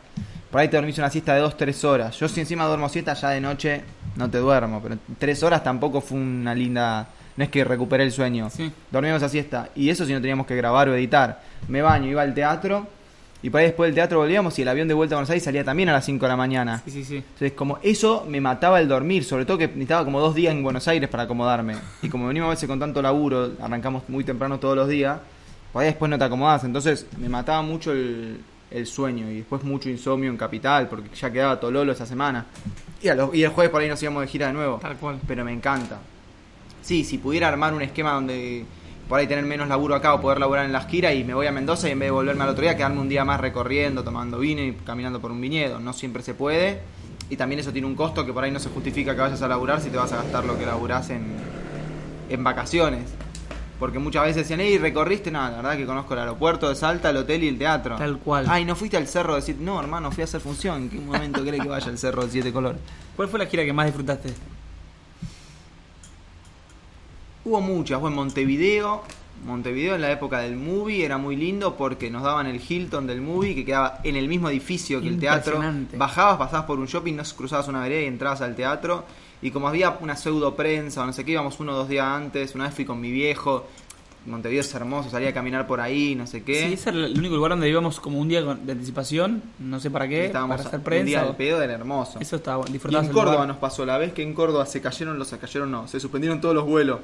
Por 0.52 0.60
ahí 0.60 0.68
te 0.68 0.76
dormís 0.76 0.96
una 0.98 1.10
siesta 1.10 1.34
de 1.34 1.40
2, 1.40 1.56
3 1.56 1.82
horas. 1.84 2.16
Yo 2.20 2.28
si 2.28 2.38
encima 2.38 2.66
duermo 2.66 2.88
siesta 2.88 3.14
ya 3.14 3.30
de 3.30 3.40
noche 3.40 3.82
no 4.16 4.30
te 4.30 4.38
duermo, 4.38 4.80
pero 4.82 4.96
3 5.18 5.42
horas 5.42 5.62
tampoco 5.62 6.00
fue 6.00 6.18
una 6.18 6.54
linda... 6.54 7.08
No 7.36 7.44
es 7.44 7.50
que 7.50 7.64
recuperé 7.64 8.02
el 8.02 8.12
sueño. 8.12 8.48
Sí. 8.48 8.72
Dormimos 8.90 9.22
a 9.22 9.28
siesta. 9.28 9.68
Y 9.74 9.90
eso 9.90 10.06
si 10.06 10.12
no 10.14 10.20
teníamos 10.22 10.46
que 10.46 10.56
grabar 10.56 10.88
o 10.88 10.94
editar. 10.94 11.42
Me 11.68 11.82
baño, 11.82 12.08
iba 12.08 12.22
al 12.22 12.32
teatro. 12.32 12.86
Y 13.42 13.50
por 13.50 13.60
ahí 13.60 13.66
después 13.66 13.88
del 13.88 13.94
teatro 13.94 14.18
volvíamos 14.18 14.58
y 14.58 14.62
el 14.62 14.68
avión 14.68 14.88
de 14.88 14.94
vuelta 14.94 15.14
a 15.14 15.18
Buenos 15.18 15.28
Aires 15.28 15.44
salía 15.44 15.62
también 15.62 15.90
a 15.90 15.92
las 15.92 16.06
5 16.06 16.24
de 16.24 16.28
la 16.28 16.36
mañana. 16.36 16.82
Sí, 16.84 16.90
sí, 16.90 17.04
sí. 17.04 17.16
Entonces, 17.16 17.52
como 17.52 17.78
eso 17.82 18.24
me 18.26 18.40
mataba 18.40 18.80
el 18.80 18.88
dormir, 18.88 19.22
sobre 19.24 19.44
todo 19.44 19.58
que 19.58 19.68
necesitaba 19.68 20.04
como 20.04 20.18
dos 20.18 20.34
días 20.34 20.54
en 20.54 20.62
Buenos 20.62 20.88
Aires 20.88 21.08
para 21.10 21.24
acomodarme. 21.24 21.76
Y 22.02 22.08
como 22.08 22.26
venimos 22.26 22.46
a 22.46 22.50
veces 22.50 22.66
con 22.66 22.80
tanto 22.80 23.02
laburo, 23.02 23.52
arrancamos 23.60 24.08
muy 24.08 24.24
temprano 24.24 24.58
todos 24.58 24.74
los 24.74 24.88
días, 24.88 25.18
por 25.72 25.82
ahí 25.82 25.88
después 25.88 26.10
no 26.10 26.18
te 26.18 26.24
acomodás. 26.24 26.64
Entonces, 26.64 27.06
me 27.18 27.28
mataba 27.28 27.60
mucho 27.60 27.92
el, 27.92 28.40
el 28.70 28.86
sueño 28.86 29.30
y 29.30 29.36
después 29.36 29.62
mucho 29.62 29.90
insomnio 29.90 30.30
en 30.30 30.38
Capital, 30.38 30.88
porque 30.88 31.14
ya 31.14 31.30
quedaba 31.30 31.60
Tololo 31.60 31.92
esa 31.92 32.06
semana. 32.06 32.46
Y, 33.06 33.08
a 33.08 33.14
los- 33.14 33.34
y 33.34 33.42
el 33.44 33.50
jueves 33.50 33.70
por 33.70 33.80
ahí 33.82 33.88
nos 33.88 34.02
íbamos 34.02 34.20
de 34.22 34.28
gira 34.28 34.48
de 34.48 34.52
nuevo. 34.52 34.78
Tal 34.82 34.96
cual. 34.96 35.18
Pero 35.26 35.44
me 35.44 35.52
encanta. 35.52 35.98
Sí, 36.82 37.04
si 37.04 37.18
pudiera 37.18 37.48
armar 37.48 37.72
un 37.74 37.82
esquema 37.82 38.12
donde 38.12 38.64
por 39.08 39.18
ahí 39.20 39.26
tener 39.26 39.44
menos 39.44 39.68
laburo 39.68 39.94
acá 39.94 40.14
o 40.14 40.20
poder 40.20 40.38
laburar 40.40 40.64
en 40.66 40.72
las 40.72 40.86
giras 40.88 41.14
y 41.14 41.22
me 41.22 41.32
voy 41.34 41.46
a 41.46 41.52
Mendoza 41.52 41.88
y 41.88 41.92
en 41.92 41.98
vez 42.00 42.08
de 42.08 42.10
volverme 42.10 42.42
al 42.44 42.50
otro 42.50 42.62
día 42.62 42.76
quedarme 42.76 43.00
un 43.00 43.08
día 43.08 43.24
más 43.24 43.40
recorriendo, 43.40 44.02
tomando 44.02 44.38
vino 44.40 44.60
y 44.62 44.72
caminando 44.72 45.20
por 45.20 45.30
un 45.30 45.40
viñedo. 45.40 45.78
No 45.78 45.92
siempre 45.92 46.22
se 46.22 46.34
puede. 46.34 46.80
Y 47.30 47.36
también 47.36 47.60
eso 47.60 47.72
tiene 47.72 47.86
un 47.86 47.94
costo 47.96 48.24
que 48.26 48.32
por 48.32 48.42
ahí 48.44 48.50
no 48.50 48.58
se 48.60 48.68
justifica 48.70 49.14
que 49.14 49.20
vayas 49.20 49.42
a 49.42 49.48
laburar 49.48 49.80
si 49.80 49.90
te 49.90 49.96
vas 49.96 50.12
a 50.12 50.16
gastar 50.16 50.44
lo 50.44 50.58
que 50.58 50.66
laburás 50.66 51.10
en, 51.10 51.24
en 52.28 52.44
vacaciones. 52.44 53.02
Porque 53.78 53.98
muchas 53.98 54.22
veces 54.22 54.36
decían, 54.36 54.60
hey, 54.60 54.78
recorriste, 54.78 55.30
no, 55.30 55.40
la 55.42 55.50
verdad 55.50 55.76
que 55.76 55.84
conozco 55.84 56.14
el 56.14 56.20
aeropuerto 56.20 56.68
de 56.68 56.74
Salta, 56.74 57.10
el 57.10 57.18
hotel 57.18 57.44
y 57.44 57.48
el 57.48 57.58
teatro. 57.58 57.96
Tal 57.96 58.18
cual. 58.18 58.46
Ay, 58.48 58.64
¿no 58.64 58.74
fuiste 58.74 58.96
al 58.96 59.06
cerro 59.06 59.34
decir, 59.34 59.56
no, 59.60 59.78
hermano, 59.78 60.10
fui 60.10 60.22
a 60.22 60.24
hacer 60.24 60.40
función? 60.40 60.82
¿En 60.82 60.90
qué 60.90 60.98
momento 60.98 61.44
querés 61.44 61.60
que 61.60 61.68
vaya 61.68 61.88
al 61.88 61.98
cerro 61.98 62.24
de 62.24 62.30
siete 62.30 62.52
colores? 62.52 62.80
¿Cuál 63.14 63.28
fue 63.28 63.38
la 63.38 63.46
gira 63.46 63.64
que 63.64 63.72
más 63.72 63.86
disfrutaste? 63.86 64.32
Hubo 67.44 67.60
muchas, 67.60 68.00
fue 68.00 68.10
en 68.10 68.16
Montevideo. 68.16 69.02
Montevideo 69.44 69.94
en 69.94 70.00
la 70.00 70.10
época 70.10 70.40
del 70.40 70.56
movie 70.56 71.04
era 71.04 71.18
muy 71.18 71.36
lindo 71.36 71.76
porque 71.76 72.10
nos 72.10 72.22
daban 72.22 72.46
el 72.46 72.60
Hilton 72.66 73.06
del 73.06 73.20
movie 73.20 73.54
que 73.54 73.64
quedaba 73.64 74.00
en 74.02 74.16
el 74.16 74.28
mismo 74.28 74.48
edificio 74.48 75.00
que 75.00 75.08
el 75.08 75.20
teatro. 75.20 75.62
Bajabas, 75.96 76.38
pasabas 76.38 76.66
por 76.66 76.78
un 76.78 76.86
shopping, 76.86 77.14
no 77.14 77.22
cruzabas 77.36 77.68
una 77.68 77.82
vereda 77.82 78.00
y 78.00 78.06
entrabas 78.06 78.40
al 78.40 78.56
teatro. 78.56 79.04
Y 79.42 79.50
como 79.50 79.68
había 79.68 79.98
una 80.00 80.16
pseudo 80.16 80.54
prensa 80.56 81.02
o 81.02 81.06
no 81.06 81.12
sé 81.12 81.24
qué, 81.24 81.32
íbamos 81.32 81.58
uno 81.60 81.72
o 81.72 81.76
dos 81.76 81.88
días 81.88 82.06
antes. 82.06 82.54
Una 82.54 82.64
vez 82.64 82.74
fui 82.74 82.84
con 82.84 83.00
mi 83.00 83.10
viejo. 83.10 83.66
Montevideo 84.26 84.62
es 84.62 84.74
hermoso, 84.74 85.08
salía 85.08 85.28
a 85.28 85.32
caminar 85.32 85.68
por 85.68 85.80
ahí, 85.80 86.16
no 86.16 86.26
sé 86.26 86.42
qué. 86.42 86.66
Sí, 86.66 86.72
ese 86.72 86.88
era 86.90 87.06
el 87.06 87.16
único 87.16 87.36
lugar 87.36 87.50
donde 87.52 87.68
íbamos 87.68 88.00
como 88.00 88.18
un 88.18 88.28
día 88.28 88.42
de 88.42 88.72
anticipación, 88.72 89.40
no 89.60 89.78
sé 89.78 89.88
para 89.88 90.08
qué, 90.08 90.26
Estábamos 90.26 90.56
para 90.56 90.68
hacer 90.68 90.80
un 90.80 90.84
prensa. 90.84 91.04
día 91.06 91.22
o- 91.22 91.26
del 91.26 91.36
pedo, 91.36 91.62
era 91.62 91.74
hermoso. 91.74 92.18
Eso 92.18 92.34
estaba 92.34 92.64
disfrutabas 92.64 93.06
en 93.06 93.12
Córdoba 93.12 93.32
lugar. 93.34 93.48
nos 93.48 93.56
pasó 93.58 93.86
la 93.86 93.98
vez 93.98 94.12
que 94.12 94.24
en 94.24 94.34
Córdoba 94.34 94.66
se 94.66 94.80
cayeron 94.80 95.16
los 95.16 95.28
se 95.28 95.38
cayeron 95.38 95.70
no, 95.70 95.86
se 95.86 96.00
suspendieron 96.00 96.40
todos 96.40 96.56
los 96.56 96.64
vuelos. 96.66 96.98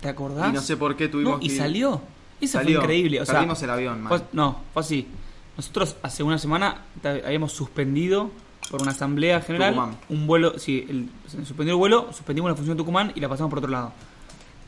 ¿Te 0.00 0.08
acordás? 0.08 0.50
Y 0.50 0.52
no 0.52 0.60
sé 0.60 0.76
por 0.76 0.94
qué 0.94 1.08
tuvimos 1.08 1.40
No, 1.40 1.44
y 1.44 1.50
salió. 1.50 2.00
Eso 2.40 2.58
Salió. 2.58 2.76
fue 2.78 2.84
increíble. 2.84 3.20
O 3.20 3.24
sea, 3.24 3.34
Perdimos 3.34 3.60
el 3.64 3.70
avión, 3.70 4.04
fue- 4.06 4.18
man. 4.18 4.28
no, 4.32 4.60
fue 4.72 4.82
así. 4.82 5.08
Nosotros 5.56 5.96
hace 6.02 6.22
una 6.22 6.38
semana 6.38 6.82
habíamos 7.02 7.50
suspendido 7.50 8.30
por 8.72 8.82
una 8.82 8.90
asamblea 8.90 9.40
general 9.42 9.74
Tucumán. 9.74 9.96
un 10.08 10.26
vuelo. 10.26 10.58
Sí, 10.58 10.84
el, 10.88 11.08
se 11.28 11.44
suspendió 11.44 11.74
el 11.74 11.78
vuelo, 11.78 12.08
suspendimos 12.12 12.50
la 12.50 12.56
función 12.56 12.76
de 12.76 12.80
Tucumán 12.80 13.12
y 13.14 13.20
la 13.20 13.28
pasamos 13.28 13.50
por 13.50 13.58
otro 13.58 13.70
lado. 13.70 13.92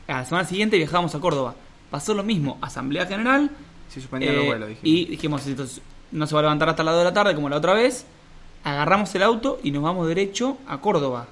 A 0.07 0.13
la 0.13 0.25
semana 0.25 0.47
siguiente 0.47 0.77
viajábamos 0.77 1.13
a 1.15 1.19
Córdoba. 1.19 1.55
Pasó 1.89 2.13
lo 2.13 2.23
mismo, 2.23 2.57
asamblea 2.61 3.05
general. 3.07 3.49
Se 3.89 3.99
suspendieron 3.99 4.35
eh, 4.35 4.39
los 4.39 4.47
vuelos, 4.47 4.69
dijimos. 4.69 4.87
y 4.87 5.05
dijimos, 5.05 5.47
entonces, 5.47 5.81
no 6.11 6.27
se 6.27 6.33
va 6.35 6.39
a 6.39 6.43
levantar 6.43 6.69
hasta 6.69 6.83
las 6.83 6.93
2 6.93 6.99
de 7.01 7.09
la 7.09 7.13
tarde 7.13 7.35
como 7.35 7.49
la 7.49 7.57
otra 7.57 7.73
vez. 7.73 8.05
Agarramos 8.63 9.13
el 9.15 9.23
auto 9.23 9.59
y 9.63 9.71
nos 9.71 9.83
vamos 9.83 10.07
derecho 10.07 10.57
a 10.67 10.77
Córdoba. 10.79 11.27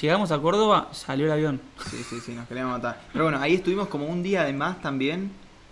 Llegamos 0.00 0.30
a 0.32 0.38
Córdoba, 0.38 0.88
salió 0.92 1.26
el 1.26 1.32
avión. 1.32 1.60
Sí, 1.90 2.02
sí, 2.08 2.20
sí, 2.24 2.32
nos 2.32 2.46
queríamos 2.48 2.74
matar. 2.76 3.00
Pero 3.12 3.24
bueno, 3.24 3.38
ahí 3.40 3.54
estuvimos 3.54 3.88
como 3.88 4.06
un 4.06 4.22
día 4.22 4.44
de 4.44 4.52
más 4.52 4.80
también, 4.82 5.30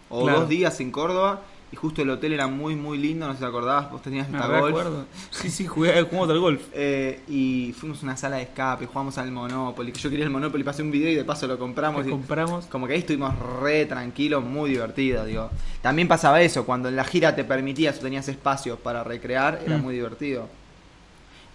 o 0.09 0.25
Claro. 0.25 0.41
dos 0.41 0.49
días 0.49 0.79
en 0.81 0.91
Córdoba, 0.91 1.41
y 1.73 1.77
justo 1.77 2.03
el 2.03 2.11
hotel 2.11 2.33
era 2.33 2.47
muy, 2.47 2.77
muy 2.77 2.97
lindo, 2.97 3.27
no 3.27 3.33
sé 3.33 3.39
si 3.39 3.43
te 3.43 3.49
acordabas, 3.49 3.91
vos 3.91 4.01
tenías 4.01 4.29
Me 4.29 4.39
esta 4.39 4.49
golf. 4.49 4.67
recuerdo. 4.67 5.07
Sí, 5.31 5.51
sí, 5.51 5.67
jugué, 5.67 6.01
jugamos 6.03 6.31
al 6.31 6.39
golf. 6.39 6.63
Eh, 6.73 7.21
y 7.29 7.75
fuimos 7.77 8.01
a 8.03 8.07
una 8.07 8.17
sala 8.17 8.37
de 8.37 8.43
escape, 8.45 8.87
jugamos 8.87 9.19
al 9.19 9.33
Monopoly, 9.33 9.91
que 9.93 9.99
yo 9.99 10.09
quería 10.09 10.25
el 10.25 10.31
Monopoly, 10.31 10.63
pasé 10.63 10.83
un 10.83 10.93
video 10.93 11.11
y 11.11 11.17
de 11.17 11.25
paso 11.25 11.47
lo 11.49 11.59
compramos. 11.59 12.07
Y- 12.07 12.11
compramos. 12.11 12.67
Como 12.67 12.87
que 12.87 12.93
ahí 12.93 13.01
estuvimos 13.01 13.35
re 13.61 13.85
tranquilos, 13.87 14.45
muy 14.45 14.71
divertido, 14.71 15.25
digo. 15.25 15.51
También 15.83 16.07
pasaba 16.07 16.41
eso, 16.41 16.65
cuando 16.65 16.89
en 16.89 16.95
la 16.97 17.05
gira 17.05 17.35
te 17.35 17.43
permitías 17.45 17.99
o 17.99 18.01
tenías 18.01 18.29
espacios 18.29 18.79
para 18.79 19.03
recrear, 19.03 19.61
era 19.67 19.77
Mm. 19.77 19.83
muy 19.83 19.95
divertido. 19.95 20.49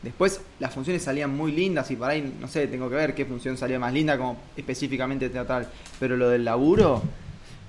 Después 0.03 0.41
las 0.59 0.73
funciones 0.73 1.03
salían 1.03 1.29
muy 1.35 1.51
lindas 1.51 1.91
y 1.91 1.95
por 1.95 2.09
ahí, 2.09 2.33
no 2.39 2.47
sé, 2.47 2.65
tengo 2.67 2.89
que 2.89 2.95
ver 2.95 3.13
qué 3.13 3.23
función 3.23 3.55
salía 3.55 3.77
más 3.79 3.93
linda 3.93 4.17
como 4.17 4.35
específicamente 4.57 5.29
teatral. 5.29 5.67
Pero 5.99 6.17
lo 6.17 6.27
del 6.27 6.43
laburo, 6.43 7.03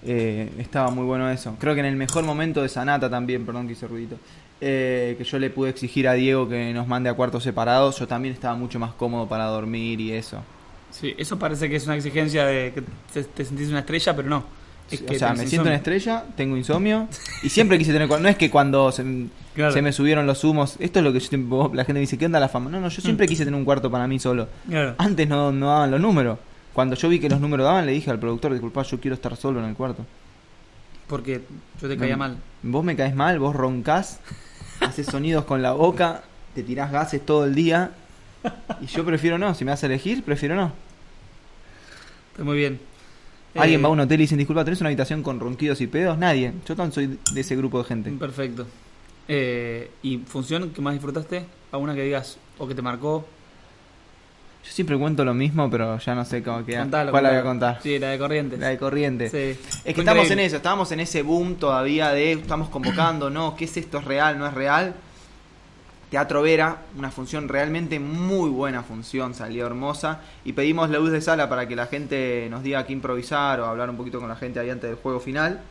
eh, 0.05 0.51
estaba 0.59 0.91
muy 0.91 1.05
bueno 1.05 1.31
eso. 1.31 1.57
Creo 1.59 1.75
que 1.75 1.81
en 1.81 1.87
el 1.87 1.97
mejor 1.97 2.25
momento 2.25 2.63
de 2.63 2.69
Sanata 2.69 3.09
también, 3.11 3.45
perdón 3.47 3.67
que 3.67 3.73
hice 3.75 3.87
ruidito, 3.87 4.17
eh, 4.61 5.15
que 5.19 5.25
yo 5.25 5.39
le 5.39 5.51
pude 5.51 5.71
exigir 5.71 6.07
a 6.09 6.13
Diego 6.15 6.49
que 6.49 6.73
nos 6.73 6.87
mande 6.87 7.09
a 7.11 7.15
cuartos 7.15 7.43
separados, 7.43 7.99
yo 7.99 8.07
también 8.07 8.35
estaba 8.35 8.55
mucho 8.55 8.79
más 8.79 8.93
cómodo 8.93 9.29
para 9.29 9.47
dormir 9.47 10.01
y 10.01 10.13
eso. 10.13 10.43
Sí, 10.91 11.15
eso 11.17 11.39
parece 11.39 11.69
que 11.71 11.77
es 11.77 11.87
una 11.87 11.97
exigencia 11.97 12.45
de 12.47 12.73
que 12.75 12.83
te, 13.13 13.25
te 13.25 13.45
sentís 13.45 13.69
una 13.71 13.81
estrella, 13.81 14.15
pero 14.15 14.29
no. 14.29 14.45
Es 14.91 15.03
o 15.09 15.15
sea, 15.15 15.33
me 15.33 15.47
siento 15.47 15.69
una 15.69 15.77
estrella, 15.77 16.25
tengo 16.37 16.55
insomnio 16.57 17.09
y 17.43 17.49
siempre 17.49 17.79
quise 17.79 17.93
tener. 17.95 18.09
No 18.21 18.29
es 18.29 18.37
que 18.37 18.51
cuando 18.51 18.93
se, 18.93 19.03
Claro. 19.55 19.73
se 19.73 19.81
me 19.81 19.91
subieron 19.93 20.27
los 20.27 20.45
humos, 20.45 20.77
esto 20.81 20.99
es 20.99 21.05
lo 21.05 21.13
que 21.15 21.21
yo 21.21 21.29
siempre- 21.29 21.59
la 21.75 21.85
gente 21.85 21.95
me 21.95 22.01
dice, 22.01 22.19
¿qué 22.19 22.27
onda 22.27 22.39
la 22.41 22.49
fama? 22.51 22.69
No, 22.71 22.79
no, 22.79 22.89
yo 22.89 22.99
Mm. 22.99 23.05
siempre 23.05 23.27
quise 23.27 23.45
tener 23.45 23.59
un 23.59 23.65
cuarto 23.65 23.91
para 23.91 24.07
mí 24.07 24.19
solo. 24.19 24.49
Claro. 24.69 24.95
Antes 24.99 25.29
no, 25.29 25.51
no 25.51 25.69
daban 25.69 25.91
los 25.93 26.01
números. 26.01 26.39
Cuando 26.73 26.97
yo 26.97 27.09
vi 27.09 27.19
que 27.21 27.29
los 27.29 27.41
números 27.41 27.65
daban, 27.65 27.87
le 27.87 27.93
dije 27.93 28.11
al 28.11 28.19
productor, 28.19 28.53
disculpa, 28.53 28.83
yo 28.83 28.99
quiero 29.01 29.15
estar 29.15 29.37
solo 29.37 29.61
en 29.61 29.67
el 29.67 29.75
cuarto. 29.75 30.05
Porque 31.07 31.43
yo 31.81 31.89
te 31.89 31.97
caía 31.99 32.17
mal. 32.17 32.39
Vos 32.63 32.85
me 32.85 32.97
caes 32.97 33.15
mal, 33.15 33.39
vos 33.39 33.55
roncás, 33.55 34.21
haces 34.81 35.07
sonidos 35.07 35.45
con 35.45 35.61
la 35.61 35.73
boca, 35.73 36.23
te 36.55 36.63
tirás 36.63 36.91
gases 36.91 37.25
todo 37.25 37.45
el 37.45 37.55
día. 37.55 37.93
Y 38.81 38.87
yo 38.87 39.05
prefiero 39.05 39.39
no, 39.39 39.55
si 39.55 39.65
me 39.65 39.71
vas 39.71 39.83
a 39.83 39.87
elegir, 39.87 40.23
prefiero 40.23 40.55
no. 40.57 40.73
Está 42.33 42.45
muy 42.45 42.57
bien. 42.57 42.81
Alguien 43.55 43.81
Eh, 43.81 43.83
va 43.83 43.89
a 43.91 43.93
un 43.93 44.01
hotel 44.01 44.21
y 44.21 44.25
dicen, 44.25 44.39
disculpa, 44.39 44.65
¿tenés 44.65 44.81
una 44.81 44.89
habitación 44.89 45.23
con 45.23 45.39
ronquidos 45.39 45.81
y 45.83 45.87
pedos? 45.87 46.17
Nadie. 46.17 46.53
Yo 46.67 46.75
también 46.75 46.93
soy 46.93 47.19
de 47.35 47.41
ese 47.41 47.55
grupo 47.55 47.79
de 47.79 47.85
gente. 47.85 48.11
Perfecto. 48.13 48.67
Eh, 49.29 49.91
¿Y 50.03 50.19
función 50.19 50.71
que 50.71 50.81
más 50.81 50.95
disfrutaste? 50.95 51.45
¿Alguna 51.71 51.95
que 51.95 52.03
digas 52.03 52.39
o 52.59 52.67
que 52.67 52.75
te 52.75 52.81
marcó? 52.83 53.27
Yo 54.65 54.71
siempre 54.71 54.97
cuento 54.97 55.25
lo 55.25 55.35
mismo, 55.35 55.69
pero 55.69 55.99
ya 55.99 56.15
no 56.15 56.25
sé 56.25 56.43
cómo 56.43 56.65
queda. 56.65 56.83
Contalo, 56.83 57.11
¿Cuál 57.11 57.25
la 57.25 57.31
voy 57.31 57.39
a 57.39 57.43
contar? 57.43 57.81
Sí, 57.83 57.99
la 57.99 58.11
de 58.11 58.19
Corrientes. 58.19 58.59
La 58.61 58.69
de 58.69 58.79
corriente. 58.79 59.29
Sí. 59.29 59.37
Es 59.39 59.59
Fue 59.59 59.95
que 59.95 60.01
estamos 60.01 60.25
increíble. 60.25 60.33
en 60.45 60.47
eso, 60.47 60.57
estábamos 60.57 60.93
en 60.93 61.01
ese 61.01 61.23
boom 61.23 61.57
todavía 61.57 62.11
de 62.13 62.33
estamos 62.33 62.69
convocando, 62.69 63.29
no, 63.29 63.57
¿qué 63.57 63.65
es 63.65 63.77
esto? 63.77 63.99
¿Es 63.99 64.05
real? 64.05 64.39
¿No 64.39 64.47
es 64.47 64.55
real? 64.55 64.95
Teatro 66.11 66.43
Vera, 66.43 66.77
una 66.97 67.11
función 67.11 67.49
realmente 67.49 67.99
muy 67.99 68.51
buena 68.51 68.83
función, 68.83 69.35
salió 69.35 69.67
hermosa. 69.67 70.21
Y 70.45 70.53
pedimos 70.53 70.91
la 70.91 70.99
luz 70.99 71.11
de 71.11 71.23
sala 71.23 71.49
para 71.49 71.67
que 71.67 71.75
la 71.75 71.87
gente 71.87 72.47
nos 72.51 72.63
diga 72.63 72.85
qué 72.87 72.93
improvisar 72.93 73.59
o 73.61 73.67
hablar 73.67 73.89
un 73.89 73.97
poquito 73.97 74.21
con 74.21 74.29
la 74.29 74.37
gente 74.37 74.61
ahí 74.61 74.69
antes 74.71 74.91
del 74.91 74.99
juego 74.99 75.21
final. 75.21 75.63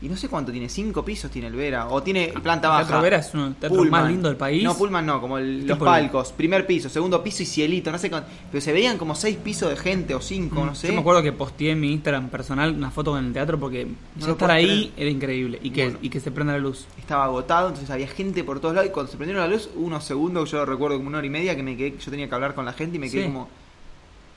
Y 0.00 0.08
no 0.08 0.16
sé 0.16 0.28
cuánto 0.28 0.52
tiene, 0.52 0.68
cinco 0.68 1.04
pisos 1.04 1.28
tiene 1.28 1.48
el 1.48 1.54
Vera, 1.54 1.88
o 1.88 2.00
tiene 2.02 2.28
planta 2.40 2.68
baja. 2.68 2.82
Teatro 2.84 3.02
Vera 3.02 3.16
es 3.16 3.34
uno 3.34 3.42
de 3.44 3.48
los 3.50 3.58
teatros 3.58 3.88
más 3.90 4.08
lindos 4.08 4.30
del 4.30 4.36
país. 4.36 4.62
No, 4.62 4.76
Pullman 4.76 5.04
no, 5.04 5.20
como 5.20 5.38
el- 5.38 5.66
los 5.66 5.76
palcos. 5.78 6.32
Primer 6.32 6.66
piso, 6.68 6.88
segundo 6.88 7.20
piso 7.22 7.42
y 7.42 7.46
cielito, 7.46 7.90
no 7.90 7.98
sé 7.98 8.08
cuánto. 8.08 8.28
Pero 8.52 8.60
se 8.60 8.72
veían 8.72 8.96
como 8.96 9.16
seis 9.16 9.36
pisos 9.36 9.70
de 9.70 9.76
gente 9.76 10.14
o 10.14 10.20
cinco, 10.20 10.64
no 10.64 10.74
sé. 10.76 10.86
Mm, 10.86 10.90
Yo 10.90 10.94
me 10.94 11.00
acuerdo 11.00 11.22
que 11.24 11.32
posteé 11.32 11.72
en 11.72 11.80
mi 11.80 11.92
Instagram 11.92 12.28
personal 12.28 12.72
una 12.74 12.92
foto 12.92 13.18
en 13.18 13.24
el 13.26 13.32
teatro 13.32 13.58
porque 13.58 13.86
No 13.86 13.92
ya 14.20 14.26
lo 14.28 14.32
estar 14.34 14.50
ahí 14.52 14.66
creer. 14.66 14.92
era 14.96 15.10
increíble 15.10 15.58
y 15.62 15.70
que, 15.70 15.84
Bueno. 15.86 15.98
y 16.00 16.10
que 16.10 16.20
se 16.20 16.30
prenda 16.30 16.52
la 16.52 16.60
luz. 16.60 16.86
estaba 16.98 17.24
agotado, 17.24 17.68
entonces 17.68 17.90
había 17.90 18.06
gente 18.06 18.44
por 18.44 18.60
todos 18.60 18.74
lados 18.76 18.90
y 18.90 18.92
cuando 18.92 19.10
se 19.10 19.16
prendieron 19.18 19.42
la 19.48 19.52
luz, 19.52 19.68
unos 19.74 20.04
segundos, 20.04 20.50
yo 20.50 20.58
lo 20.58 20.66
recuerdo 20.66 20.96
como 20.96 21.08
una 21.08 21.18
hora 21.18 21.26
y 21.26 21.30
media, 21.30 21.56
que 21.56 21.62
me 21.64 21.76
quedé, 21.76 21.96
yo 21.98 22.10
tenía 22.10 22.28
que 22.28 22.34
hablar 22.36 22.54
con 22.54 22.64
la 22.64 22.72
gente 22.72 22.96
y 22.98 23.00
me 23.00 23.10
quedé 23.10 23.22
Sí. 23.22 23.26
como, 23.28 23.48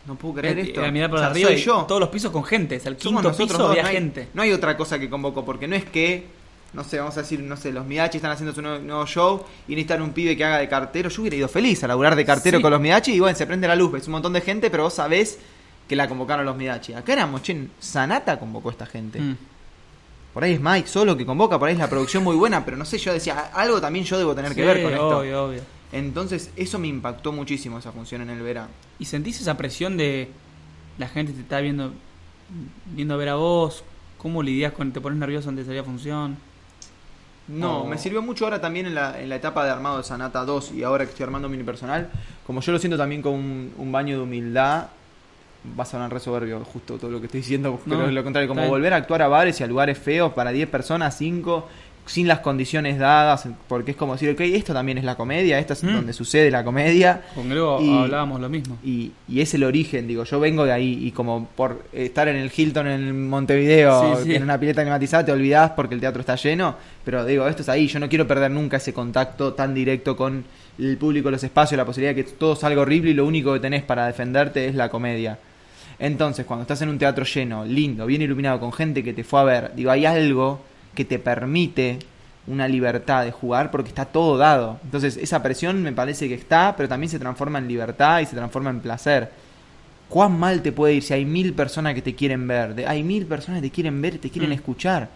no 0.05 0.15
puedo 0.15 0.35
creer 0.35 0.57
Era- 0.59 0.67
esto. 0.67 0.81
era 0.81 0.91
mirar 0.91 1.09
por 1.09 1.19
O 1.19 1.21
sea, 1.21 1.29
arriba 1.31 1.49
soy 1.49 1.57
y 1.57 1.61
yo. 1.63 1.85
todos 1.87 2.01
los 2.01 2.09
pisos 2.09 2.31
con 2.31 2.43
gente. 2.43 2.77
O 2.77 2.79
sea, 2.79 2.91
el 2.91 2.99
Somos 2.99 3.21
quinto 3.21 3.29
nosotros 3.29 3.49
piso 3.49 3.61
dos, 3.63 3.69
había 3.71 3.83
no 3.83 3.89
hay, 3.89 3.95
gente. 3.95 4.27
No 4.33 4.41
hay 4.41 4.51
otra 4.51 4.75
cosa 4.77 4.97
que 4.99 5.09
convoco, 5.09 5.45
porque 5.45 5.67
no 5.67 5.75
es 5.75 5.85
que, 5.85 6.25
no 6.73 6.83
sé, 6.83 6.97
vamos 6.99 7.15
a 7.17 7.21
decir, 7.21 7.39
no 7.41 7.55
sé, 7.57 7.71
los 7.71 7.85
Midachi 7.85 8.17
están 8.17 8.31
haciendo 8.31 8.53
su 8.53 8.61
nuevo, 8.61 8.79
nuevo 8.79 9.05
show 9.05 9.43
y 9.67 9.71
necesitan 9.71 10.01
un 10.01 10.11
pibe 10.11 10.35
que 10.37 10.43
haga 10.43 10.57
de 10.57 10.67
cartero. 10.69 11.09
Yo 11.09 11.21
hubiera 11.21 11.35
ido 11.37 11.47
feliz 11.47 11.83
a 11.83 11.87
laburar 11.87 12.15
de 12.15 12.25
cartero 12.25 12.57
Sí. 12.57 12.61
con 12.61 12.71
los 12.71 12.81
Midachi 12.81 13.13
y 13.13 13.19
bueno, 13.19 13.37
se 13.37 13.45
prende 13.45 13.67
la 13.67 13.75
luz, 13.75 13.91
ves 13.91 14.07
un 14.07 14.13
montón 14.13 14.33
de 14.33 14.41
gente, 14.41 14.69
pero 14.71 14.83
vos 14.83 14.93
sabés 14.93 15.37
que 15.87 15.95
la 15.95 16.07
convocaron 16.07 16.45
los 16.45 16.55
Midachi. 16.55 16.93
Acá 16.93 17.13
éramos, 17.13 17.43
che, 17.43 17.67
Sanata 17.79 18.39
convocó 18.39 18.69
a 18.69 18.71
esta 18.71 18.85
gente. 18.85 19.19
Mm. 19.19 19.37
Por 20.33 20.45
ahí 20.45 20.53
es 20.53 20.61
Mike 20.61 20.87
solo 20.87 21.17
que 21.17 21.25
convoca, 21.25 21.59
por 21.59 21.67
ahí 21.67 21.73
es 21.73 21.79
la 21.79 21.89
producción 21.89 22.23
muy 22.23 22.37
buena, 22.37 22.63
pero 22.63 22.77
no 22.77 22.85
sé, 22.85 22.97
yo 22.97 23.11
decía, 23.11 23.51
algo 23.53 23.81
también 23.81 24.05
yo 24.05 24.17
debo 24.17 24.33
tener 24.33 24.55
que 24.55 24.63
ver 24.65 24.81
con 24.81 24.93
esto. 24.93 25.17
obvio, 25.19 25.43
obvio. 25.43 25.61
Entonces, 25.91 26.51
eso 26.55 26.79
me 26.79 26.87
impactó 26.87 27.31
muchísimo 27.31 27.77
esa 27.79 27.91
función 27.91 28.21
en 28.21 28.29
el 28.29 28.41
verano. 28.41 28.69
¿Y 28.99 29.05
sentís 29.05 29.41
esa 29.41 29.57
presión 29.57 29.97
de 29.97 30.29
la 30.97 31.07
gente 31.07 31.33
te 31.33 31.41
está 31.41 31.59
viendo 31.59 31.93
viendo 32.85 33.13
a 33.13 33.17
ver 33.17 33.29
a 33.29 33.35
vos? 33.35 33.83
¿Cómo 34.17 34.43
lidias 34.43 34.73
con 34.73 34.91
te 34.91 35.01
pones 35.01 35.17
nervioso 35.19 35.49
antes 35.49 35.65
de 35.65 35.69
salir 35.71 35.81
a 35.81 35.83
función? 35.85 36.37
No, 37.47 37.81
Oh. 37.81 37.87
me 37.87 37.97
sirvió 37.97 38.21
mucho 38.21 38.45
ahora 38.45 38.61
también 38.61 38.85
en 38.85 38.95
la, 38.95 39.19
en 39.19 39.27
la 39.27 39.35
etapa 39.35 39.65
de 39.65 39.71
armado 39.71 39.97
de 39.97 40.03
Sanata 40.03 40.45
2 40.45 40.71
y 40.73 40.83
ahora 40.83 41.03
que 41.05 41.11
estoy 41.11 41.23
armando 41.25 41.49
mi 41.49 41.55
unipersonal. 41.55 42.09
Como 42.47 42.61
yo 42.61 42.71
lo 42.71 42.79
siento 42.79 42.97
también 42.97 43.21
con 43.21 43.33
un, 43.33 43.73
un 43.77 43.91
baño 43.91 44.17
de 44.17 44.23
humildad, 44.23 44.87
va 45.77 45.83
a 45.83 45.85
sonar 45.85 46.11
re 46.13 46.19
soberbio 46.19 46.63
justo 46.63 46.97
todo 46.97 47.11
lo 47.11 47.19
que 47.19 47.25
estoy 47.25 47.41
diciendo, 47.41 47.79
pero 47.85 47.97
No, 47.97 48.07
es 48.07 48.13
lo 48.13 48.23
contrario, 48.23 48.47
como 48.47 48.67
volver 48.67 48.93
a 48.93 48.97
actuar 48.97 49.21
a 49.23 49.27
bares 49.27 49.59
y 49.59 49.63
a 49.63 49.67
lugares 49.67 49.97
feos 49.97 50.31
para 50.33 50.51
10 50.51 50.69
personas, 50.69 51.17
5, 51.17 51.67
sin 52.05 52.27
las 52.27 52.39
condiciones 52.39 52.97
dadas, 52.99 53.47
porque 53.67 53.91
es 53.91 53.97
como 53.97 54.13
decir, 54.13 54.29
ok, 54.31 54.41
esto 54.41 54.73
también 54.73 54.97
es 54.97 55.03
la 55.03 55.15
comedia, 55.15 55.59
esto 55.59 55.73
es 55.73 55.83
Mm. 55.83 55.93
donde 55.93 56.13
sucede 56.13 56.51
la 56.51 56.63
comedia. 56.63 57.21
Con 57.35 57.47
Grego 57.49 57.79
Y- 57.81 57.97
hablábamos 57.97 58.41
lo 58.41 58.49
mismo. 58.49 58.77
Y, 58.83 59.11
y 59.29 59.39
es 59.39 59.53
el 59.53 59.63
origen, 59.63 60.07
digo, 60.07 60.23
yo 60.23 60.39
vengo 60.39 60.65
de 60.65 60.71
ahí 60.73 60.99
y 61.05 61.11
como 61.11 61.45
por 61.55 61.83
estar 61.93 62.27
en 62.27 62.35
el 62.37 62.51
Hilton 62.55 62.87
en 62.87 63.29
Montevideo, 63.29 64.17
Sí, 64.17 64.23
sí. 64.25 64.35
en 64.35 64.43
una 64.43 64.59
pileta 64.59 64.81
climatizada, 64.81 65.25
te 65.25 65.31
olvidás 65.31 65.71
porque 65.71 65.95
el 65.95 66.01
teatro 66.01 66.19
está 66.21 66.35
lleno, 66.35 66.75
pero 67.05 67.23
digo, 67.25 67.47
esto 67.47 67.61
es 67.61 67.69
ahí, 67.69 67.87
yo 67.87 67.99
no 67.99 68.09
quiero 68.09 68.27
perder 68.27 68.51
nunca 68.51 68.77
ese 68.77 68.93
contacto 68.93 69.53
tan 69.53 69.73
directo 69.73 70.17
con 70.17 70.43
el 70.79 70.97
público, 70.97 71.29
los 71.31 71.43
espacios, 71.43 71.77
la 71.77 71.85
posibilidad 71.85 72.15
de 72.15 72.23
que 72.25 72.31
todo 72.31 72.55
salga 72.55 72.81
horrible 72.81 73.11
y 73.11 73.13
lo 73.13 73.25
único 73.25 73.53
que 73.53 73.59
tenés 73.59 73.83
para 73.83 74.07
defenderte 74.07 74.67
es 74.67 74.75
la 74.75 74.89
comedia. 74.89 75.37
Entonces, 75.99 76.45
cuando 76.45 76.63
estás 76.63 76.81
en 76.81 76.89
un 76.89 76.97
teatro 76.97 77.23
lleno, 77.25 77.63
lindo, 77.63 78.05
bien 78.07 78.21
iluminado, 78.23 78.59
con 78.59 78.73
gente 78.73 79.03
que 79.03 79.13
te 79.13 79.23
fue 79.23 79.39
a 79.39 79.43
ver, 79.43 79.71
digo, 79.75 79.91
hay 79.91 80.05
algo 80.05 80.61
que 80.95 81.05
te 81.05 81.19
permite 81.19 81.99
una 82.47 82.67
libertad 82.67 83.23
de 83.23 83.31
jugar 83.31 83.71
porque 83.71 83.89
está 83.89 84.05
todo 84.05 84.37
dado. 84.37 84.79
Entonces, 84.83 85.15
esa 85.17 85.41
presión 85.43 85.81
me 85.83 85.93
parece 85.93 86.27
que 86.27 86.33
está, 86.33 86.73
pero 86.75 86.89
también 86.89 87.09
se 87.09 87.19
transforma 87.19 87.59
en 87.59 87.67
libertad 87.67 88.19
y 88.19 88.25
se 88.25 88.35
transforma 88.35 88.69
en 88.71 88.79
placer. 88.79 89.31
¿Cuán 90.09 90.37
mal 90.37 90.61
te 90.61 90.71
puede 90.71 90.95
ir 90.95 91.03
si 91.03 91.13
hay 91.13 91.23
mil 91.23 91.53
personas 91.53 91.93
que 91.93 92.01
te 92.01 92.15
quieren 92.15 92.47
ver? 92.47 92.75
De- 92.75 92.85
hay 92.87 93.03
mil 93.03 93.25
personas 93.25 93.61
que 93.61 93.69
te 93.69 93.73
quieren 93.73 94.01
ver, 94.01 94.17
te 94.17 94.29
quieren 94.29 94.49
Mm. 94.49 94.53
escuchar. 94.53 95.07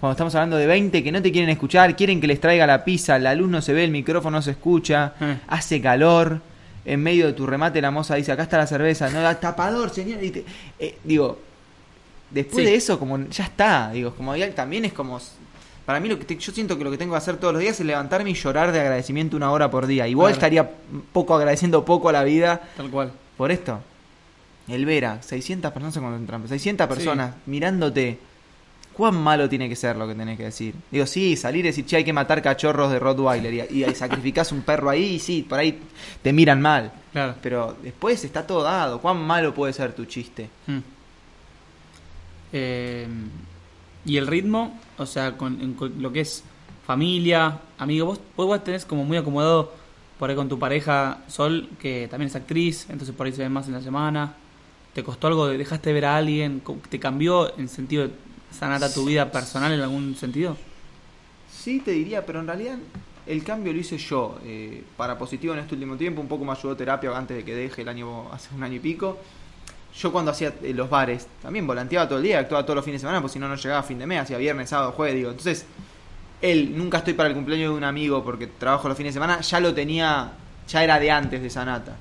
Cuando 0.00 0.12
estamos 0.12 0.34
hablando 0.34 0.56
de 0.56 0.66
20 0.66 1.04
que 1.04 1.12
no 1.12 1.22
te 1.22 1.30
quieren 1.30 1.50
escuchar, 1.50 1.94
quieren 1.94 2.20
que 2.20 2.26
les 2.26 2.40
traiga 2.40 2.66
la 2.66 2.82
pizza, 2.84 3.16
la 3.20 3.34
luz 3.36 3.48
no 3.48 3.62
se 3.62 3.72
ve, 3.72 3.84
el 3.84 3.92
micrófono 3.92 4.38
no 4.38 4.42
se 4.42 4.52
escucha, 4.52 5.12
Eh. 5.20 5.36
hace 5.46 5.80
calor, 5.80 6.40
en 6.84 7.00
medio 7.00 7.26
de 7.28 7.34
tu 7.34 7.46
remate 7.46 7.80
la 7.80 7.92
moza 7.92 8.16
dice, 8.16 8.32
acá 8.32 8.42
está 8.42 8.58
la 8.58 8.66
cerveza, 8.66 9.08
no, 9.10 9.36
tapador, 9.36 9.90
señor. 9.90 10.24
Y 10.24 10.30
te- 10.30 10.44
eh, 10.80 10.98
digo, 11.04 11.38
después 12.32 12.64
Sí. 12.64 12.70
de 12.70 12.74
eso, 12.76 12.98
como 12.98 13.18
ya 13.28 13.44
está, 13.44 13.90
digo, 13.92 14.14
como 14.14 14.34
también 14.54 14.84
es 14.84 14.92
como... 14.92 15.20
Para 15.84 15.98
mí 15.98 16.08
lo 16.08 16.16
que 16.18 16.24
te- 16.24 16.36
yo 16.38 16.52
siento 16.52 16.78
que 16.78 16.84
lo 16.84 16.90
que 16.92 16.96
tengo 16.98 17.12
que 17.12 17.18
hacer 17.18 17.36
todos 17.38 17.52
los 17.52 17.60
días 17.60 17.78
es 17.80 17.84
levantarme 17.84 18.30
y 18.30 18.34
llorar 18.34 18.70
de 18.70 18.80
agradecimiento 18.80 19.36
una 19.36 19.50
hora 19.50 19.68
por 19.70 19.86
día. 19.86 20.06
Igual 20.06 20.32
Claro. 20.32 20.36
estaría 20.36 20.70
poco 21.12 21.34
agradeciendo 21.34 21.84
poco 21.84 22.08
a 22.08 22.12
la 22.12 22.22
vida 22.22 22.60
Tal 22.76 22.88
cual. 22.90 23.12
por 23.36 23.50
esto. 23.50 23.80
El 24.68 24.86
Vera, 24.86 25.20
600 25.22 25.72
personas 25.72 25.98
cuando 25.98 26.16
entramos, 26.16 26.48
600 26.50 26.86
personas 26.86 27.34
mirándote. 27.46 28.18
¿Cuán 28.92 29.16
malo 29.16 29.48
tiene 29.48 29.68
que 29.70 29.74
ser 29.74 29.96
lo 29.96 30.06
que 30.06 30.14
tenés 30.14 30.36
que 30.36 30.44
decir? 30.44 30.74
Digo, 30.90 31.06
sí, 31.06 31.34
salir 31.34 31.64
y 31.64 31.68
decir, 31.68 31.84
che, 31.86 31.96
hay 31.96 32.04
que 32.04 32.12
matar 32.12 32.42
cachorros 32.42 32.92
de 32.92 32.98
Rottweiler 32.98 33.72
y, 33.72 33.84
y 33.84 33.94
sacrificás 33.94 34.52
un 34.52 34.60
perro 34.62 34.90
ahí 34.90 35.14
y 35.14 35.18
sí, 35.18 35.46
por 35.48 35.58
ahí 35.58 35.80
te 36.22 36.32
miran 36.32 36.60
mal. 36.60 36.92
Claro. 37.10 37.34
Pero 37.42 37.74
después 37.82 38.22
está 38.22 38.46
todo 38.46 38.62
dado. 38.62 39.00
¿Cuán 39.00 39.16
malo 39.18 39.52
puede 39.54 39.72
ser 39.72 39.94
tu 39.94 40.04
chiste? 40.04 40.48
Mm. 40.66 40.78
Eh, 42.52 43.06
y 44.04 44.16
el 44.16 44.26
ritmo, 44.26 44.78
o 44.98 45.06
sea, 45.06 45.36
con, 45.36 45.76
lo 45.98 46.12
que 46.12 46.20
es 46.20 46.42
familia, 46.86 47.60
amigo, 47.78 48.06
vos, 48.06 48.20
vos 48.36 48.64
tenés 48.64 48.84
como 48.84 49.04
muy 49.04 49.16
acomodado 49.16 49.72
por 50.18 50.28
ahí 50.30 50.36
con 50.36 50.48
tu 50.48 50.58
pareja 50.58 51.18
Sol, 51.28 51.68
que 51.80 52.08
también 52.10 52.28
es 52.28 52.36
actriz, 52.36 52.86
entonces 52.90 53.14
por 53.14 53.26
ahí 53.26 53.32
se 53.32 53.42
ven 53.42 53.52
más 53.52 53.66
en 53.68 53.74
la 53.74 53.80
semana. 53.80 54.34
¿Te 54.92 55.02
costó 55.02 55.26
algo? 55.28 55.46
de- 55.46 55.56
¿Dejaste 55.58 55.90
de 55.90 55.94
ver 55.94 56.04
a 56.04 56.16
alguien? 56.16 56.62
¿Te 56.88 56.98
cambió 57.00 57.56
en 57.58 57.68
sentido 57.68 58.08
de 58.08 58.10
sanar 58.50 58.82
a 58.84 58.92
tu 58.92 59.04
vida 59.06 59.30
personal 59.30 59.72
en 59.72 59.80
algún 59.80 60.14
sentido? 60.16 60.56
Sí, 61.50 61.80
te 61.80 61.92
diría, 61.92 62.26
pero 62.26 62.40
en 62.40 62.46
realidad 62.46 62.78
el 63.26 63.44
cambio 63.44 63.72
lo 63.72 63.78
hice 63.78 63.96
yo. 63.98 64.38
eh, 64.44 64.82
para 64.96 65.16
positivo 65.16 65.54
en 65.54 65.60
este 65.60 65.74
último 65.74 65.96
tiempo, 65.96 66.20
un 66.20 66.28
poco 66.28 66.44
me 66.44 66.52
ayudó 66.52 66.76
terapia 66.76 67.16
antes 67.16 67.36
de 67.36 67.44
que 67.44 67.54
deje 67.54 67.82
el 67.82 67.88
año, 67.88 68.30
hace 68.32 68.54
un 68.54 68.62
año 68.62 68.74
y 68.76 68.80
pico. 68.80 69.18
Yo 69.94 70.10
cuando 70.12 70.30
hacía 70.30 70.54
eh, 70.62 70.72
los 70.74 70.88
bares, 70.88 71.26
también 71.42 71.66
volanteaba 71.66 72.08
todo 72.08 72.18
el 72.18 72.24
día, 72.24 72.38
actuaba 72.38 72.64
todos 72.64 72.76
los 72.76 72.84
fines 72.84 73.00
de 73.00 73.06
semana, 73.06 73.20
porque 73.20 73.34
si 73.34 73.38
no, 73.38 73.48
no 73.48 73.56
llegaba 73.56 73.80
a 73.80 73.82
fin 73.82 73.98
de 73.98 74.06
mes, 74.06 74.20
hacía 74.20 74.38
viernes, 74.38 74.70
sábado, 74.70 74.92
jueves, 74.92 75.14
digo. 75.16 75.30
Entonces, 75.30 75.66
él, 76.40 76.76
nunca 76.76 76.98
estoy 76.98 77.14
para 77.14 77.28
el 77.28 77.34
cumpleaños 77.34 77.72
de 77.72 77.76
un 77.78 77.84
amigo 77.84 78.24
porque 78.24 78.46
trabajo 78.48 78.88
los 78.88 78.96
fines 78.96 79.14
de 79.14 79.20
semana, 79.20 79.40
ya 79.40 79.60
lo 79.60 79.74
tenía, 79.74 80.32
ya 80.68 80.84
era 80.84 80.98
de 80.98 81.10
antes 81.10 81.42
de 81.42 81.50
Sanata. 81.50 82.00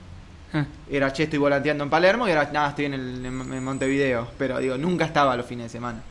Eh, 0.87 0.97
Era, 0.97 1.11
che, 1.13 1.23
estoy 1.23 1.39
volanteando 1.39 1.83
en 1.83 1.89
Palermo 1.89 2.27
y 2.27 2.31
ahora, 2.31 2.49
nada, 2.51 2.69
estoy 2.69 2.85
en, 2.85 2.93
el, 2.95 3.25
en 3.25 3.63
Montevideo. 3.63 4.29
Pero 4.37 4.59
digo, 4.59 4.77
nunca 4.77 5.05
estaba 5.05 5.35
los 5.37 5.45
fines 5.45 5.65
de 5.65 5.69
semana. 5.69 6.03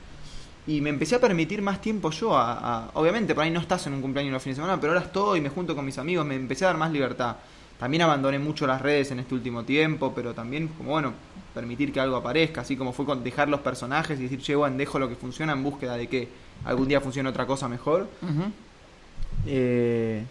Y 0.66 0.80
me 0.80 0.90
empecé 0.90 1.16
a 1.16 1.20
permitir 1.20 1.62
más 1.62 1.80
tiempo 1.80 2.10
yo 2.10 2.36
a, 2.36 2.52
a- 2.86 2.90
Obviamente, 2.94 3.34
por 3.34 3.44
ahí 3.44 3.50
no 3.50 3.60
estás 3.60 3.86
en 3.86 3.94
un 3.94 4.02
cumpleaños 4.02 4.32
los 4.32 4.42
fines 4.42 4.56
de 4.58 4.62
semana, 4.62 4.80
pero 4.80 4.92
ahora 4.92 5.04
estoy, 5.06 5.40
me 5.40 5.48
junto 5.48 5.74
con 5.74 5.84
mis 5.84 5.98
amigos, 5.98 6.26
me 6.26 6.36
empecé 6.36 6.64
a 6.64 6.68
dar 6.68 6.76
más 6.76 6.92
libertad. 6.92 7.36
También 7.80 8.02
abandoné 8.02 8.38
mucho 8.38 8.66
las 8.66 8.82
redes 8.82 9.10
en 9.10 9.20
este 9.20 9.34
último 9.34 9.64
tiempo, 9.64 10.12
pero 10.14 10.34
también, 10.34 10.68
como 10.68 10.90
bueno, 10.90 11.14
permitir 11.54 11.92
que 11.94 11.98
algo 11.98 12.16
aparezca, 12.16 12.60
así 12.60 12.76
como 12.76 12.92
fue 12.92 13.06
con 13.06 13.24
dejar 13.24 13.48
los 13.48 13.60
personajes 13.60 14.20
y 14.20 14.24
decir, 14.24 14.40
che, 14.42 14.54
bueno, 14.54 14.76
dejo 14.76 14.98
lo 14.98 15.08
que 15.08 15.16
funciona 15.16 15.54
en 15.54 15.62
búsqueda 15.62 15.96
de 15.96 16.06
que 16.06 16.28
algún 16.66 16.88
día 16.88 17.00
funcione 17.00 17.30
otra 17.30 17.46
cosa 17.46 17.68
mejor. 17.68 18.06
Eh, 19.46 20.22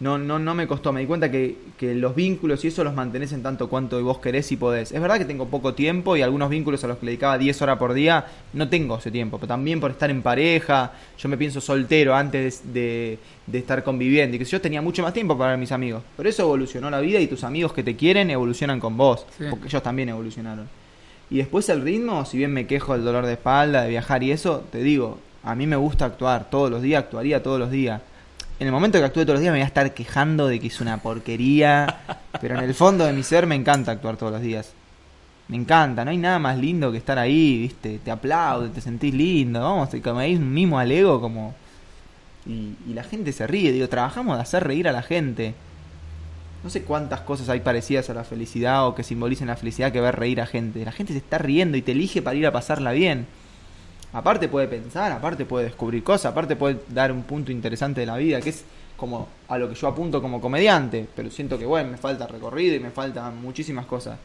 no, 0.00 0.16
no, 0.16 0.38
no 0.38 0.54
me 0.54 0.68
costó. 0.68 0.92
Me 0.92 1.00
di 1.00 1.06
cuenta 1.06 1.30
que, 1.30 1.56
que 1.76 1.94
los 1.94 2.14
vínculos 2.14 2.64
y 2.64 2.68
eso 2.68 2.84
los 2.84 2.94
mantenés 2.94 3.32
en 3.32 3.42
tanto 3.42 3.68
cuanto 3.68 4.02
vos 4.02 4.18
querés 4.18 4.50
y 4.52 4.56
podés. 4.56 4.92
Es 4.92 5.00
verdad 5.00 5.18
que 5.18 5.24
tengo 5.24 5.48
poco 5.48 5.74
tiempo 5.74 6.16
y 6.16 6.22
algunos 6.22 6.50
vínculos 6.50 6.84
a 6.84 6.86
los 6.86 6.98
que 6.98 7.06
le 7.06 7.12
dedicaba 7.12 7.36
10 7.36 7.62
horas 7.62 7.78
por 7.78 7.92
día 7.92 8.24
no 8.52 8.68
tengo 8.68 8.98
ese 8.98 9.10
tiempo. 9.10 9.38
Pero 9.38 9.48
también 9.48 9.80
por 9.80 9.90
estar 9.90 10.08
en 10.10 10.22
pareja, 10.22 10.92
yo 11.18 11.28
me 11.28 11.36
pienso 11.36 11.60
soltero 11.60 12.14
antes 12.14 12.72
de, 12.72 13.18
de 13.46 13.58
estar 13.58 13.82
conviviendo. 13.82 14.36
Y 14.36 14.38
que 14.38 14.44
yo 14.44 14.60
tenía 14.60 14.80
mucho 14.80 15.02
más 15.02 15.12
tiempo 15.12 15.36
para 15.36 15.56
mis 15.56 15.72
amigos. 15.72 16.02
Pero 16.16 16.28
eso 16.28 16.42
evolucionó 16.42 16.90
la 16.90 17.00
vida 17.00 17.18
y 17.18 17.26
tus 17.26 17.42
amigos 17.42 17.72
que 17.72 17.82
te 17.82 17.96
quieren 17.96 18.30
evolucionan 18.30 18.78
con 18.78 18.96
vos. 18.96 19.26
Sí. 19.36 19.44
Porque 19.50 19.66
ellos 19.66 19.82
también 19.82 20.10
evolucionaron. 20.10 20.68
Y 21.30 21.38
después 21.38 21.68
el 21.68 21.82
ritmo, 21.82 22.24
si 22.24 22.38
bien 22.38 22.52
me 22.52 22.66
quejo 22.66 22.94
del 22.94 23.04
dolor 23.04 23.26
de 23.26 23.32
espalda, 23.32 23.82
de 23.82 23.90
viajar 23.90 24.22
y 24.22 24.30
eso, 24.30 24.64
te 24.70 24.78
digo, 24.78 25.18
a 25.42 25.54
mí 25.54 25.66
me 25.66 25.76
gusta 25.76 26.06
actuar 26.06 26.48
todos 26.48 26.70
los 26.70 26.82
días, 26.82 27.04
actuaría 27.04 27.42
todos 27.42 27.58
los 27.58 27.70
días. 27.70 28.00
En 28.60 28.66
el 28.66 28.72
momento 28.72 28.98
que 28.98 29.04
actúe 29.04 29.22
todos 29.22 29.34
los 29.34 29.40
días 29.40 29.52
me 29.52 29.58
voy 29.58 29.64
a 29.64 29.68
estar 29.68 29.94
quejando 29.94 30.48
de 30.48 30.58
que 30.58 30.66
es 30.66 30.80
una 30.80 31.00
porquería, 31.00 32.00
pero 32.40 32.58
en 32.58 32.64
el 32.64 32.74
fondo 32.74 33.04
de 33.04 33.12
mi 33.12 33.22
ser 33.22 33.46
me 33.46 33.54
encanta 33.54 33.92
actuar 33.92 34.16
todos 34.16 34.32
los 34.32 34.42
días. 34.42 34.72
Me 35.46 35.56
encanta, 35.56 36.04
no 36.04 36.10
hay 36.10 36.16
nada 36.18 36.40
más 36.40 36.58
lindo 36.58 36.90
que 36.90 36.98
estar 36.98 37.18
ahí, 37.18 37.58
viste, 37.58 38.00
te 38.04 38.10
aplaude, 38.10 38.70
te 38.70 38.80
sentís 38.80 39.14
lindo, 39.14 39.60
vamos, 39.60 39.90
te 39.90 40.02
hay 40.04 40.34
un 40.34 40.52
mimo 40.52 40.78
al 40.78 40.90
ego 40.90 41.20
como... 41.20 41.54
Y, 42.46 42.74
y 42.88 42.94
la 42.94 43.04
gente 43.04 43.32
se 43.32 43.46
ríe, 43.46 43.72
digo, 43.72 43.88
trabajamos 43.88 44.36
de 44.36 44.42
hacer 44.42 44.64
reír 44.64 44.88
a 44.88 44.92
la 44.92 45.02
gente. 45.02 45.54
No 46.64 46.70
sé 46.70 46.82
cuántas 46.82 47.20
cosas 47.20 47.48
hay 47.50 47.60
parecidas 47.60 48.10
a 48.10 48.14
la 48.14 48.24
felicidad 48.24 48.86
o 48.88 48.94
que 48.94 49.04
simbolicen 49.04 49.46
la 49.46 49.56
felicidad 49.56 49.92
que 49.92 50.00
ver 50.00 50.16
reír 50.16 50.40
a 50.40 50.46
gente. 50.46 50.84
La 50.84 50.92
gente 50.92 51.12
se 51.12 51.18
está 51.18 51.38
riendo 51.38 51.76
y 51.76 51.82
te 51.82 51.92
elige 51.92 52.22
para 52.22 52.36
ir 52.36 52.46
a 52.46 52.52
pasarla 52.52 52.90
bien. 52.90 53.26
Aparte 54.12 54.48
puede 54.48 54.68
pensar, 54.68 55.12
aparte 55.12 55.44
puede 55.44 55.66
descubrir 55.66 56.02
cosas, 56.02 56.32
aparte 56.32 56.56
puede 56.56 56.78
dar 56.88 57.12
un 57.12 57.22
punto 57.24 57.52
interesante 57.52 58.00
de 58.00 58.06
la 58.06 58.16
vida, 58.16 58.40
que 58.40 58.50
es 58.50 58.64
como 58.96 59.28
a 59.48 59.58
lo 59.58 59.68
que 59.68 59.74
yo 59.74 59.86
apunto 59.88 60.20
como 60.22 60.40
comediante. 60.40 61.06
Pero 61.14 61.30
siento 61.30 61.58
que, 61.58 61.66
bueno, 61.66 61.90
me 61.90 61.96
falta 61.98 62.26
recorrido 62.26 62.74
y 62.74 62.80
me 62.80 62.90
faltan 62.90 63.40
muchísimas 63.42 63.86
cosas. 63.86 64.18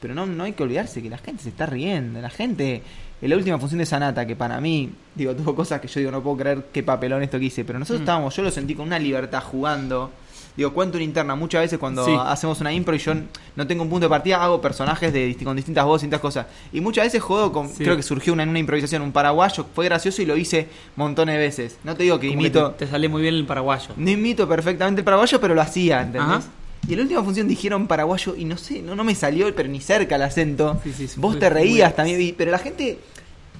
Pero 0.00 0.14
no, 0.14 0.26
no 0.26 0.44
hay 0.44 0.52
que 0.52 0.62
olvidarse 0.62 1.02
que 1.02 1.08
la 1.08 1.16
gente 1.18 1.42
se 1.42 1.48
está 1.48 1.64
riendo. 1.64 2.20
La 2.20 2.28
gente, 2.28 2.82
en 3.22 3.30
la 3.30 3.36
última 3.36 3.58
función 3.58 3.78
de 3.78 3.86
Sanata, 3.86 4.26
que 4.26 4.36
para 4.36 4.60
mí, 4.60 4.92
digo, 5.14 5.34
tuvo 5.36 5.54
cosas 5.54 5.80
que 5.80 5.88
yo 5.88 6.00
digo, 6.00 6.12
no 6.12 6.22
puedo 6.22 6.36
creer 6.36 6.66
qué 6.72 6.82
papelón 6.82 7.22
esto 7.22 7.38
que 7.38 7.46
hice. 7.46 7.64
Pero 7.64 7.78
nosotros 7.78 8.00
Mm. 8.00 8.04
estábamos, 8.04 8.36
yo 8.36 8.42
lo 8.42 8.50
sentí 8.50 8.74
con 8.74 8.86
una 8.86 8.98
libertad 8.98 9.42
jugando. 9.42 10.10
Digo, 10.56 10.72
cuento 10.72 10.96
una 10.96 11.04
interna. 11.04 11.34
Muchas 11.36 11.60
veces 11.62 11.78
cuando 11.78 12.04
Sí. 12.06 12.16
hacemos 12.18 12.60
una 12.62 12.72
impro 12.72 12.94
y 12.94 12.98
yo 12.98 13.12
no 13.56 13.66
tengo 13.66 13.82
un 13.82 13.90
punto 13.90 14.06
de 14.06 14.10
partida, 14.10 14.42
hago 14.42 14.60
personajes 14.60 15.12
de, 15.12 15.36
con 15.44 15.54
distintas 15.54 15.84
voces, 15.84 16.02
distintas 16.02 16.20
cosas. 16.20 16.46
Y 16.72 16.80
muchas 16.80 17.04
veces 17.04 17.22
juego 17.22 17.52
con. 17.52 17.68
Sí. 17.68 17.84
Creo 17.84 17.96
que 17.96 18.02
surgió 18.02 18.32
una, 18.32 18.42
en 18.42 18.48
una 18.48 18.58
improvisación, 18.58 19.02
un 19.02 19.12
paraguayo. 19.12 19.66
Fue 19.74 19.84
gracioso 19.84 20.22
y 20.22 20.24
lo 20.26 20.36
hice 20.36 20.68
montones 20.96 21.34
de 21.34 21.38
veces. 21.40 21.76
No 21.84 21.94
te 21.94 22.04
digo 22.04 22.18
que 22.18 22.28
Como 22.28 22.40
que 22.40 22.46
imito. 22.46 22.70
te, 22.72 22.86
te 22.86 22.90
sale 22.90 23.08
muy 23.08 23.20
bien 23.22 23.34
el 23.34 23.44
paraguayo. 23.44 23.88
No 23.96 24.10
imito 24.10 24.48
perfectamente 24.48 25.00
el 25.02 25.04
paraguayo, 25.04 25.40
pero 25.40 25.54
lo 25.54 25.60
hacía, 25.60 25.98
¿entendés? 26.00 26.22
Ajá. 26.22 26.42
Y 26.88 26.92
en 26.92 26.98
la 26.98 27.02
última 27.02 27.22
función 27.24 27.48
dijeron 27.48 27.86
paraguayo 27.86 28.34
y 28.36 28.44
no 28.44 28.56
sé, 28.56 28.80
no, 28.80 28.94
no 28.94 29.02
me 29.04 29.14
salió, 29.14 29.52
pero 29.54 29.68
ni 29.68 29.80
cerca 29.80 30.14
el 30.16 30.22
acento. 30.22 30.80
Sí, 30.84 30.92
sí, 30.96 31.08
sí, 31.08 31.20
vos 31.20 31.32
fue 31.32 31.40
te 31.40 31.50
reías 31.50 31.90
muy- 31.90 31.96
también, 31.96 32.34
pero 32.38 32.50
la 32.52 32.58
gente, 32.58 32.98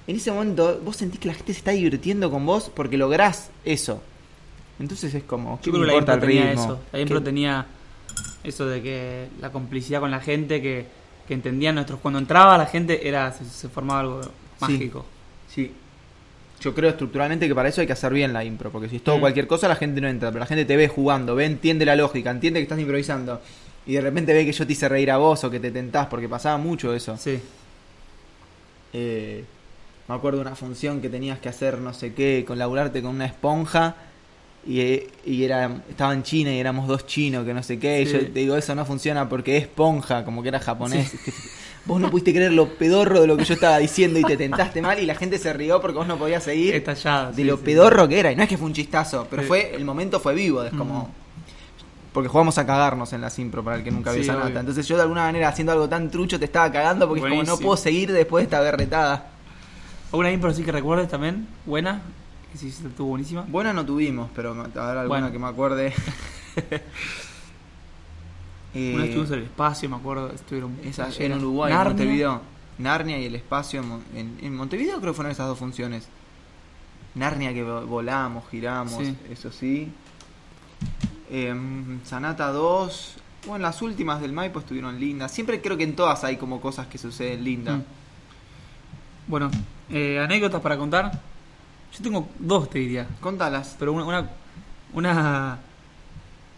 en 0.07 0.16
ese 0.16 0.30
momento, 0.30 0.80
vos 0.84 0.97
sentís 0.97 1.18
que 1.20 1.28
la 1.28 1.34
gente 1.34 1.53
se 1.53 1.59
está 1.59 1.72
divirtiendo 1.72 2.30
con 2.30 2.47
vos 2.47 2.70
porque 2.72 2.97
lográs 2.97 3.51
eso. 3.64 4.01
Entonces 4.79 5.14
es 5.14 5.24
como, 5.24 5.59
¿qué 5.61 5.66
Yo 5.66 5.72
creo 5.72 5.81
me 5.83 5.87
que 5.87 5.93
la 5.93 5.99
impro 5.99 6.14
el 6.14 6.20
tenía 6.20 6.47
ritmo? 6.51 6.62
eso. 6.64 6.81
La 6.93 7.01
impro 7.01 7.18
¿Qué- 7.20 7.24
tenía 7.24 7.66
eso 8.45 8.66
de 8.66 8.83
que 8.83 9.29
la 9.41 9.51
complicidad 9.51 10.01
con 10.01 10.11
la 10.11 10.20
gente, 10.20 10.61
que, 10.62 10.87
que 11.27 11.35
entendían 11.35 11.74
nuestros... 11.74 11.99
Cuando 12.01 12.18
entraba 12.18 12.57
la 12.59 12.66
gente 12.66 13.09
era 13.09 13.33
se, 13.33 13.45
se 13.45 13.68
formaba 13.68 14.01
algo 14.01 14.20
mágico. 14.61 15.05
Sí. 15.49 15.72
Yo 16.61 16.74
creo 16.74 16.91
estructuralmente 16.91 17.49
que 17.49 17.55
para 17.55 17.68
eso 17.68 17.81
hay 17.81 17.87
que 17.87 17.93
hacer 17.93 18.12
bien 18.12 18.33
la 18.33 18.43
impro, 18.45 18.70
porque 18.70 18.89
si 18.89 18.97
es 18.97 19.05
todo 19.05 19.16
Mm. 19.18 19.20
cualquier 19.20 19.47
cosa 19.47 19.68
la 19.68 19.77
gente 19.77 20.01
no 20.01 20.09
entra, 20.09 20.31
pero 20.31 20.41
la 20.41 20.47
gente 20.47 20.64
te 20.64 20.77
ve 20.77 20.89
jugando, 20.89 21.35
ve, 21.35 21.45
entiende 21.45 21.85
la 21.85 21.97
lógica, 21.97 22.31
entiende 22.31 22.61
que 22.61 22.64
estás 22.64 22.79
improvisando 22.79 23.41
y 23.87 23.93
de 23.95 24.01
repente 24.01 24.33
ve 24.33 24.45
que 24.47 24.53
yo 24.53 24.66
te 24.66 24.72
hice 24.72 24.89
reír 24.89 25.11
a 25.11 25.16
vos 25.18 25.43
o 25.45 25.51
que 25.51 25.61
te 25.61 25.70
tentás, 25.70 26.07
porque 26.07 26.29
pasaba 26.29 26.57
mucho 26.59 26.95
eso. 26.95 27.16
Sí. 27.18 27.39
Eh, 28.93 29.45
me 30.09 30.14
acuerdo 30.14 30.39
de 30.39 30.43
una 30.47 30.57
función 30.57 31.01
que 31.01 31.09
tenías 31.09 31.39
que 31.41 31.49
hacer 31.49 31.79
no 31.79 31.93
sé 31.93 32.14
qué, 32.14 32.45
con 32.47 32.59
laburarte 32.59 33.03
con 33.03 33.11
una 33.16 33.27
esponja 33.27 33.97
y, 34.67 35.05
y 35.25 35.45
era, 35.45 35.83
estaba 35.89 36.12
en 36.12 36.23
China 36.23 36.53
y 36.53 36.59
éramos 36.59 36.89
dos 36.89 37.07
chinos 37.07 37.45
que 37.45 37.55
no 37.55 37.62
sé 37.62 37.79
qué, 37.79 38.03
y 38.03 38.07
yo 38.07 38.19
te 38.19 38.41
digo 38.41 38.57
eso 38.57 38.75
no 38.75 38.85
funciona 38.85 39.29
porque 39.29 39.57
es 39.57 39.64
esponja, 39.64 40.25
como 40.25 40.43
que 40.43 40.49
era 40.49 40.59
japonés. 40.59 41.12
Vos 41.87 42.01
no 42.01 42.11
pudiste 42.11 42.35
creer 42.35 42.53
lo 42.53 42.69
pedorro 42.71 43.21
de 43.21 43.29
lo 43.29 43.37
que 43.37 43.45
yo 43.45 43.55
estaba 43.55 43.79
diciendo 43.79 44.19
y 44.19 44.25
te 44.25 44.37
tentaste 44.37 44.83
mal 44.83 44.99
y 44.99 45.07
la 45.07 45.14
gente 45.14 45.39
se 45.39 45.53
rió 45.53 45.81
porque 45.81 45.97
vos 45.97 46.09
no 46.09 46.19
podías 46.19 46.43
seguir 46.43 46.75
Estallado. 46.75 47.31
de 47.31 47.37
sí, 47.37 47.45
lo 47.45 47.61
pedorro 47.61 48.09
que 48.09 48.19
era. 48.19 48.33
Y 48.33 48.37
no 48.37 48.43
es 48.43 48.49
que 48.49 48.59
fue 48.59 48.67
un 48.67 48.73
chistazo, 48.73 49.29
pero 49.31 49.45
fue 49.45 49.73
el 49.73 49.85
momento 49.85 50.19
fue 50.19 50.35
vivo, 50.35 50.64
es 50.64 50.73
como... 50.73 51.12
Porque 52.12 52.29
jugamos 52.29 52.59
a 52.59 52.67
cagarnos 52.67 53.12
en 53.12 53.21
la 53.21 53.31
simpro 53.31 53.62
para 53.62 53.77
el 53.77 53.85
que 53.85 53.93
nunca 53.93 54.11
vio 54.11 54.23
esa. 54.23 54.49
Entonces 54.49 54.89
yo 54.89 54.97
de 54.97 55.03
alguna 55.03 55.27
manera 55.27 55.49
haciendo 55.49 55.71
algo 55.71 55.89
tan 55.89 56.11
trucho 56.11 56.41
te 56.41 56.47
estaba 56.47 56.73
cagando 56.73 57.07
porque 57.07 57.23
es 57.23 57.31
como 57.31 57.45
no 57.45 57.57
puedo 57.57 57.77
seguir 57.77 58.11
después 58.11 58.43
de 58.43 58.45
esta 58.47 58.61
berretada. 58.61 59.29
¿Alguna 60.11 60.33
impro 60.33 60.51
así 60.51 60.64
que 60.64 60.73
recuerdes 60.73 61.09
también? 61.09 61.47
¿Buena? 61.67 62.03
Que 62.59 62.70
sí, 62.70 62.86
estuvo 62.86 63.09
buenísima. 63.09 63.42
Buena 63.46 63.74
no 63.74 63.84
tuvimos, 63.84 64.30
pero 64.34 64.54
ver 64.54 64.78
alguna 64.78 65.07
Bueno. 65.07 65.30
que 65.32 65.38
me 65.38 65.46
acuerde. 65.46 65.92
Eh, 68.74 68.92
Una 68.94 69.04
estuvimos 69.04 69.30
en 69.30 69.38
el 69.38 69.44
espacio, 69.44 69.88
me 69.88 69.96
acuerdo. 69.96 70.30
Estuvieron 70.32 70.76
esa- 70.84 71.09
en 71.18 71.32
Uruguay, 71.32 71.70
en 71.72 71.78
Narnia. 71.78 71.94
Montevideo. 71.94 72.40
Narnia 72.78 73.18
y 73.18 73.24
el 73.24 73.34
espacio. 73.34 73.80
en 73.80 73.88
Mon- 73.88 74.04
En, 74.14 74.38
en 74.42 74.54
Montevideo 74.54 75.00
creo 75.00 75.12
que 75.12 75.16
fueron 75.16 75.32
esas 75.32 75.46
dos 75.46 75.59
funciones. 75.59 76.09
Narnia 77.14 77.54
que 77.54 77.64
vo- 77.64 77.86
volamos, 77.86 78.44
giramos, 78.50 79.02
Sí. 79.02 79.16
eso 79.30 79.50
sí. 79.50 79.88
Em, 81.30 82.04
Sanata 82.04 82.48
2. 82.52 83.16
Bueno, 83.46 83.62
las 83.62 83.80
últimas 83.80 84.20
del 84.20 84.32
Maipo 84.32 84.59
estuvieron 84.59 85.00
lindas. 85.00 85.32
Siempre 85.32 85.62
creo 85.62 85.78
que 85.78 85.84
en 85.84 85.96
todas 85.96 86.22
hay 86.24 86.36
como 86.36 86.61
cosas 86.61 86.86
que 86.86 86.98
suceden 86.98 87.44
lindas. 87.44 87.78
Mm. 87.78 87.82
Bueno, 89.28 89.50
eh, 89.88 90.18
anécdotas 90.20 90.61
para 90.61 90.76
contar. 90.76 91.18
Yo 91.97 92.03
tengo 92.03 92.28
dos, 92.38 92.68
te 92.70 92.78
diría. 92.78 93.07
Contalas. 93.20 93.76
Pero 93.78 93.92
una, 93.92 94.05
una, 94.05 94.30
una- 94.92 95.59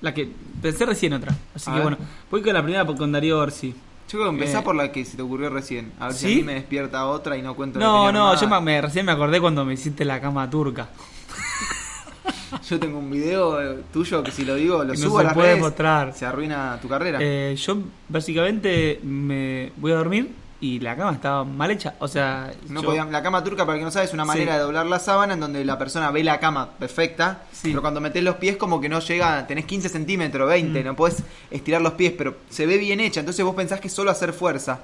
La 0.01 0.14
que 0.14 0.28
pensé 0.62 0.86
recién 0.86 1.12
otra. 1.12 1.34
Así 1.55 1.70
A 1.70 1.74
que 1.74 1.78
ver. 1.80 1.82
bueno, 1.82 1.99
voy 2.30 2.43
con 2.43 2.53
la 2.55 2.62
primera 2.62 2.84
con 2.86 3.12
Darío 3.12 3.39
Orsi. 3.39 3.74
Yo 4.09 4.18
creo 4.18 4.24
que 4.24 4.30
empezá 4.30 4.61
Eh, 4.61 4.62
por 4.62 4.74
la 4.74 4.91
que 4.91 5.05
se 5.05 5.16
te 5.16 5.22
ocurrió 5.22 5.51
recién. 5.51 5.93
A 6.01 6.07
ver 6.07 6.14
si 6.14 6.32
a 6.32 6.36
mí 6.36 6.43
me 6.43 6.55
despierta 6.55 7.05
otra 7.07 7.36
y 7.36 7.43
no 7.43 7.55
cuento 7.55 7.78
No, 7.78 8.11
no, 8.11 8.34
yo 8.41 8.49
me, 8.49 8.61
me- 8.61 8.80
recién 8.80 9.05
me 9.05 9.12
acordé 9.12 9.41
cuando 9.41 9.64
me 9.64 9.74
hiciste 9.74 10.05
la 10.05 10.20
cama 10.20 10.49
turca. 10.49 10.89
Yo 12.68 12.78
tengo 12.80 12.99
un 12.99 13.11
video 13.11 13.61
eh, 13.61 13.82
tuyo 13.93 14.22
que 14.22 14.30
si 14.30 14.45
lo 14.45 14.55
digo 14.55 14.78
lo 14.82 14.93
no 14.93 14.97
subo 14.97 15.18
a 15.18 15.20
se 15.20 15.24
las 15.26 15.34
puede 15.34 15.49
redes, 15.51 15.61
mostrar. 15.62 16.14
se 16.14 16.24
arruina 16.26 16.78
tu 16.80 16.89
carrera. 16.89 17.18
Eh, 17.20 17.55
yo 17.59 17.78
básicamente 18.09 19.01
me 19.03 19.72
voy 19.76 19.93
a 19.93 19.97
dormir 19.97 20.30
y 20.61 20.81
la 20.81 20.97
cama 20.97 21.13
estaba 21.13 21.45
mal 21.45 21.71
hecha. 21.71 21.95
O 22.01 22.09
sea, 22.09 22.53
no 22.69 22.83
yo- 22.83 22.89
podía- 22.89 23.05
la 23.05 23.23
cama 23.23 23.45
turca, 23.45 23.65
para 23.65 23.75
el 23.77 23.81
que 23.81 23.85
no 23.85 23.91
sabe, 23.91 24.07
es 24.07 24.13
una 24.13 24.25
Sí. 24.25 24.29
manera 24.29 24.55
de 24.55 24.61
doblar 24.61 24.87
la 24.87 24.99
sábana 24.99 25.35
en 25.35 25.41
donde 25.41 25.65
la 25.65 25.79
persona 25.79 26.11
ve 26.11 26.25
la 26.25 26.41
cama 26.41 26.71
perfecta, 26.79 27.43
Sí. 27.53 27.69
pero 27.71 27.81
cuando 27.81 28.01
metes 28.01 28.23
los 28.25 28.37
pies 28.37 28.57
como 28.57 28.81
que 28.81 28.89
no 28.89 28.99
llega, 29.01 29.47
tenés 29.47 29.67
15 29.67 29.89
centímetros, 29.89 30.49
20, 30.49 30.83
Mm. 30.83 30.87
no 30.87 30.97
podés 30.97 31.23
estirar 31.51 31.81
los 31.81 31.93
pies, 31.93 32.13
pero 32.19 32.37
se 32.51 32.67
ve 32.67 32.77
bien 32.79 32.99
hecha, 33.01 33.21
entonces 33.21 33.45
vos 33.45 33.55
pensás 33.55 33.79
que 33.81 33.87
es 33.89 33.95
solo 33.95 34.11
hacer 34.11 34.33
fuerza. 34.33 34.81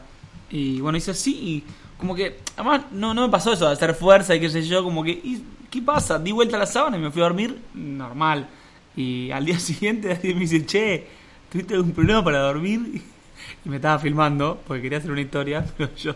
Y 0.51 0.81
bueno, 0.81 0.97
hice 0.99 1.11
así 1.11 1.33
y 1.33 1.65
como 1.99 2.15
que, 2.15 2.39
además 2.57 2.83
no, 2.93 3.13
no 3.15 3.23
me 3.23 3.29
pasó 3.31 3.53
eso 3.53 3.67
de 3.67 3.73
hacer 3.73 3.95
fuerza 3.95 4.35
y 4.35 4.41
qué 4.41 4.51
sé 4.51 4.63
yo, 4.63 4.85
como 4.85 5.03
que, 5.03 5.11
¿y 5.11 5.43
¿qué 5.71 5.83
pasa? 5.83 6.19
Di 6.21 6.31
vuelta 6.31 6.55
a 6.57 6.61
la 6.61 6.67
sábana 6.67 6.97
y 6.99 7.01
me 7.01 7.11
fui 7.11 7.21
a 7.21 7.25
dormir 7.25 7.59
normal. 7.75 8.47
Y 8.97 9.33
al 9.33 9.45
día 9.45 9.59
siguiente 9.59 10.13
alguien 10.13 10.35
me 10.37 10.43
dice, 10.43 10.65
che, 10.67 11.07
¿tuviste 11.51 11.75
algún 11.75 11.91
problema 11.93 12.23
para 12.23 12.39
dormir? 12.41 13.03
Y 13.65 13.69
me 13.69 13.77
estaba 13.77 13.99
filmando 13.99 14.63
porque 14.67 14.83
quería 14.83 14.99
hacer 14.99 15.11
una 15.11 15.21
historia, 15.21 15.65
pero 15.77 15.95
yo 15.97 16.15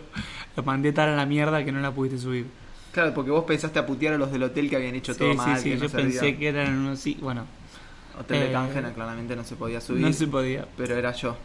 lo 0.56 0.62
mandé 0.62 0.92
tan 0.92 1.08
a 1.10 1.16
la 1.16 1.26
mierda 1.26 1.64
que 1.64 1.72
no 1.72 1.80
la 1.80 1.92
pudiste 1.92 2.18
subir. 2.18 2.46
Claro, 2.90 3.14
porque 3.14 3.30
vos 3.30 3.44
pensaste 3.44 3.78
a 3.78 3.86
putear 3.86 4.14
a 4.14 4.18
los 4.18 4.30
del 4.32 4.42
hotel 4.42 4.68
que 4.70 4.76
habían 4.76 4.94
hecho 4.94 5.14
Sí, 5.14 5.16
todo 5.16 5.34
sí, 5.38 5.56
mal, 5.56 5.56
sí, 5.56 5.68
que 5.68 5.76
no 5.76 5.84
yo 5.84 5.90
pensé 5.90 6.36
que 6.38 6.48
eran 6.48 6.76
unos 6.78 7.00
sí, 7.00 7.18
bueno, 7.20 7.46
Hotel 8.12 8.38
de 8.40 8.50
eh, 8.50 8.50
Cángena 8.50 8.92
claramente 8.92 9.36
no 9.36 9.44
se 9.44 9.56
podía 9.56 9.80
subir, 9.80 10.04
no 10.04 10.12
se 10.12 10.26
podía. 10.26 10.66
pero 10.76 10.96
era 10.96 11.12
yo. 11.12 11.36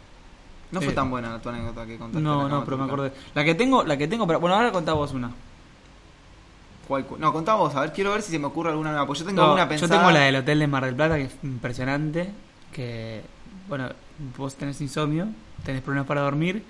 No 0.72 0.82
fue 0.82 0.94
Eh, 0.94 0.96
tan 0.96 1.10
buena 1.12 1.42
tu 1.42 1.50
anécdota 1.50 1.86
que 1.86 1.98
contaste. 1.98 2.36
la 2.36 2.38
No, 2.38 2.50
no, 2.50 2.64
pero 2.64 2.78
me 2.78 2.84
acordé. 2.86 3.12
La 3.34 3.44
que 3.44 3.56
tengo, 3.56 3.84
la 3.84 3.98
que 3.98 4.08
tengo, 4.08 4.28
pero 4.28 4.40
bueno, 4.40 4.56
ahora 4.56 4.72
contá 4.72 4.94
vos 4.94 5.14
una. 5.14 5.32
¿Cuál 6.88 7.06
cu- 7.06 7.18
no, 7.18 7.32
contá 7.32 7.56
vos, 7.56 7.74
a 7.76 7.82
ver, 7.82 7.94
quiero 7.94 8.12
ver 8.12 8.22
si 8.22 8.32
se 8.32 8.40
me 8.40 8.48
ocurre 8.48 8.70
alguna 8.70 8.92
nueva. 8.92 9.08
Pues 9.08 9.20
yo 9.20 9.26
tengo 9.26 9.42
No, 9.42 9.52
una 9.52 9.68
yo 9.70 9.70
pensada. 9.70 9.90
tengo 9.90 10.12
la 10.12 10.22
del 10.22 10.36
hotel 10.38 10.60
de 10.60 10.68
Mar 10.68 10.86
del 10.86 10.96
Plata, 10.96 11.16
que 11.18 11.24
es 11.24 11.36
impresionante. 11.44 12.34
Que, 12.72 13.22
bueno, 13.68 13.90
vos 14.38 14.56
tenés 14.56 14.82
insomnio, 14.82 15.28
tenés 15.66 15.82
problemas 15.82 16.08
para 16.08 16.22
dormir. 16.22 16.64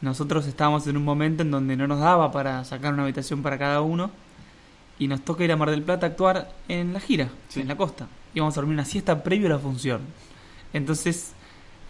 Nosotros 0.00 0.46
estábamos 0.46 0.86
en 0.86 0.96
un 0.96 1.04
momento 1.04 1.42
en 1.42 1.50
donde 1.50 1.76
no 1.76 1.86
nos 1.86 2.00
daba 2.00 2.30
para 2.30 2.64
sacar 2.64 2.92
una 2.92 3.04
habitación 3.04 3.42
para 3.42 3.58
cada 3.58 3.80
uno. 3.80 4.10
Y 4.98 5.08
nos 5.08 5.22
toca 5.22 5.42
ir 5.42 5.50
a 5.50 5.56
Mar 5.56 5.70
del 5.70 5.82
Plata 5.82 6.06
a 6.06 6.10
actuar 6.10 6.52
en 6.68 6.92
la 6.92 7.00
gira, 7.00 7.28
Sí. 7.48 7.60
en 7.60 7.68
la 7.68 7.76
costa. 7.76 8.06
Íbamos 8.32 8.54
a 8.56 8.60
dormir 8.60 8.74
una 8.74 8.84
siesta 8.84 9.22
previo 9.24 9.46
a 9.48 9.50
la 9.50 9.58
función. 9.58 10.02
Entonces, 10.72 11.32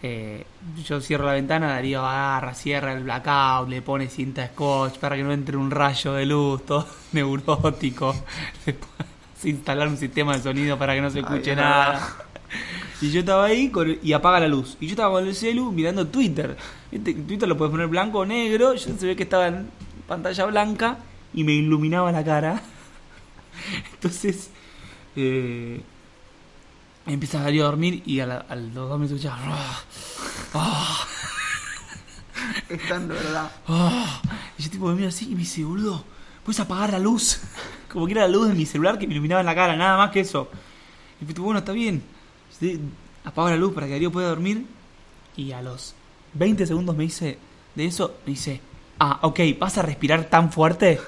eh, 0.01 0.45
yo 0.83 0.99
cierro 1.01 1.25
la 1.25 1.33
ventana, 1.33 1.67
Darío 1.67 2.03
agarra, 2.05 2.53
cierra 2.55 2.93
el 2.93 3.03
blackout, 3.03 3.69
le 3.69 3.81
pone 3.81 4.07
cinta 4.07 4.47
scotch 4.47 4.97
para 4.97 5.15
que 5.15 5.23
no 5.23 5.31
entre 5.33 5.55
un 5.57 5.69
rayo 5.71 6.13
de 6.13 6.25
luz, 6.25 6.65
todo 6.65 6.87
neurótico. 7.11 8.15
Después 8.65 8.89
instalar 9.43 9.87
un 9.87 9.97
sistema 9.97 10.35
de 10.35 10.41
sonido 10.41 10.77
para 10.79 10.95
que 10.95 11.01
no 11.01 11.09
se 11.11 11.19
escuche 11.19 11.51
es 11.51 11.57
nada. 11.57 12.24
Y 13.01 13.11
yo 13.11 13.19
estaba 13.19 13.45
ahí 13.45 13.69
con- 13.69 13.97
y 14.01 14.13
apaga 14.13 14.39
la 14.39 14.47
luz. 14.47 14.77
Y 14.79 14.85
yo 14.87 14.91
estaba 14.93 15.11
con 15.11 15.27
el 15.27 15.35
celu 15.35 15.71
mirando 15.71 16.07
Twitter. 16.07 16.55
¿Viste? 16.91 17.13
Twitter 17.13 17.47
lo 17.47 17.57
puedes 17.57 17.71
poner 17.71 17.87
blanco 17.87 18.19
o 18.19 18.25
negro. 18.25 18.73
Yo 18.73 18.79
se 18.97 19.05
ve 19.05 19.15
que 19.15 19.23
estaba 19.23 19.47
en 19.47 19.69
pantalla 20.07 20.45
blanca 20.45 20.97
y 21.33 21.43
me 21.43 21.51
iluminaba 21.53 22.11
la 22.11 22.23
cara. 22.23 22.61
Entonces, 23.93 24.49
eh, 25.15 25.81
empieza 27.05 27.39
a 27.41 27.43
salir 27.43 27.61
a 27.61 27.65
dormir 27.65 28.01
y 28.05 28.19
a, 28.21 28.25
la- 28.27 28.45
a 28.47 28.55
los 28.55 28.73
dos 28.73 28.97
minutos 28.99 29.23
escuchaba. 29.23 29.39
"Ah, 29.45 29.81
ah, 30.53 31.07
Es 32.69 32.87
tan 32.87 33.07
verdad. 33.07 33.51
ah". 33.67 34.21
Y 34.57 34.63
yo 34.63 34.69
tipo 34.69 34.87
me 34.87 34.95
miro 34.95 35.09
así 35.09 35.25
y 35.25 35.33
me 35.35 35.39
dice, 35.39 35.63
boludo, 35.63 36.03
puedes 36.43 36.59
apagar 36.61 36.91
la 36.91 36.99
luz. 36.99 37.39
Como 37.91 38.05
que 38.05 38.13
era 38.13 38.21
la 38.23 38.27
luz 38.29 38.47
de 38.47 38.53
mi 38.53 38.65
celular 38.65 38.97
que 38.97 39.05
me 39.07 39.13
iluminaba 39.13 39.41
en 39.41 39.45
la 39.47 39.55
cara, 39.55 39.75
nada 39.75 39.97
más 39.97 40.11
que 40.11 40.21
eso. 40.21 40.49
Y 41.21 41.25
tipo, 41.25 41.43
bueno, 41.43 41.59
está 41.59 41.71
bien. 41.73 42.03
Sí, 42.59 42.79
apago 43.23 43.49
la 43.49 43.57
luz 43.57 43.73
para 43.73 43.87
que 43.87 43.93
Darío 43.93 44.11
pueda 44.11 44.29
dormir. 44.29 44.65
Y 45.35 45.51
a 45.51 45.61
los 45.61 45.95
20 46.33 46.65
segundos 46.65 46.95
me 46.95 47.03
dice, 47.03 47.37
de 47.75 47.85
eso, 47.85 48.15
me 48.25 48.31
dice, 48.31 48.61
ah, 48.99 49.19
ok, 49.21 49.39
¿vas 49.59 49.77
a 49.77 49.81
respirar 49.81 50.29
tan 50.29 50.51
fuerte? 50.51 50.99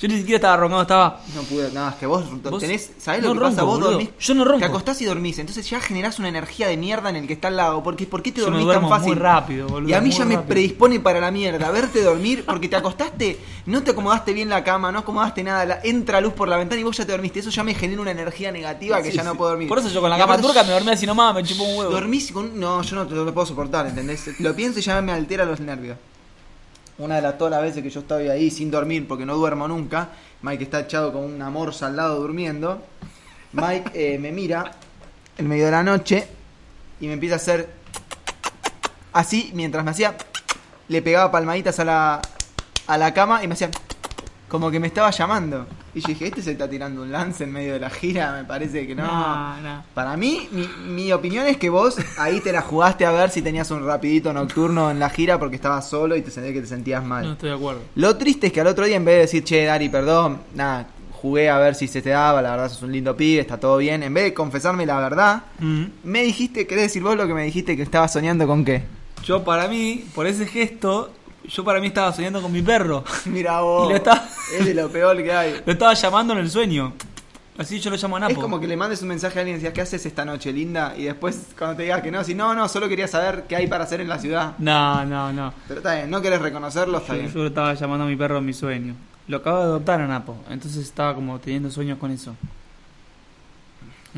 Yo 0.00 0.08
ni 0.08 0.18
siquiera 0.18 0.36
estaba 0.36 0.56
roncando, 0.58 0.82
estaba... 0.82 1.20
No 1.34 1.42
pude, 1.42 1.70
nada, 1.72 1.90
es 1.90 1.96
que 1.96 2.04
vos, 2.06 2.24
Vos- 2.42 2.60
tenés, 2.60 2.90
¿sabés 2.98 3.22
no 3.22 3.28
lo 3.28 3.34
que 3.34 3.40
pasa? 3.40 3.62
Vos 3.62 3.74
boludo. 3.76 3.90
dormís, 3.92 4.10
Yo 4.20 4.34
no 4.34 4.44
ronco. 4.44 4.58
te 4.58 4.64
acostás 4.66 5.00
y 5.00 5.06
dormís, 5.06 5.38
entonces 5.38 5.68
ya 5.70 5.80
generás 5.80 6.18
una 6.18 6.28
energía 6.28 6.68
de 6.68 6.76
mierda 6.76 7.08
en 7.08 7.16
el 7.16 7.26
que 7.26 7.32
está 7.32 7.48
al 7.48 7.56
lado, 7.56 7.82
porque 7.82 8.06
¿por 8.06 8.22
qué 8.22 8.30
te 8.30 8.42
dormís 8.42 8.66
tan 8.70 8.88
fácil? 8.88 9.08
muy 9.08 9.16
rápido, 9.16 9.66
boludo, 9.68 9.88
Y 9.90 9.94
a 9.94 10.00
mí 10.02 10.10
ya 10.10 10.24
me 10.26 10.36
predispone 10.38 11.00
para 11.00 11.18
la 11.20 11.30
mierda, 11.30 11.70
verte 11.70 12.02
dormir, 12.02 12.44
porque 12.46 12.68
te 12.68 12.76
acostaste, 12.76 13.38
no 13.64 13.82
te 13.82 13.92
acomodaste 13.92 14.32
bien 14.34 14.50
la 14.50 14.62
cama, 14.62 14.92
no 14.92 14.98
acomodaste 14.98 15.42
nada, 15.42 15.64
la- 15.64 15.80
entra 15.82 16.20
luz 16.20 16.34
por 16.34 16.48
la 16.48 16.58
ventana 16.58 16.80
y 16.80 16.84
vos 16.84 16.96
ya 16.96 17.06
te 17.06 17.12
dormiste, 17.12 17.40
eso 17.40 17.48
ya 17.50 17.64
me 17.64 17.72
genera 17.74 18.02
una 18.02 18.10
energía 18.10 18.52
negativa 18.52 19.02
que 19.02 19.10
Sí, 19.10 19.16
ya 19.16 19.24
no 19.24 19.34
puedo 19.34 19.50
dormir. 19.52 19.68
Por 19.68 19.78
eso 19.78 19.88
yo 19.88 20.00
con 20.02 20.10
la 20.10 20.18
cama 20.18 20.38
turca 20.40 20.62
me 20.62 20.72
dormía 20.72 20.92
así 20.92 21.06
nomás, 21.06 21.34
me 21.34 21.42
chupó 21.42 21.64
un 21.64 21.78
huevo. 21.78 21.90
Dormís 21.90 22.32
con. 22.32 22.60
No, 22.60 22.82
yo 22.82 22.96
no 22.96 23.06
te 23.06 23.14
lo 23.14 23.32
puedo 23.32 23.46
soportar, 23.46 23.86
¿entendés? 23.86 24.28
Lo 24.40 24.54
pienso 24.54 24.78
y 24.78 24.82
ya 24.82 25.00
me 25.00 25.12
altera 25.12 25.44
los 25.46 25.58
nervios. 25.60 25.96
Una 26.98 27.16
de 27.16 27.22
las 27.22 27.36
todas 27.36 27.50
las 27.50 27.62
veces 27.62 27.82
que 27.82 27.90
yo 27.90 28.00
estoy 28.00 28.28
ahí 28.28 28.50
sin 28.50 28.70
dormir 28.70 29.06
porque 29.06 29.26
no 29.26 29.36
duermo 29.36 29.68
nunca, 29.68 30.08
Mike 30.42 30.64
está 30.64 30.80
echado 30.80 31.12
con 31.12 31.24
una 31.24 31.50
morsa 31.50 31.88
al 31.88 31.96
lado 31.96 32.20
durmiendo. 32.20 32.82
Mike 33.52 33.90
eh, 33.94 34.18
me 34.18 34.32
mira 34.32 34.72
en 35.36 35.48
medio 35.48 35.66
de 35.66 35.70
la 35.72 35.82
noche 35.82 36.26
y 37.00 37.06
me 37.06 37.14
empieza 37.14 37.34
a 37.34 37.36
hacer 37.36 37.68
así 39.12 39.50
mientras 39.54 39.84
me 39.84 39.90
hacía. 39.90 40.16
Le 40.88 41.02
pegaba 41.02 41.30
palmaditas 41.30 41.78
a 41.80 41.84
la, 41.84 42.22
a 42.86 42.98
la 42.98 43.12
cama 43.12 43.44
y 43.44 43.48
me 43.48 43.54
hacía 43.54 43.70
como 44.48 44.70
que 44.70 44.78
me 44.80 44.86
estaba 44.86 45.10
llamando. 45.10 45.66
Y 45.94 46.00
yo 46.00 46.08
dije, 46.08 46.26
este 46.26 46.42
se 46.42 46.52
está 46.52 46.68
tirando 46.68 47.02
un 47.02 47.10
lance 47.10 47.44
en 47.44 47.52
medio 47.52 47.72
de 47.72 47.80
la 47.80 47.90
gira, 47.90 48.32
me 48.32 48.44
parece 48.44 48.86
que 48.86 48.94
no. 48.94 49.06
No, 49.06 49.60
no. 49.60 49.82
Para 49.94 50.16
mí, 50.16 50.48
mi, 50.52 50.68
mi 50.86 51.12
opinión 51.12 51.46
es 51.46 51.56
que 51.56 51.68
vos 51.70 51.96
ahí 52.18 52.40
te 52.40 52.52
la 52.52 52.62
jugaste 52.62 53.04
a 53.06 53.10
ver 53.12 53.30
si 53.30 53.42
tenías 53.42 53.70
un 53.70 53.84
rapidito 53.84 54.32
nocturno 54.32 54.90
en 54.90 54.98
la 55.00 55.08
gira 55.10 55.38
porque 55.38 55.56
estabas 55.56 55.88
solo 55.88 56.14
y 56.16 56.22
te 56.22 56.30
sentías 56.30 56.54
que 56.54 56.60
te 56.60 56.66
sentías 56.66 57.02
mal. 57.04 57.24
No 57.24 57.32
estoy 57.32 57.48
de 57.50 57.56
acuerdo. 57.56 57.80
Lo 57.94 58.16
triste 58.16 58.48
es 58.48 58.52
que 58.52 58.60
al 58.60 58.66
otro 58.68 58.84
día, 58.84 58.96
en 58.96 59.04
vez 59.04 59.14
de 59.16 59.20
decir, 59.22 59.44
che, 59.44 59.64
Dari, 59.64 59.88
perdón, 59.88 60.38
nada, 60.54 60.86
jugué 61.12 61.48
a 61.48 61.58
ver 61.58 61.74
si 61.74 61.88
se 61.88 62.02
te 62.02 62.10
daba, 62.10 62.42
la 62.42 62.50
verdad 62.52 62.68
sos 62.68 62.82
un 62.82 62.92
lindo 62.92 63.16
pibe, 63.16 63.40
está 63.40 63.58
todo 63.58 63.78
bien. 63.78 64.02
En 64.02 64.12
vez 64.14 64.24
de 64.24 64.34
confesarme 64.34 64.84
la 64.86 65.00
verdad, 65.00 65.42
Mm. 65.58 65.84
me 66.04 66.22
dijiste, 66.22 66.66
¿querés 66.66 66.84
decir 66.84 67.02
vos 67.02 67.16
lo 67.16 67.26
que 67.26 67.32
me 67.34 67.42
dijiste 67.44 67.74
que 67.76 67.82
estabas 67.82 68.12
soñando 68.12 68.46
con 68.46 68.64
qué? 68.64 68.82
Yo 69.24 69.42
para 69.42 69.66
mí, 69.66 70.04
por 70.14 70.26
ese 70.26 70.46
gesto, 70.46 71.10
yo 71.48 71.64
para 71.64 71.80
mí 71.80 71.88
estaba 71.88 72.12
soñando 72.12 72.40
con 72.42 72.52
mi 72.52 72.62
perro. 72.62 73.04
Mira 73.26 73.60
vos, 73.60 73.86
Y 73.86 73.90
lo 73.90 73.96
está- 73.96 74.28
es 74.58 74.64
de 74.64 74.74
lo 74.74 74.88
peor 74.90 75.16
que 75.22 75.32
hay. 75.32 75.62
Lo 75.66 75.72
estaba 75.72 75.94
llamando 75.94 76.32
en 76.34 76.40
el 76.40 76.50
sueño. 76.50 76.92
Así 77.58 77.80
yo 77.80 77.88
lo 77.88 77.96
llamo 77.96 78.16
a 78.16 78.20
Napo. 78.20 78.32
Es 78.32 78.38
como 78.38 78.60
que 78.60 78.66
le 78.66 78.76
mandes 78.76 79.00
un 79.00 79.08
mensaje 79.08 79.38
a 79.38 79.40
alguien 79.40 79.54
y 79.56 79.60
decías, 79.60 79.72
¿qué 79.72 79.80
haces 79.80 80.04
esta 80.04 80.26
noche, 80.26 80.52
linda? 80.52 80.94
Y 80.94 81.04
después, 81.04 81.46
cuando 81.58 81.74
te 81.76 81.84
digas 81.84 82.02
que 82.02 82.10
no, 82.10 82.22
si 82.22 82.34
no, 82.34 82.54
no, 82.54 82.68
solo 82.68 82.86
quería 82.86 83.08
saber 83.08 83.44
qué 83.48 83.56
hay 83.56 83.66
para 83.66 83.84
hacer 83.84 84.02
en 84.02 84.08
la 84.10 84.18
ciudad. 84.18 84.52
No, 84.58 85.06
no, 85.06 85.32
no. 85.32 85.54
Pero 85.66 85.80
está 85.80 85.94
bien, 85.94 86.10
no 86.10 86.20
querés 86.20 86.42
reconocerlo, 86.42 86.98
está 86.98 87.14
Yo, 87.14 87.18
bien. 87.20 87.32
yo 87.32 87.38
lo 87.40 87.46
estaba 87.46 87.72
llamando 87.72 88.04
a 88.04 88.08
mi 88.08 88.14
perro 88.16 88.36
en 88.38 88.44
mi 88.44 88.52
sueño. 88.52 88.94
Lo 89.26 89.38
acabo 89.38 89.56
de 89.56 89.64
adoptar 89.64 90.02
a 90.02 90.06
Napo. 90.06 90.36
Entonces 90.50 90.82
estaba 90.82 91.14
como 91.14 91.38
teniendo 91.40 91.70
sueños 91.70 91.98
con 91.98 92.10
eso. 92.10 92.36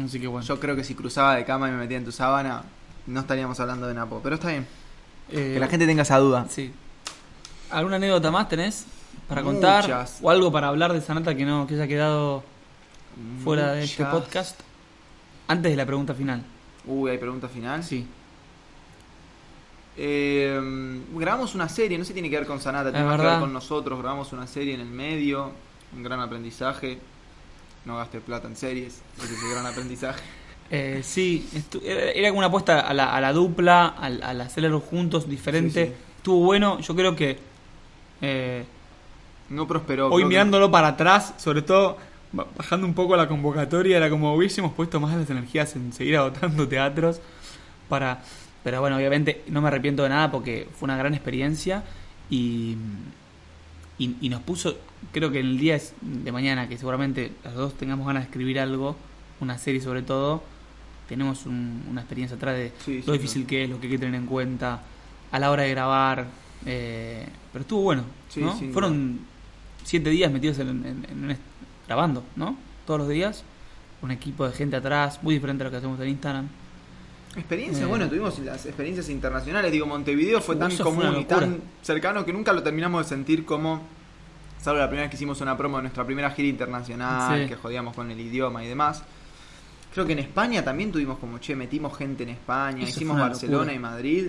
Así 0.04 0.20
que 0.20 0.26
bueno. 0.26 0.46
Yo 0.46 0.58
creo 0.60 0.76
que 0.76 0.84
si 0.84 0.94
cruzaba 0.96 1.36
de 1.36 1.44
cama 1.44 1.68
y 1.68 1.72
me 1.72 1.78
metía 1.78 1.96
en 1.98 2.04
tu 2.04 2.12
sábana, 2.12 2.62
no 3.06 3.20
estaríamos 3.20 3.58
hablando 3.60 3.86
de 3.86 3.94
Napo. 3.94 4.20
Pero 4.22 4.34
está 4.34 4.48
bien, 4.48 4.66
Eh, 5.30 5.52
que 5.54 5.60
la 5.60 5.68
gente 5.68 5.86
tenga 5.86 6.02
esa 6.02 6.18
duda. 6.18 6.46
Sí. 6.48 6.72
¿Alguna 7.70 7.96
anécdota 7.96 8.30
más 8.30 8.48
tenés 8.48 8.86
para 9.28 9.42
contar? 9.42 9.82
Muchas. 9.84 10.18
O 10.22 10.30
algo 10.30 10.50
para 10.50 10.68
hablar 10.68 10.92
de 10.92 11.00
Sanata 11.00 11.34
que 11.34 11.44
no 11.44 11.66
que 11.66 11.74
haya 11.74 11.86
quedado 11.86 12.42
fuera 13.44 13.72
de 13.72 13.84
este 13.84 14.04
podcast? 14.04 14.60
Antes 15.48 15.72
de 15.72 15.76
la 15.76 15.86
pregunta 15.86 16.14
final. 16.14 16.42
Uy, 16.86 17.10
¿hay 17.10 17.18
pregunta 17.18 17.48
final? 17.48 17.82
Sí. 17.84 18.06
Eh, 19.96 20.60
grabamos 21.14 21.54
una 21.54 21.68
serie, 21.68 21.98
no 21.98 22.04
si 22.04 22.12
tiene 22.12 22.30
que 22.30 22.36
ver 22.36 22.46
con 22.46 22.60
Sanata, 22.60 22.90
tiene 22.90 23.04
más 23.04 23.16
que 23.16 23.22
ver 23.22 23.26
verdad. 23.26 23.40
con 23.40 23.52
nosotros. 23.52 23.98
Grabamos 23.98 24.32
una 24.32 24.46
serie 24.46 24.74
en 24.74 24.80
el 24.80 24.86
medio, 24.86 25.52
un 25.94 26.02
gran 26.02 26.20
aprendizaje. 26.20 26.98
No 27.84 27.96
gastes 27.96 28.22
plata 28.22 28.46
en 28.48 28.56
series, 28.56 29.00
ese 29.18 29.34
es 29.34 29.42
el 29.42 29.50
gran 29.50 29.66
aprendizaje. 29.66 30.22
Eh, 30.70 31.00
sí, 31.02 31.48
era, 31.82 32.10
era 32.10 32.28
como 32.28 32.40
una 32.40 32.48
apuesta 32.48 32.80
a 32.80 32.92
la, 32.92 33.16
a 33.16 33.22
la 33.22 33.32
dupla, 33.32 33.86
al, 33.86 34.22
al 34.22 34.38
hacerlo 34.42 34.80
juntos, 34.80 35.26
diferente. 35.26 35.86
Sí, 35.86 35.92
sí. 35.92 35.96
Estuvo 36.18 36.44
bueno, 36.44 36.78
yo 36.80 36.94
creo 36.94 37.16
que 37.16 37.38
eh, 38.20 38.64
No 39.50 39.66
prosperó. 39.66 40.08
hoy 40.10 40.22
que- 40.22 40.28
mirándolo 40.28 40.70
para 40.70 40.88
atrás, 40.88 41.34
sobre 41.38 41.62
todo 41.62 41.96
ba- 42.32 42.46
bajando 42.56 42.86
un 42.86 42.94
poco 42.94 43.16
la 43.16 43.28
convocatoria, 43.28 43.96
era 43.96 44.10
como 44.10 44.34
hubiésemos 44.34 44.72
puesto 44.72 45.00
más 45.00 45.16
las 45.16 45.28
energías 45.30 45.74
en 45.76 45.92
seguir 45.92 46.16
agotando 46.16 46.66
teatros 46.68 47.20
para... 47.88 48.22
Pero 48.64 48.80
bueno, 48.80 48.96
obviamente 48.96 49.42
no 49.48 49.62
me 49.62 49.68
arrepiento 49.68 50.02
de 50.02 50.08
nada 50.10 50.30
porque 50.30 50.68
fue 50.78 50.86
una 50.86 50.96
gran 50.96 51.14
experiencia 51.14 51.84
y, 52.28 52.76
y, 53.98 54.16
y 54.20 54.28
nos 54.28 54.42
puso, 54.42 54.76
creo 55.12 55.30
que 55.30 55.40
en 55.40 55.46
el 55.46 55.58
día 55.58 55.78
de 56.02 56.32
mañana, 56.32 56.68
que 56.68 56.76
seguramente 56.76 57.32
los 57.44 57.54
dos 57.54 57.74
tengamos 57.74 58.06
ganas 58.06 58.24
de 58.24 58.26
escribir 58.28 58.60
algo, 58.60 58.96
una 59.40 59.56
serie 59.58 59.80
sobre 59.80 60.02
todo, 60.02 60.42
tenemos 61.08 61.46
un- 61.46 61.84
una 61.88 62.00
experiencia 62.02 62.36
atrás 62.36 62.56
de 62.56 62.72
Sí, 62.84 62.98
lo 63.06 63.12
sí, 63.14 63.18
difícil 63.18 63.42
claro. 63.44 63.48
que 63.48 63.64
es, 63.64 63.70
lo 63.70 63.80
que 63.80 63.86
hay 63.86 63.92
que 63.92 63.98
tener 63.98 64.14
en 64.16 64.26
cuenta 64.26 64.82
a 65.30 65.38
la 65.38 65.50
hora 65.50 65.62
de 65.62 65.70
grabar. 65.70 66.26
Eh, 66.66 67.26
pero 67.52 67.62
estuvo 67.62 67.82
bueno, 67.82 68.04
Sí, 68.28 68.40
¿no? 68.40 68.56
sin 68.58 68.72
Fueron 68.72 69.20
siete 69.84 70.10
días 70.10 70.30
metidos 70.30 70.58
en, 70.58 70.68
en- 70.84 71.38
grabando, 71.86 72.24
¿no? 72.36 72.56
Todos 72.86 73.00
los 73.00 73.08
días. 73.08 73.44
Un 74.00 74.10
equipo 74.12 74.46
de 74.46 74.52
gente 74.52 74.76
atrás, 74.76 75.18
muy 75.22 75.34
diferente 75.34 75.62
a 75.62 75.66
lo 75.66 75.70
que 75.70 75.76
hacemos 75.78 75.98
en 76.00 76.08
Instagram. 76.08 76.48
Experiencia, 77.36 77.84
Eh. 77.84 77.86
bueno, 77.86 78.08
tuvimos 78.08 78.38
las 78.40 78.64
experiencias 78.66 79.08
internacionales. 79.08 79.72
Digo, 79.72 79.86
Montevideo 79.86 80.40
fue 80.40 80.56
tan 80.56 80.70
fue 80.70 80.84
común 80.84 81.16
y 81.20 81.24
tan 81.24 81.60
cercano 81.82 82.24
que 82.24 82.32
nunca 82.32 82.52
lo 82.52 82.62
terminamos 82.62 83.04
de 83.04 83.08
sentir 83.08 83.44
como. 83.44 83.82
Salvo 84.60 84.80
la 84.80 84.86
primera 84.88 85.04
vez 85.04 85.10
que 85.10 85.16
hicimos 85.16 85.40
una 85.40 85.56
promo 85.56 85.76
de 85.76 85.82
nuestra 85.84 86.04
primera 86.04 86.30
gira 86.32 86.48
internacional, 86.48 87.42
Sí. 87.42 87.48
que 87.48 87.54
jodíamos 87.56 87.94
con 87.94 88.10
el 88.10 88.18
idioma 88.20 88.64
y 88.64 88.68
demás. 88.68 89.02
Creo 89.94 90.04
que 90.04 90.12
en 90.14 90.18
España 90.20 90.64
también 90.64 90.90
tuvimos 90.92 91.18
como, 91.18 91.38
che, 91.38 91.54
metimos 91.56 91.96
gente 91.96 92.24
en 92.24 92.30
España, 92.30 92.82
Eso 92.82 92.88
hicimos 92.90 93.18
Barcelona 93.18 93.58
locura. 93.72 93.74
y 93.74 93.78
Madrid. 93.78 94.26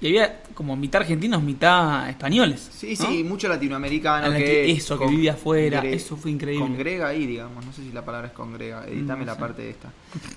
Y 0.00 0.06
había 0.08 0.42
como 0.54 0.76
mitad 0.76 1.02
argentinos, 1.02 1.42
mitad 1.42 2.08
españoles. 2.08 2.70
Sí, 2.72 2.94
¿no? 2.98 3.06
sí, 3.06 3.22
mucho 3.24 3.48
latinoamericano. 3.48 4.32
Que, 4.32 4.38
que- 4.44 4.70
eso, 4.72 4.98
que 4.98 5.06
vivía 5.06 5.32
afuera, 5.34 5.80
eso 5.84 6.16
fue 6.16 6.30
increíble. 6.30 6.64
Congrega 6.66 7.08
ahí, 7.08 7.26
digamos. 7.26 7.64
No 7.66 7.72
sé 7.72 7.82
si 7.82 7.92
la 7.92 8.04
palabra 8.04 8.28
es 8.28 8.32
congrega. 8.32 8.86
Editame 8.86 9.20
No 9.20 9.26
la 9.26 9.36
parte 9.38 9.62
de 9.62 9.70
esta. 9.70 9.92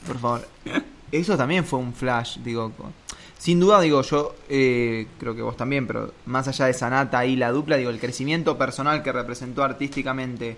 Por 0.06 0.18
favor. 0.20 0.48
Eso 1.12 1.38
también 1.38 1.64
fue 1.64 1.80
un 1.80 1.94
flash, 1.94 2.40
digo. 2.40 2.72
Sin 3.38 3.60
duda, 3.60 3.80
digo, 3.82 4.02
yo 4.02 4.36
eh, 4.50 5.08
creo 5.20 5.36
que 5.36 5.42
vos 5.42 5.56
también, 5.58 5.86
pero 5.86 6.14
más 6.26 6.48
allá 6.48 6.66
de 6.66 6.74
Sanata 6.74 7.26
y 7.26 7.36
la 7.36 7.52
dupla, 7.52 7.76
digo, 7.78 7.90
el 7.90 8.00
crecimiento 8.00 8.58
personal 8.58 9.02
que 9.04 9.12
representó 9.12 9.64
artísticamente. 9.64 10.58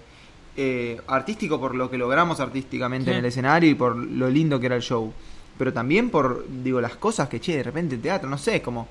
eh, 0.58 1.02
artístico 1.08 1.60
por 1.60 1.76
lo 1.76 1.90
que 1.92 1.98
logramos 1.98 2.40
artísticamente 2.40 3.06
Sí. 3.06 3.12
en 3.12 3.18
el 3.18 3.26
escenario 3.26 3.70
y 3.70 3.76
por 3.76 3.96
lo 3.98 4.30
lindo 4.30 4.58
que 4.58 4.68
era 4.68 4.76
el 4.78 4.82
show. 4.82 5.12
Pero 5.58 5.72
también 5.74 6.10
por, 6.10 6.46
digo, 6.50 6.82
las 6.82 6.96
cosas 6.96 7.30
que, 7.30 7.40
che, 7.40 7.58
de 7.58 7.64
repente 7.64 7.98
teatro, 7.98 8.30
no 8.30 8.38
sé, 8.38 8.58
es 8.58 8.62
como 8.62 8.88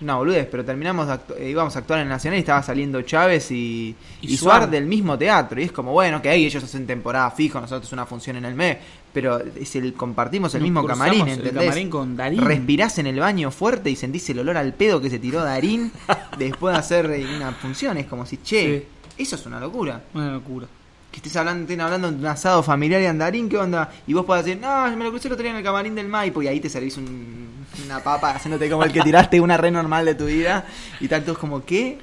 una 0.00 0.16
boludez, 0.16 0.48
pero 0.50 0.64
terminamos, 0.64 1.08
eh, 1.38 1.48
íbamos 1.50 1.74
a 1.76 1.78
actuar 1.78 2.00
en 2.00 2.04
el 2.04 2.08
Nacional 2.10 2.38
y 2.38 2.40
estaba 2.40 2.62
saliendo 2.62 3.00
Chávez 3.02 3.50
y, 3.50 3.94
Y 4.20 4.32
y 4.34 4.36
Suar 4.36 4.62
Suar. 4.62 4.70
del 4.70 4.86
mismo 4.86 5.16
teatro. 5.16 5.60
Y 5.60 5.64
es 5.64 5.72
como, 5.72 5.92
bueno, 5.92 6.20
que 6.20 6.28
ahí 6.28 6.44
ellos 6.44 6.62
hacen 6.62 6.86
temporada 6.86 7.30
fijo, 7.30 7.60
nosotros 7.60 7.90
una 7.92 8.04
función 8.04 8.36
en 8.36 8.44
el 8.44 8.54
mes, 8.54 8.76
pero 9.12 9.40
es 9.40 9.74
el, 9.76 9.94
compartimos 9.94 10.54
el 10.54 10.60
Nos 10.60 10.66
mismo 10.70 10.84
camarín, 10.86 11.22
el 11.28 11.38
¿entendés? 11.38 11.64
camarín 11.64 11.90
con 11.90 12.16
Darín. 12.16 12.40
Respirás 12.44 12.98
en 12.98 13.06
el 13.06 13.18
baño 13.20 13.50
fuerte 13.50 13.88
y 13.90 13.96
sentís 13.96 14.28
el 14.30 14.40
olor 14.40 14.56
al 14.56 14.74
pedo 14.74 15.00
que 15.00 15.08
se 15.10 15.18
tiró 15.20 15.42
Darín 15.42 15.90
después 16.38 16.74
de 16.74 16.78
hacer 16.80 17.10
eh, 17.10 17.26
una 17.36 17.52
función. 17.52 17.96
Es 17.96 18.06
como 18.06 18.26
si, 18.26 18.38
che, 18.38 18.86
eso 19.16 19.36
es 19.36 19.46
una 19.46 19.60
locura. 19.60 20.02
Una 20.12 20.32
locura. 20.32 20.66
Que 21.14 21.18
estés 21.20 21.36
hablando, 21.36 21.62
estén 21.62 21.80
hablando 21.80 22.10
de 22.10 22.16
un 22.18 22.26
asado 22.26 22.60
familiar 22.64 23.00
y 23.00 23.06
andarín, 23.06 23.48
¿qué 23.48 23.56
onda? 23.56 23.88
Y 24.04 24.12
vos 24.14 24.24
podés 24.26 24.46
decir, 24.46 24.60
no, 24.60 24.84
me 24.96 25.04
lo 25.04 25.10
crucé 25.10 25.28
el 25.28 25.34
otro 25.34 25.44
día 25.44 25.52
en 25.52 25.58
el 25.58 25.62
camarín 25.62 25.94
del 25.94 26.08
Maipo 26.08 26.42
y 26.42 26.48
ahí 26.48 26.58
te 26.58 26.68
servís 26.68 26.96
un- 26.96 27.64
una 27.84 28.00
papa 28.02 28.30
haciéndote 28.34 28.68
como 28.68 28.82
el 28.82 28.92
que 28.92 29.00
tiraste 29.00 29.40
una 29.40 29.56
re 29.56 29.70
normal 29.70 30.04
de 30.06 30.16
tu 30.16 30.26
vida 30.26 30.66
y 30.98 31.06
tanto 31.06 31.30
es 31.30 31.38
como, 31.38 31.64
¿qué? 31.64 31.98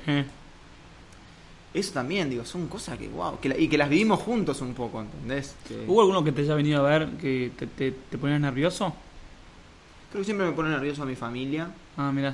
Eso 1.73 1.91
también, 1.91 2.29
digo, 2.29 2.45
son 2.45 2.67
cosas 2.67 2.97
que, 2.97 3.09
wow, 3.09 3.37
que 3.41 3.49
la- 3.49 3.57
y 3.57 3.67
que 3.67 3.77
las 3.77 3.89
vivimos 3.89 4.19
juntos 4.21 4.61
un 4.61 4.73
poco, 4.73 5.01
¿entendés? 5.01 5.55
Que- 5.67 5.83
¿Hubo 5.87 5.99
alguno 5.99 6.23
que 6.23 6.31
te 6.31 6.41
haya 6.43 6.55
venido 6.55 6.85
a 6.85 6.89
ver 6.89 7.09
que 7.19 7.51
te, 7.57 7.67
te, 7.67 7.91
te 7.91 8.17
ponía 8.17 8.39
nervioso? 8.39 8.93
Creo 10.09 10.21
que 10.21 10.25
siempre 10.25 10.45
me 10.45 10.53
pone 10.53 10.69
nervioso 10.69 11.03
a 11.03 11.05
mi 11.05 11.15
familia. 11.17 11.67
Ah, 11.97 12.11
mira. 12.13 12.33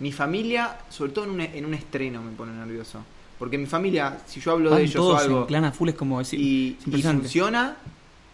Mi 0.00 0.12
familia, 0.12 0.76
sobre 0.90 1.12
todo 1.12 1.24
en 1.24 1.30
un, 1.30 1.40
en 1.40 1.64
un 1.64 1.72
estreno, 1.72 2.20
me 2.20 2.32
pone 2.32 2.52
nervioso. 2.52 3.00
Porque 3.38 3.58
mi 3.58 3.66
familia, 3.66 4.18
si 4.26 4.40
yo 4.40 4.52
hablo 4.52 4.70
Van 4.70 4.78
de 4.78 4.84
ellos 4.84 5.04
o 5.04 5.16
algo 5.16 5.40
en 5.40 5.46
clan 5.46 5.64
a 5.64 5.72
full, 5.72 5.90
es 5.90 5.94
como 5.94 6.18
decir. 6.18 6.40
y, 6.40 6.76
funciona, 7.02 7.76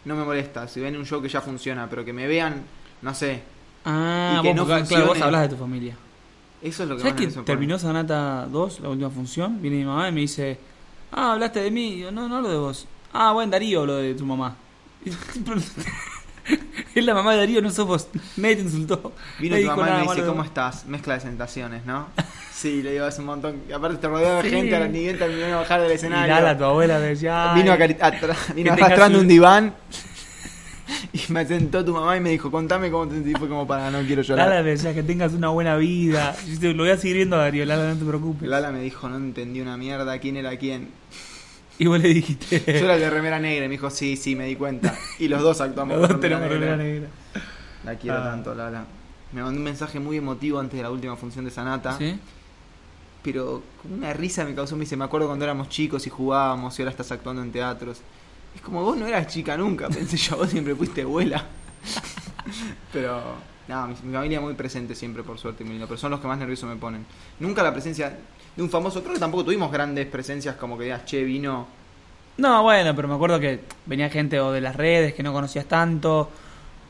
no 0.04 0.16
me 0.16 0.24
molesta. 0.24 0.68
Si 0.68 0.80
ven 0.80 0.96
un 0.96 1.04
show 1.04 1.20
que 1.20 1.28
ya 1.28 1.40
funciona, 1.40 1.88
pero 1.90 2.04
que 2.04 2.12
me 2.12 2.26
vean, 2.26 2.62
no 3.02 3.12
sé, 3.14 3.42
Ah, 3.84 4.36
y 4.38 4.42
que 4.42 4.48
vos, 4.48 4.56
no 4.56 4.66
porque, 4.66 4.84
claro, 4.84 5.06
vos 5.06 5.18
funcione. 5.18 5.24
hablas 5.24 5.42
de 5.42 5.48
tu 5.48 5.56
familia. 5.56 5.96
eso 6.62 6.82
es 6.84 6.88
lo 6.88 6.96
que 6.96 7.02
¿Sabes 7.02 7.16
que 7.34 7.42
terminó 7.42 7.78
Sanata 7.78 8.46
2, 8.46 8.80
la 8.80 8.88
última 8.90 9.10
función? 9.10 9.60
Viene 9.60 9.78
mi 9.78 9.84
mamá 9.84 10.08
y 10.08 10.12
me 10.12 10.20
dice, 10.20 10.58
ah, 11.10 11.32
hablaste 11.32 11.60
de 11.60 11.70
mí. 11.70 11.98
Yo, 11.98 12.12
no, 12.12 12.28
no 12.28 12.36
hablo 12.36 12.48
de 12.48 12.58
vos. 12.58 12.86
Ah, 13.12 13.32
bueno, 13.32 13.50
Darío 13.50 13.84
lo 13.84 13.96
de 13.96 14.14
tu 14.14 14.24
mamá. 14.24 14.56
es 16.94 17.04
la 17.04 17.14
mamá 17.14 17.32
de 17.32 17.38
Darío, 17.38 17.60
no 17.60 17.70
sos 17.70 17.86
vos. 17.86 18.08
Nadie 18.36 18.56
te 18.56 18.62
insultó. 18.62 19.12
Vino 19.40 19.56
No 19.56 19.62
tu 19.62 19.68
mamá 19.68 19.88
y 19.88 20.06
me 20.06 20.14
dice, 20.14 20.26
¿cómo 20.26 20.38
vos". 20.38 20.46
estás? 20.46 20.86
Mezcla 20.86 21.14
de 21.14 21.20
sensaciones, 21.20 21.84
¿no? 21.84 22.06
Sí, 22.54 22.82
le 22.82 22.92
digo, 22.92 23.04
hace 23.06 23.20
un 23.20 23.26
montón. 23.26 23.62
Y 23.68 23.72
aparte 23.72 23.96
te 23.98 24.08
rodeaba 24.08 24.42
de 24.42 24.48
Sí. 24.50 24.54
gente, 24.56 24.76
a 24.76 24.80
la 24.80 24.88
ni 24.88 25.00
bien 25.00 25.18
terminó 25.18 25.46
de 25.46 25.54
bajar 25.54 25.80
del 25.80 25.90
Y 25.90 25.94
escenario. 25.94 26.34
Lala, 26.34 26.56
tu 26.56 26.64
abuela, 26.64 26.98
me 26.98 27.06
decía, 27.06 27.52
vino 27.54 27.76
vino 28.54 28.72
arrastrando 28.72 29.18
un- 29.20 29.26
diván 29.28 29.74
y 31.12 31.32
me 31.32 31.44
sentó 31.46 31.84
tu 31.84 31.92
mamá 31.94 32.16
y 32.16 32.20
me 32.20 32.30
dijo, 32.30 32.50
contame 32.50 32.90
cómo 32.90 33.08
te 33.08 33.14
sentís. 33.14 33.36
Fue 33.38 33.48
como 33.48 33.66
para 33.66 33.90
no 33.90 34.00
quiero 34.06 34.22
llorar. 34.22 34.48
Lala 34.48 34.62
me 34.62 34.70
decía 34.70 34.92
que 34.94 35.02
tengas 35.02 35.32
una 35.32 35.48
buena 35.48 35.76
vida. 35.76 36.36
Yo 36.46 36.58
te- 36.60 36.74
lo 36.74 36.82
voy 36.84 36.92
a 36.92 36.96
seguir 36.96 37.16
viendo 37.16 37.36
a 37.36 37.40
Darío, 37.40 37.64
Lala, 37.64 37.94
no 37.94 37.98
te 37.98 38.04
preocupes. 38.04 38.48
Lala 38.48 38.70
me 38.70 38.80
dijo, 38.82 39.08
no 39.08 39.16
entendí 39.16 39.60
una 39.60 39.76
mierda 39.76 40.18
quién 40.18 40.36
era 40.36 40.56
quién. 40.56 40.88
Y 41.78 41.86
vos 41.86 41.98
le 42.00 42.08
dijiste. 42.10 42.60
Yo 42.66 42.84
era 42.84 42.94
el 42.94 43.00
de 43.00 43.10
remera 43.10 43.38
negra 43.40 43.64
y 43.64 43.68
me 43.68 43.72
dijo, 43.72 43.90
sí, 43.90 44.16
sí, 44.16 44.36
me 44.36 44.44
di 44.46 44.56
cuenta. 44.56 44.94
Y 45.18 45.28
los 45.28 45.40
dos 45.42 45.60
actuamos 45.60 45.98
Los 45.98 46.08
dos 46.08 46.20
tenemos 46.20 46.42
negra. 46.48 46.58
remera 46.58 46.76
negra. 46.76 47.08
La 47.84 47.94
quiero 47.96 48.18
Ah. 48.18 48.24
tanto, 48.24 48.54
Lala. 48.54 48.84
Me 49.32 49.42
mandó 49.42 49.56
un 49.58 49.64
mensaje 49.64 49.98
muy 49.98 50.18
emotivo 50.18 50.60
antes 50.60 50.76
de 50.76 50.82
la 50.82 50.90
última 50.90 51.16
función 51.16 51.44
de 51.46 51.50
Sanata. 51.50 51.96
¿Sí? 51.96 52.18
Pero 53.22 53.62
una 53.84 54.12
risa 54.12 54.44
me 54.44 54.54
causó, 54.54 54.76
me 54.76 54.80
dice, 54.80 54.96
me 54.96 55.04
acuerdo 55.04 55.28
cuando 55.28 55.44
éramos 55.44 55.68
chicos 55.68 56.06
y 56.06 56.10
jugábamos 56.10 56.78
y 56.78 56.82
ahora 56.82 56.90
estás 56.90 57.12
actuando 57.12 57.42
en 57.42 57.52
teatros. 57.52 58.00
Es 58.54 58.60
como 58.60 58.82
vos 58.82 58.96
no 58.96 59.06
eras 59.06 59.28
chica 59.28 59.56
nunca, 59.56 59.88
pensé 59.90 60.16
yo, 60.16 60.36
vos 60.36 60.50
siempre 60.50 60.74
fuiste 60.74 61.02
abuela. 61.02 61.44
Pero, 62.92 63.20
nada, 63.68 63.86
mi, 63.86 63.94
mi 64.02 64.12
familia 64.12 64.40
muy 64.40 64.54
presente 64.54 64.94
siempre, 64.94 65.22
por 65.22 65.38
suerte, 65.38 65.64
muy 65.64 65.72
lindo, 65.74 65.86
pero 65.86 65.98
son 65.98 66.10
los 66.10 66.20
que 66.20 66.26
más 66.26 66.38
nervioso 66.38 66.66
me 66.66 66.76
ponen. 66.76 67.06
Nunca 67.40 67.62
la 67.62 67.72
presencia 67.72 68.16
de 68.56 68.62
un 68.62 68.70
famoso, 68.70 69.02
creo 69.02 69.14
que 69.14 69.20
tampoco 69.20 69.44
tuvimos 69.44 69.70
grandes 69.72 70.06
presencias 70.06 70.56
como 70.56 70.76
que 70.76 70.84
digas, 70.84 71.04
che, 71.04 71.22
vino. 71.24 71.66
No, 72.36 72.62
bueno, 72.62 72.94
pero 72.96 73.08
me 73.08 73.14
acuerdo 73.14 73.38
que 73.40 73.60
venía 73.86 74.08
gente 74.10 74.40
o 74.40 74.52
de 74.52 74.60
las 74.60 74.76
redes 74.76 75.14
que 75.14 75.22
no 75.22 75.32
conocías 75.32 75.66
tanto, 75.66 76.30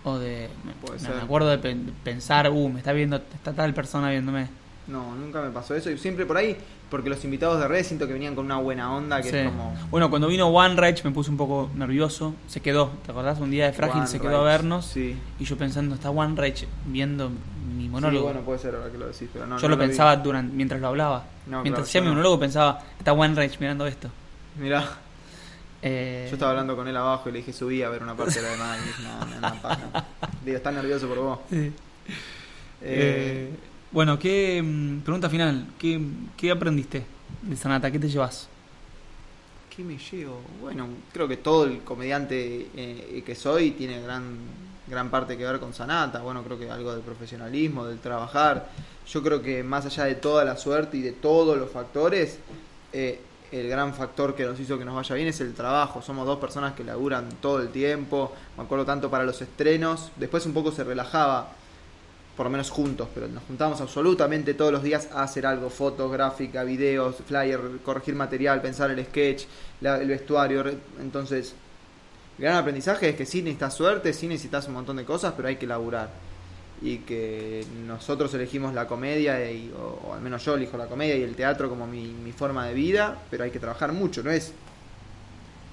o 0.04 0.18
de. 0.18 0.48
me- 0.64 0.72
Puede 0.74 1.00
me, 1.00 1.06
ser. 1.06 1.16
me 1.16 1.22
acuerdo 1.22 1.50
de 1.50 1.58
pen- 1.58 1.94
pensar, 2.04 2.50
uh, 2.50 2.68
me 2.68 2.78
está 2.78 2.92
viendo, 2.92 3.16
está 3.16 3.52
tal 3.52 3.74
persona 3.74 4.10
viéndome. 4.10 4.48
No, 4.88 5.14
nunca 5.14 5.40
me 5.40 5.50
pasó 5.50 5.74
eso 5.76 5.90
y 5.90 5.96
siempre 5.98 6.26
por 6.26 6.36
ahí, 6.36 6.56
porque 6.90 7.08
los 7.08 7.22
invitados 7.24 7.60
de 7.60 7.68
redes 7.68 7.86
siento 7.86 8.06
que 8.08 8.12
venían 8.14 8.34
con 8.34 8.44
una 8.46 8.56
buena 8.56 8.92
onda, 8.94 9.22
que 9.22 9.30
Sí. 9.30 9.36
es 9.36 9.46
como. 9.48 9.74
Bueno, 9.90 10.10
cuando 10.10 10.26
vino 10.26 10.48
One 10.48 10.74
Rage 10.74 11.02
me 11.04 11.12
puse 11.12 11.30
un 11.30 11.36
poco 11.36 11.70
nervioso. 11.76 12.34
Se 12.48 12.60
quedó, 12.60 12.90
¿te 13.06 13.12
acordás? 13.12 13.38
Un 13.38 13.50
día 13.52 13.66
de 13.66 13.72
Frágil 13.72 13.98
One 14.00 14.06
se 14.08 14.18
quedó 14.20 14.40
a 14.40 14.42
vernos. 14.44 14.86
Sí. 14.86 15.16
Y 15.38 15.44
yo 15.44 15.56
pensando, 15.56 15.94
está 15.94 16.10
One 16.10 16.34
Rage 16.36 16.66
viendo 16.86 17.30
mi 17.76 17.88
monólogo. 17.88 18.26
Sí, 18.26 18.32
bueno, 18.32 18.40
puede 18.44 18.58
ser 18.58 18.74
ahora 18.74 18.90
que 18.90 18.98
lo 18.98 19.06
decís, 19.06 19.28
pero 19.32 19.46
no. 19.46 19.56
yo 19.58 19.68
no 19.68 19.76
lo 19.76 19.78
pensaba 19.80 20.16
durante, 20.16 20.52
mientras 20.54 20.80
lo 20.80 20.88
hablaba. 20.88 21.24
No, 21.46 21.62
mientras 21.62 21.86
hacía 21.88 22.00
mi 22.00 22.08
monólogo 22.08 22.40
pensaba, 22.40 22.80
está 22.98 23.12
One 23.12 23.34
Rage 23.36 23.56
mirando 23.60 23.86
esto. 23.86 24.08
Mirá. 24.58 24.84
Eh, 25.84 26.26
Yo 26.28 26.34
estaba 26.34 26.52
hablando 26.52 26.76
con 26.76 26.86
él 26.86 26.96
abajo 26.96 27.28
y 27.28 27.32
le 27.32 27.38
dije 27.38 27.52
subí 27.52 27.82
a 27.82 27.88
ver 27.88 28.02
una 28.02 28.14
parte 28.16 28.40
de 28.40 28.56
la 28.56 28.76
dijo, 28.76 29.02
no, 29.02 29.40
no, 29.40 29.40
no. 29.50 30.04
Digo, 30.44 30.56
estás 30.56 30.74
nervioso 30.74 31.08
por 31.08 31.18
vos. 31.18 31.38
sí. 31.50 31.56
Eh, 31.56 31.72
Eh, 32.82 33.50
bueno, 33.92 34.18
¿qué, 34.18 34.62
mm, 34.62 35.00
pregunta 35.00 35.28
final, 35.28 35.66
¿qué, 35.78 36.00
¿qué 36.36 36.50
aprendiste 36.50 37.04
de 37.42 37.56
Sanata? 37.56 37.90
¿Qué 37.90 37.98
te 37.98 38.08
llevas? 38.08 38.48
¿Qué 39.74 39.82
me 39.82 39.96
llevo? 39.96 40.40
Bueno, 40.60 40.86
creo 41.12 41.26
que 41.26 41.38
todo 41.38 41.64
el 41.64 41.80
comediante 41.80 42.68
eh, 42.76 43.22
que 43.24 43.34
soy 43.34 43.70
tiene 43.70 44.02
gran, 44.02 44.36
gran 44.86 45.10
parte 45.10 45.36
que 45.38 45.44
ver 45.44 45.58
con 45.60 45.72
Sanata. 45.72 46.20
Bueno, 46.20 46.42
creo 46.42 46.58
que 46.58 46.70
algo 46.70 46.92
del 46.92 47.00
profesionalismo, 47.00 47.86
del 47.86 47.98
trabajar. 47.98 48.68
Yo 49.08 49.22
creo 49.22 49.40
que 49.40 49.62
más 49.62 49.86
allá 49.86 50.04
de 50.04 50.16
toda 50.16 50.44
la 50.44 50.58
suerte 50.58 50.98
y 50.98 51.00
de 51.00 51.12
todos 51.12 51.56
los 51.56 51.70
factores, 51.70 52.38
eh, 52.92 53.20
el 53.50 53.68
gran 53.68 53.94
factor 53.94 54.34
que 54.34 54.44
nos 54.44 54.60
hizo 54.60 54.78
que 54.78 54.84
nos 54.84 54.94
vaya 54.94 55.14
bien 55.14 55.28
es 55.28 55.40
el 55.40 55.54
trabajo. 55.54 56.02
Somos 56.02 56.26
dos 56.26 56.38
personas 56.38 56.74
que 56.74 56.84
laburan 56.84 57.28
todo 57.40 57.60
el 57.60 57.68
tiempo. 57.68 58.32
Me 58.56 58.64
acuerdo 58.64 58.84
tanto 58.84 59.10
para 59.10 59.24
los 59.24 59.40
estrenos. 59.40 60.10
Después 60.16 60.44
un 60.44 60.52
poco 60.52 60.72
se 60.72 60.84
relajaba, 60.84 61.50
por 62.36 62.46
lo 62.46 62.50
menos 62.50 62.70
juntos, 62.70 63.08
pero 63.14 63.28
nos 63.28 63.42
juntábamos 63.44 63.80
absolutamente 63.80 64.54
todos 64.54 64.72
los 64.72 64.82
días 64.82 65.08
a 65.12 65.22
hacer 65.22 65.44
algo: 65.46 65.68
fotos, 65.70 66.10
gráfica, 66.10 66.64
videos, 66.64 67.16
flyer, 67.26 67.60
corregir 67.84 68.14
material, 68.14 68.62
pensar 68.62 68.90
el 68.90 69.04
sketch, 69.04 69.44
la- 69.80 69.98
el 70.00 70.08
vestuario. 70.08 70.64
Entonces, 71.00 71.54
el 72.38 72.44
gran 72.44 72.56
aprendizaje 72.56 73.10
es 73.10 73.16
que 73.16 73.26
sí 73.26 73.42
necesitas 73.42 73.74
suerte, 73.74 74.12
sí 74.12 74.26
necesitas 74.26 74.66
un 74.68 74.74
montón 74.74 74.96
de 74.96 75.04
cosas, 75.04 75.34
pero 75.36 75.48
hay 75.48 75.56
que 75.56 75.66
laburar. 75.66 76.08
Y 76.80 76.98
que 76.98 77.64
nosotros 77.86 78.32
elegimos 78.34 78.74
la 78.74 78.86
comedia, 78.86 79.50
y- 79.50 79.70
o, 79.78 80.08
o 80.08 80.14
al 80.14 80.20
menos 80.20 80.44
yo 80.44 80.54
elijo 80.54 80.76
la 80.76 80.86
comedia 80.86 81.14
y 81.16 81.22
el 81.22 81.36
teatro 81.36 81.68
como 81.68 81.86
mi, 81.86 82.04
mi 82.06 82.32
forma 82.32 82.66
de 82.66 82.74
vida, 82.74 83.16
pero 83.30 83.44
hay 83.44 83.50
que 83.50 83.60
trabajar 83.60 83.92
mucho, 83.92 84.22
no 84.22 84.30
es 84.30 84.52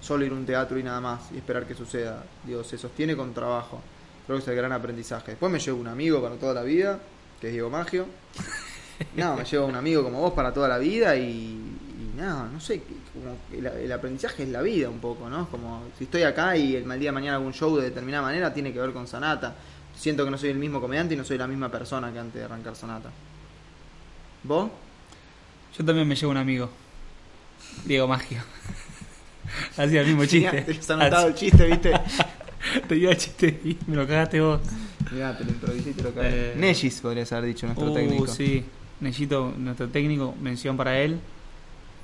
solo 0.01 0.25
ir 0.25 0.31
a 0.31 0.35
un 0.35 0.45
teatro 0.45 0.77
y 0.77 0.83
nada 0.83 0.99
más 1.01 1.21
y 1.33 1.37
esperar 1.37 1.65
que 1.65 1.73
suceda. 1.75 2.23
Digo, 2.45 2.63
se 2.63 2.77
sostiene 2.77 3.15
con 3.15 3.33
trabajo. 3.33 3.81
Creo 4.29 4.37
que 4.37 4.43
es 4.43 4.47
el 4.49 4.57
gran 4.57 4.71
aprendizaje. 4.71 5.31
Después 5.31 5.51
me 5.51 5.57
llevo 5.57 5.79
un 5.79 5.87
amigo 5.87 6.21
para 6.21 6.35
toda 6.35 6.53
la 6.53 6.61
vida, 6.61 6.99
que 7.41 7.47
es 7.47 7.53
Diego 7.53 7.71
Maggio. 7.71 8.05
No, 9.15 9.35
me 9.35 9.43
llevo 9.43 9.65
un 9.65 9.75
amigo 9.75 10.03
como 10.03 10.19
vos 10.21 10.33
para 10.33 10.53
toda 10.53 10.67
la 10.67 10.77
vida 10.77 11.15
y, 11.15 11.23
y 11.23 12.13
nada, 12.15 12.47
no 12.47 12.59
sé, 12.59 12.83
como 13.11 13.35
el, 13.51 13.65
el 13.65 13.91
aprendizaje 13.91 14.43
es 14.43 14.49
la 14.49 14.61
vida 14.61 14.87
un 14.87 14.99
poco, 14.99 15.31
¿no? 15.31 15.41
Es 15.41 15.47
como 15.47 15.81
si 15.97 16.03
estoy 16.03 16.21
acá 16.21 16.55
y 16.55 16.75
el 16.75 16.85
mal 16.85 16.99
día 16.99 17.07
de 17.07 17.13
mañana 17.13 17.37
algún 17.37 17.53
show 17.53 17.75
de 17.77 17.85
determinada 17.85 18.21
manera 18.21 18.53
tiene 18.53 18.71
que 18.71 18.79
ver 18.79 18.93
con 18.93 19.07
Sanata. 19.07 19.55
Siento 19.97 20.23
que 20.25 20.29
no 20.29 20.37
soy 20.37 20.49
el 20.49 20.59
mismo 20.59 20.79
comediante 20.79 21.15
y 21.15 21.17
no 21.17 21.25
soy 21.25 21.39
la 21.39 21.47
misma 21.47 21.71
persona 21.71 22.13
que 22.13 22.19
antes 22.19 22.35
de 22.35 22.43
arrancar 22.43 22.75
Sanata. 22.75 23.09
¿Vos? 24.43 24.69
Yo 25.75 25.83
también 25.83 26.07
me 26.07 26.15
llevo 26.15 26.31
un 26.31 26.37
amigo, 26.37 26.69
Diego 27.83 28.07
Maggio. 28.07 28.41
Hacía 29.75 30.01
el 30.01 30.07
mismo 30.07 30.25
chiste. 30.25 30.61
Te 30.61 30.71
has 30.77 30.89
anotado 30.91 31.29
el 31.29 31.33
chiste, 31.33 31.65
¿viste? 31.65 31.93
Te 32.87 32.95
dio 32.95 33.13
chiste 33.13 33.59
y 33.63 33.77
me 33.87 33.95
lo 33.95 34.07
cagaste 34.07 34.41
vos. 34.41 34.59
Mirá, 35.11 35.37
te 35.37 35.43
lo 35.45 35.51
improvisé 35.51 35.89
y 35.91 35.93
te 35.93 36.03
lo 36.03 36.13
cagué. 36.13 36.29
Eh, 36.51 36.55
Nellis 36.57 36.99
podrías 37.01 37.31
haber 37.31 37.45
dicho, 37.45 37.65
nuestro 37.65 37.91
Uh, 37.91 37.93
técnico. 37.93 38.27
sí. 38.27 38.63
Nellito, 38.99 39.53
nuestro 39.57 39.87
técnico, 39.87 40.35
mención 40.41 40.75
para 40.75 40.99
él. 40.99 41.19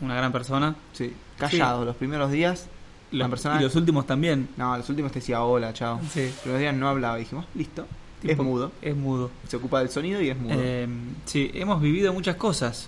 Una 0.02 0.16
gran 0.16 0.32
persona. 0.32 0.76
Sí. 0.94 1.14
Callado, 1.38 1.84
los 1.86 1.96
primeros 1.98 2.32
días. 2.32 2.68
Los, 3.12 3.26
Una 3.26 3.30
persona- 3.30 3.60
y 3.60 3.64
los 3.64 3.76
últimos 3.76 4.08
también. 4.08 4.48
No, 4.58 4.78
los 4.78 4.90
últimos 4.90 5.12
te 5.12 5.20
decía 5.20 5.42
hola, 5.44 5.74
chao. 5.74 6.00
Sí. 6.12 6.22
Los 6.24 6.34
primeros 6.40 6.62
días 6.62 6.74
no 6.76 6.88
hablaba. 6.88 7.18
Dijimos, 7.18 7.46
listo. 7.54 7.86
es 8.24 8.38
mudo. 8.38 8.72
Es 8.82 8.96
mudo. 8.96 9.30
Se 9.48 9.58
ocupa 9.58 9.80
del 9.80 9.90
sonido 9.90 10.22
y 10.22 10.30
es 10.30 10.38
mudo. 10.38 10.54
Eh, 10.58 10.88
sí, 11.26 11.52
hemos 11.54 11.82
vivido 11.82 12.14
muchas 12.14 12.38
cosas. 12.38 12.88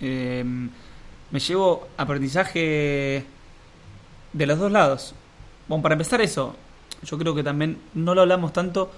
Eh, 0.00 0.44
me 1.30 1.40
llevo 1.40 1.88
aprendizaje 1.96 3.24
de 4.32 4.46
los 4.46 4.58
dos 4.58 4.70
lados. 4.70 5.14
Bueno, 5.66 5.82
para 5.82 5.94
empezar 5.94 6.20
eso, 6.20 6.54
yo 7.04 7.18
creo 7.18 7.34
que 7.34 7.42
también 7.42 7.78
no 7.94 8.14
lo 8.14 8.22
hablamos 8.22 8.52
tanto. 8.52 8.90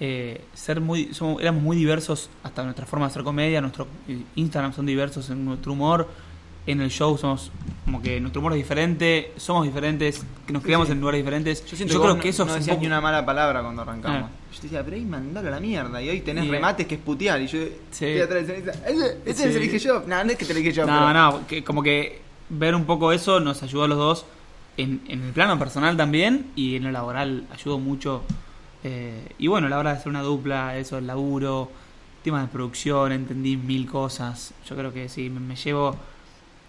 eh, 0.00 0.42
ser 0.54 0.80
muy, 0.80 1.12
somos, 1.12 1.42
éramos 1.42 1.60
muy 1.62 1.76
diversos 1.76 2.30
hasta 2.44 2.62
nuestra 2.62 2.86
forma 2.86 3.06
de 3.06 3.10
hacer 3.10 3.24
comedia, 3.24 3.60
nuestro 3.60 3.88
eh, 4.06 4.22
Instagram 4.36 4.72
son 4.72 4.86
diversos 4.86 5.28
en 5.30 5.44
nuestro 5.44 5.72
humor, 5.72 6.06
en 6.68 6.80
el 6.80 6.88
show 6.90 7.18
somos 7.18 7.50
como 7.84 8.00
que 8.00 8.20
nuestro 8.20 8.38
humor 8.40 8.52
es 8.52 8.58
diferente, 8.58 9.32
somos 9.38 9.64
diferentes, 9.64 10.24
que 10.46 10.52
nos 10.52 10.62
Sí, 10.62 10.66
criamos 10.66 10.86
sí. 10.86 10.92
en 10.92 11.00
lugares 11.00 11.18
diferentes. 11.18 11.64
Yo 11.66 11.76
siento 11.76 11.94
yo 11.94 12.00
que 12.00 12.06
creo 12.10 12.20
que 12.20 12.28
eso 12.28 12.44
no, 12.44 12.52
un 12.52 12.58
decías 12.60 12.76
poco- 12.76 12.82
ni 12.82 12.86
una 12.86 13.00
mala 13.00 13.26
palabra 13.26 13.60
cuando 13.60 13.82
arrancamos. 13.82 14.30
Ah. 14.30 14.52
Yo 14.52 14.56
te 14.60 14.62
decía, 14.68 14.84
pero 14.84 14.96
ahí 14.96 15.04
mandalo 15.04 15.48
a 15.48 15.50
la 15.50 15.60
mierda. 15.60 16.00
Y 16.00 16.10
hoy 16.10 16.20
tenés 16.20 16.44
Y, 16.44 16.48
remates 16.48 16.86
que 16.86 16.94
es 16.94 17.00
putear. 17.00 17.40
Y 17.42 17.46
yo 17.48 17.58
Sí. 17.90 18.04
estoy 18.06 18.20
atrás 18.20 18.42
escenario, 18.48 18.72
ese, 18.86 19.18
ese 19.24 19.48
Sí. 19.48 19.54
lo 19.54 19.60
dije 19.60 19.78
yo. 19.80 20.02
No, 20.06 20.22
no 20.24 20.30
es 20.30 20.38
que 20.38 20.44
te 20.44 20.52
lo 20.54 20.58
dije 20.60 20.72
yo. 20.72 20.86
No, 20.86 20.92
pero- 20.92 21.12
no, 21.12 21.46
que 21.48 21.64
como 21.64 21.82
que 21.82 22.20
ver 22.50 22.74
un 22.76 22.84
poco 22.84 23.10
eso 23.12 23.40
nos 23.40 23.62
ayudó 23.64 23.82
a 23.84 23.88
los 23.88 23.98
dos 23.98 24.26
en, 24.78 25.02
en 25.08 25.22
el 25.22 25.32
plano 25.32 25.58
personal 25.58 25.96
también 25.96 26.46
y 26.56 26.76
en 26.76 26.84
lo 26.84 26.90
laboral 26.92 27.46
ayudó 27.52 27.78
mucho. 27.78 28.22
eh, 28.84 29.34
y 29.38 29.46
bueno, 29.48 29.66
a 29.66 29.70
la 29.70 29.78
hora 29.78 29.90
de 29.92 29.96
hacer 29.98 30.08
una 30.08 30.22
dupla, 30.22 30.78
eso, 30.78 30.96
el 30.98 31.06
laburo, 31.06 31.70
temas 32.24 32.42
de 32.42 32.48
producción, 32.48 33.12
entendí 33.12 33.56
mil 33.56 33.86
cosas. 33.86 34.54
Yo 34.66 34.74
creo 34.76 34.92
que 34.92 35.08
sí, 35.08 35.28
me, 35.30 35.40
me 35.40 35.56
llevo 35.56 35.94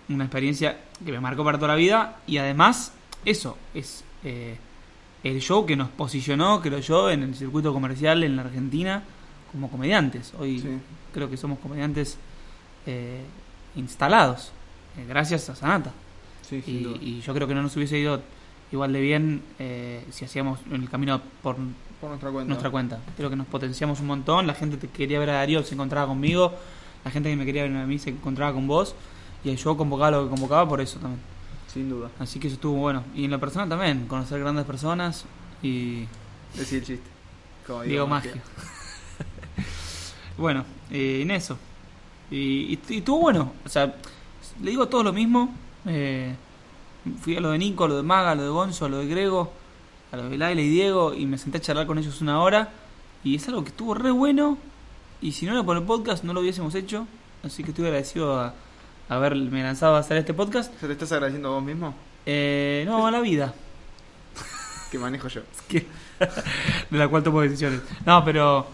una 0.09 0.25
experiencia 0.25 0.77
que 1.05 1.11
me 1.11 1.19
marcó 1.19 1.43
para 1.43 1.57
toda 1.57 1.69
la 1.69 1.75
vida 1.75 2.17
y 2.27 2.37
además 2.37 2.93
eso 3.25 3.57
es 3.73 4.03
eh, 4.23 4.57
el 5.23 5.39
show 5.41 5.65
que 5.65 5.75
nos 5.75 5.89
posicionó, 5.89 6.61
creo 6.61 6.79
yo, 6.79 7.11
en 7.11 7.23
el 7.23 7.35
circuito 7.35 7.71
comercial 7.73 8.23
en 8.23 8.35
la 8.35 8.41
Argentina 8.43 9.03
como 9.51 9.69
comediantes. 9.69 10.33
Hoy 10.39 10.59
Sí. 10.59 10.79
creo 11.13 11.29
que 11.29 11.37
somos 11.37 11.59
comediantes 11.59 12.17
eh, 12.87 13.21
instalados 13.75 14.51
eh, 14.97 15.05
gracias 15.07 15.47
a 15.49 15.55
Sanata. 15.55 15.91
Sí, 16.49 16.61
sin 16.61 16.79
Y, 16.79 16.83
duda. 16.83 16.97
y 17.01 17.21
yo 17.21 17.33
creo 17.33 17.47
que 17.47 17.53
no 17.55 17.61
nos 17.61 17.75
hubiese 17.75 17.97
ido 17.99 18.21
igual 18.71 18.93
de 18.93 19.01
bien 19.01 19.41
eh, 19.59 20.05
si 20.11 20.25
hacíamos 20.25 20.59
el 20.71 20.89
camino 20.89 21.21
por 21.43 21.55
Por 22.01 22.09
nuestra 22.09 22.31
cuenta. 22.31 22.47
nuestra 22.49 22.69
cuenta. 22.71 22.99
Creo 23.17 23.29
que 23.29 23.35
nos 23.35 23.47
potenciamos 23.47 23.99
un 23.99 24.07
montón. 24.07 24.47
La 24.47 24.53
gente 24.53 24.77
que 24.77 24.87
quería 24.87 25.19
ver 25.19 25.29
a 25.31 25.33
Darío 25.33 25.63
se 25.63 25.73
encontraba 25.75 26.07
conmigo. 26.07 26.53
La 27.05 27.11
gente 27.11 27.29
que 27.29 27.35
me 27.35 27.45
quería 27.45 27.63
ver 27.63 27.75
a 27.75 27.85
mí 27.85 27.99
se 27.99 28.09
encontraba 28.11 28.53
con 28.53 28.67
vos. 28.67 28.95
Y 29.43 29.55
yo 29.55 29.77
convocaba 29.77 30.11
lo 30.11 30.23
que 30.25 30.29
convocaba 30.31 30.67
por 30.67 30.81
eso 30.81 30.99
también. 30.99 31.21
Sin 31.71 31.89
duda. 31.89 32.09
Así 32.19 32.39
que 32.39 32.47
eso 32.47 32.55
estuvo 32.55 32.77
bueno. 32.77 33.03
Y 33.15 33.25
en 33.25 33.31
la 33.31 33.37
persona 33.37 33.67
también, 33.69 34.07
conocer 34.07 34.39
grandes 34.39 34.65
personas 34.65 35.25
y 35.61 36.05
Decir 36.55 36.79
el 36.79 36.85
chiste. 36.85 37.09
Como 37.67 37.83
Diego 37.83 38.07
Magia. 38.07 38.33
bueno, 40.37 40.65
eh, 40.91 41.21
en 41.21 41.31
eso. 41.31 41.57
Y, 42.31 42.73
y, 42.73 42.79
y 42.89 42.97
estuvo 42.97 43.19
bueno. 43.21 43.53
O 43.65 43.69
sea, 43.69 43.95
le 44.61 44.71
digo 44.71 44.83
a 44.83 44.89
todos 44.89 45.03
lo 45.03 45.13
mismo. 45.13 45.53
Eh, 45.85 46.35
fui 47.21 47.35
a 47.37 47.39
lo 47.39 47.51
de 47.51 47.57
Nico, 47.57 47.85
a 47.85 47.87
lo 47.87 47.97
de 47.97 48.03
Maga, 48.03 48.31
a 48.31 48.35
lo 48.35 48.43
de 48.43 48.49
Gonzo, 48.49 48.85
a 48.85 48.89
lo 48.89 48.97
de 48.99 49.07
Grego, 49.07 49.51
a 50.11 50.17
lo 50.17 50.29
de 50.29 50.37
Laila 50.37 50.61
y 50.61 50.69
Diego 50.69 51.13
y 51.13 51.25
me 51.25 51.37
senté 51.37 51.57
a 51.59 51.61
charlar 51.61 51.87
con 51.87 51.97
ellos 51.97 52.21
una 52.21 52.41
hora. 52.41 52.69
Y 53.23 53.35
es 53.35 53.47
algo 53.47 53.63
que 53.63 53.69
estuvo 53.69 53.93
re 53.93 54.11
bueno. 54.11 54.57
Y 55.21 55.33
si 55.33 55.45
no 55.45 55.51
era 55.53 55.63
por 55.63 55.75
el 55.77 55.83
podcast, 55.83 56.23
no 56.23 56.33
lo 56.33 56.39
hubiésemos 56.41 56.73
hecho. 56.75 57.05
Así 57.43 57.63
que 57.63 57.71
estoy 57.71 57.85
agradecido 57.85 58.39
a 58.39 58.53
a 59.09 59.15
haberme 59.15 59.63
lanzado 59.63 59.95
a 59.95 59.99
hacer 59.99 60.17
este 60.17 60.35
podcast. 60.35 60.71
¿Se 60.79 60.85
te 60.85 60.93
estás 60.93 61.11
agradeciendo 61.11 61.49
a 61.49 61.53
vos 61.53 61.63
mismo? 61.63 61.95
Eh, 62.27 62.83
no, 62.85 63.07
a 63.07 63.11
la 63.11 63.19
vida. 63.21 63.53
Que 64.91 64.99
manejo 64.99 65.27
yo. 65.27 65.41
que- 65.67 65.87
de 66.89 66.97
la 66.97 67.07
cual 67.07 67.23
tomo 67.23 67.41
decisiones. 67.41 67.81
No, 68.05 68.23
pero. 68.23 68.67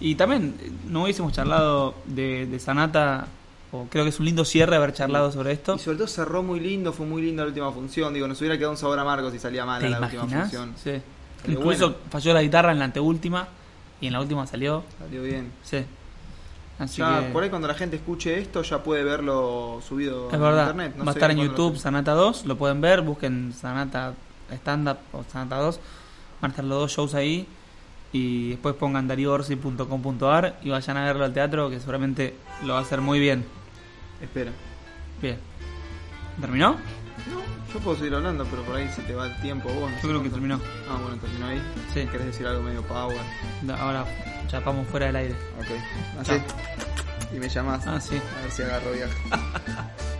Y 0.00 0.14
también, 0.14 0.54
no 0.88 1.02
hubiésemos 1.04 1.32
charlado 1.32 1.94
de, 2.06 2.46
de 2.46 2.58
Sanata, 2.60 3.26
o 3.72 3.86
creo 3.90 4.04
que 4.04 4.10
es 4.10 4.18
un 4.20 4.26
lindo 4.26 4.44
cierre 4.44 4.76
haber 4.76 4.92
charlado 4.92 5.32
sobre 5.32 5.52
esto. 5.52 5.74
Y 5.76 5.78
sobre 5.78 5.96
todo 5.98 6.06
cerró 6.06 6.42
muy 6.42 6.60
lindo, 6.60 6.92
fue 6.92 7.06
muy 7.06 7.22
linda 7.22 7.42
la 7.42 7.48
última 7.48 7.72
función. 7.72 8.12
Digo, 8.14 8.28
nos 8.28 8.38
hubiera 8.40 8.56
quedado 8.56 8.72
un 8.72 8.76
sabor 8.78 8.98
amargo 8.98 9.30
si 9.30 9.38
salía 9.38 9.64
mal 9.64 9.80
¿Te 9.82 9.88
la 9.88 9.98
última 10.00 10.26
función. 10.26 10.74
Sí. 10.76 11.00
Pero 11.42 11.58
Incluso 11.58 11.88
bueno. 11.90 11.96
falló 12.10 12.34
la 12.34 12.42
guitarra 12.42 12.70
en 12.72 12.78
la 12.78 12.84
anteúltima, 12.84 13.48
y 14.00 14.06
en 14.08 14.12
la 14.12 14.20
última 14.20 14.46
salió. 14.46 14.84
Salió 14.98 15.22
bien. 15.22 15.50
Sí. 15.62 15.78
Así 16.78 16.98
Ya, 16.98 17.20
que. 17.20 17.32
por 17.32 17.42
ahí 17.42 17.50
cuando 17.50 17.68
la 17.68 17.74
gente 17.74 17.96
escuche 17.96 18.38
esto 18.38 18.62
ya 18.62 18.82
puede 18.82 19.04
verlo 19.04 19.80
subido 19.86 20.28
Es 20.28 20.34
en 20.34 20.40
verdad, 20.40 20.62
internet. 20.70 20.94
No 20.96 21.04
va 21.04 21.12
a 21.12 21.14
estar 21.14 21.30
en 21.30 21.38
YouTube. 21.38 21.76
Sanata 21.78 22.12
2, 22.12 22.46
lo 22.46 22.56
pueden 22.56 22.80
ver, 22.80 23.02
busquen 23.02 23.52
Sanata 23.52 24.14
Stand 24.50 24.88
Up 24.88 24.96
o 25.12 25.24
Sanata 25.30 25.56
2, 25.58 25.80
van 26.40 26.50
a 26.50 26.52
estar 26.52 26.64
los 26.64 26.78
dos 26.78 26.92
shows 26.92 27.14
ahí 27.14 27.46
y 28.12 28.50
después 28.50 28.74
pongan 28.74 29.06
dariorsi.com.ar 29.08 30.58
y 30.62 30.70
vayan 30.70 30.96
a 30.96 31.04
verlo 31.04 31.24
al 31.24 31.32
teatro 31.32 31.70
que 31.70 31.78
seguramente 31.78 32.34
lo 32.64 32.72
va 32.74 32.80
a 32.80 32.82
hacer 32.82 33.00
muy 33.00 33.18
bien. 33.20 33.44
Espera. 34.22 34.52
Bien. 35.20 35.38
¿Terminó? 36.40 36.72
No, 36.72 37.72
yo 37.72 37.80
puedo 37.80 37.96
seguir 37.96 38.14
hablando, 38.14 38.44
pero 38.46 38.62
por 38.62 38.76
ahí 38.76 38.88
se 38.88 39.02
te 39.02 39.14
va 39.14 39.26
el 39.26 39.40
tiempo 39.42 39.68
vos. 39.68 39.90
no 39.90 39.96
Yo 40.02 40.08
creo 40.08 40.22
que 40.22 40.30
terminó. 40.30 40.60
Ah, 40.88 40.98
bueno, 41.02 41.16
terminó 41.18 41.46
ahí. 41.46 41.62
Sí. 41.92 42.06
¿Querés 42.06 42.26
decir 42.26 42.46
algo 42.46 42.62
medio 42.62 42.82
power? 42.82 43.18
Ahora 43.78 44.06
chapamos 44.48 44.86
fuera 44.88 45.06
del 45.06 45.16
aire. 45.16 45.34
Ok. 45.58 46.20
Así. 46.20 46.34
Y 47.34 47.38
me 47.38 47.48
llamás. 47.48 47.86
Ah, 47.86 48.00
sí. 48.00 48.20
A 48.38 48.42
ver 48.42 48.50
si 48.50 48.62
agarro 48.62 48.92
viaje. 48.92 49.14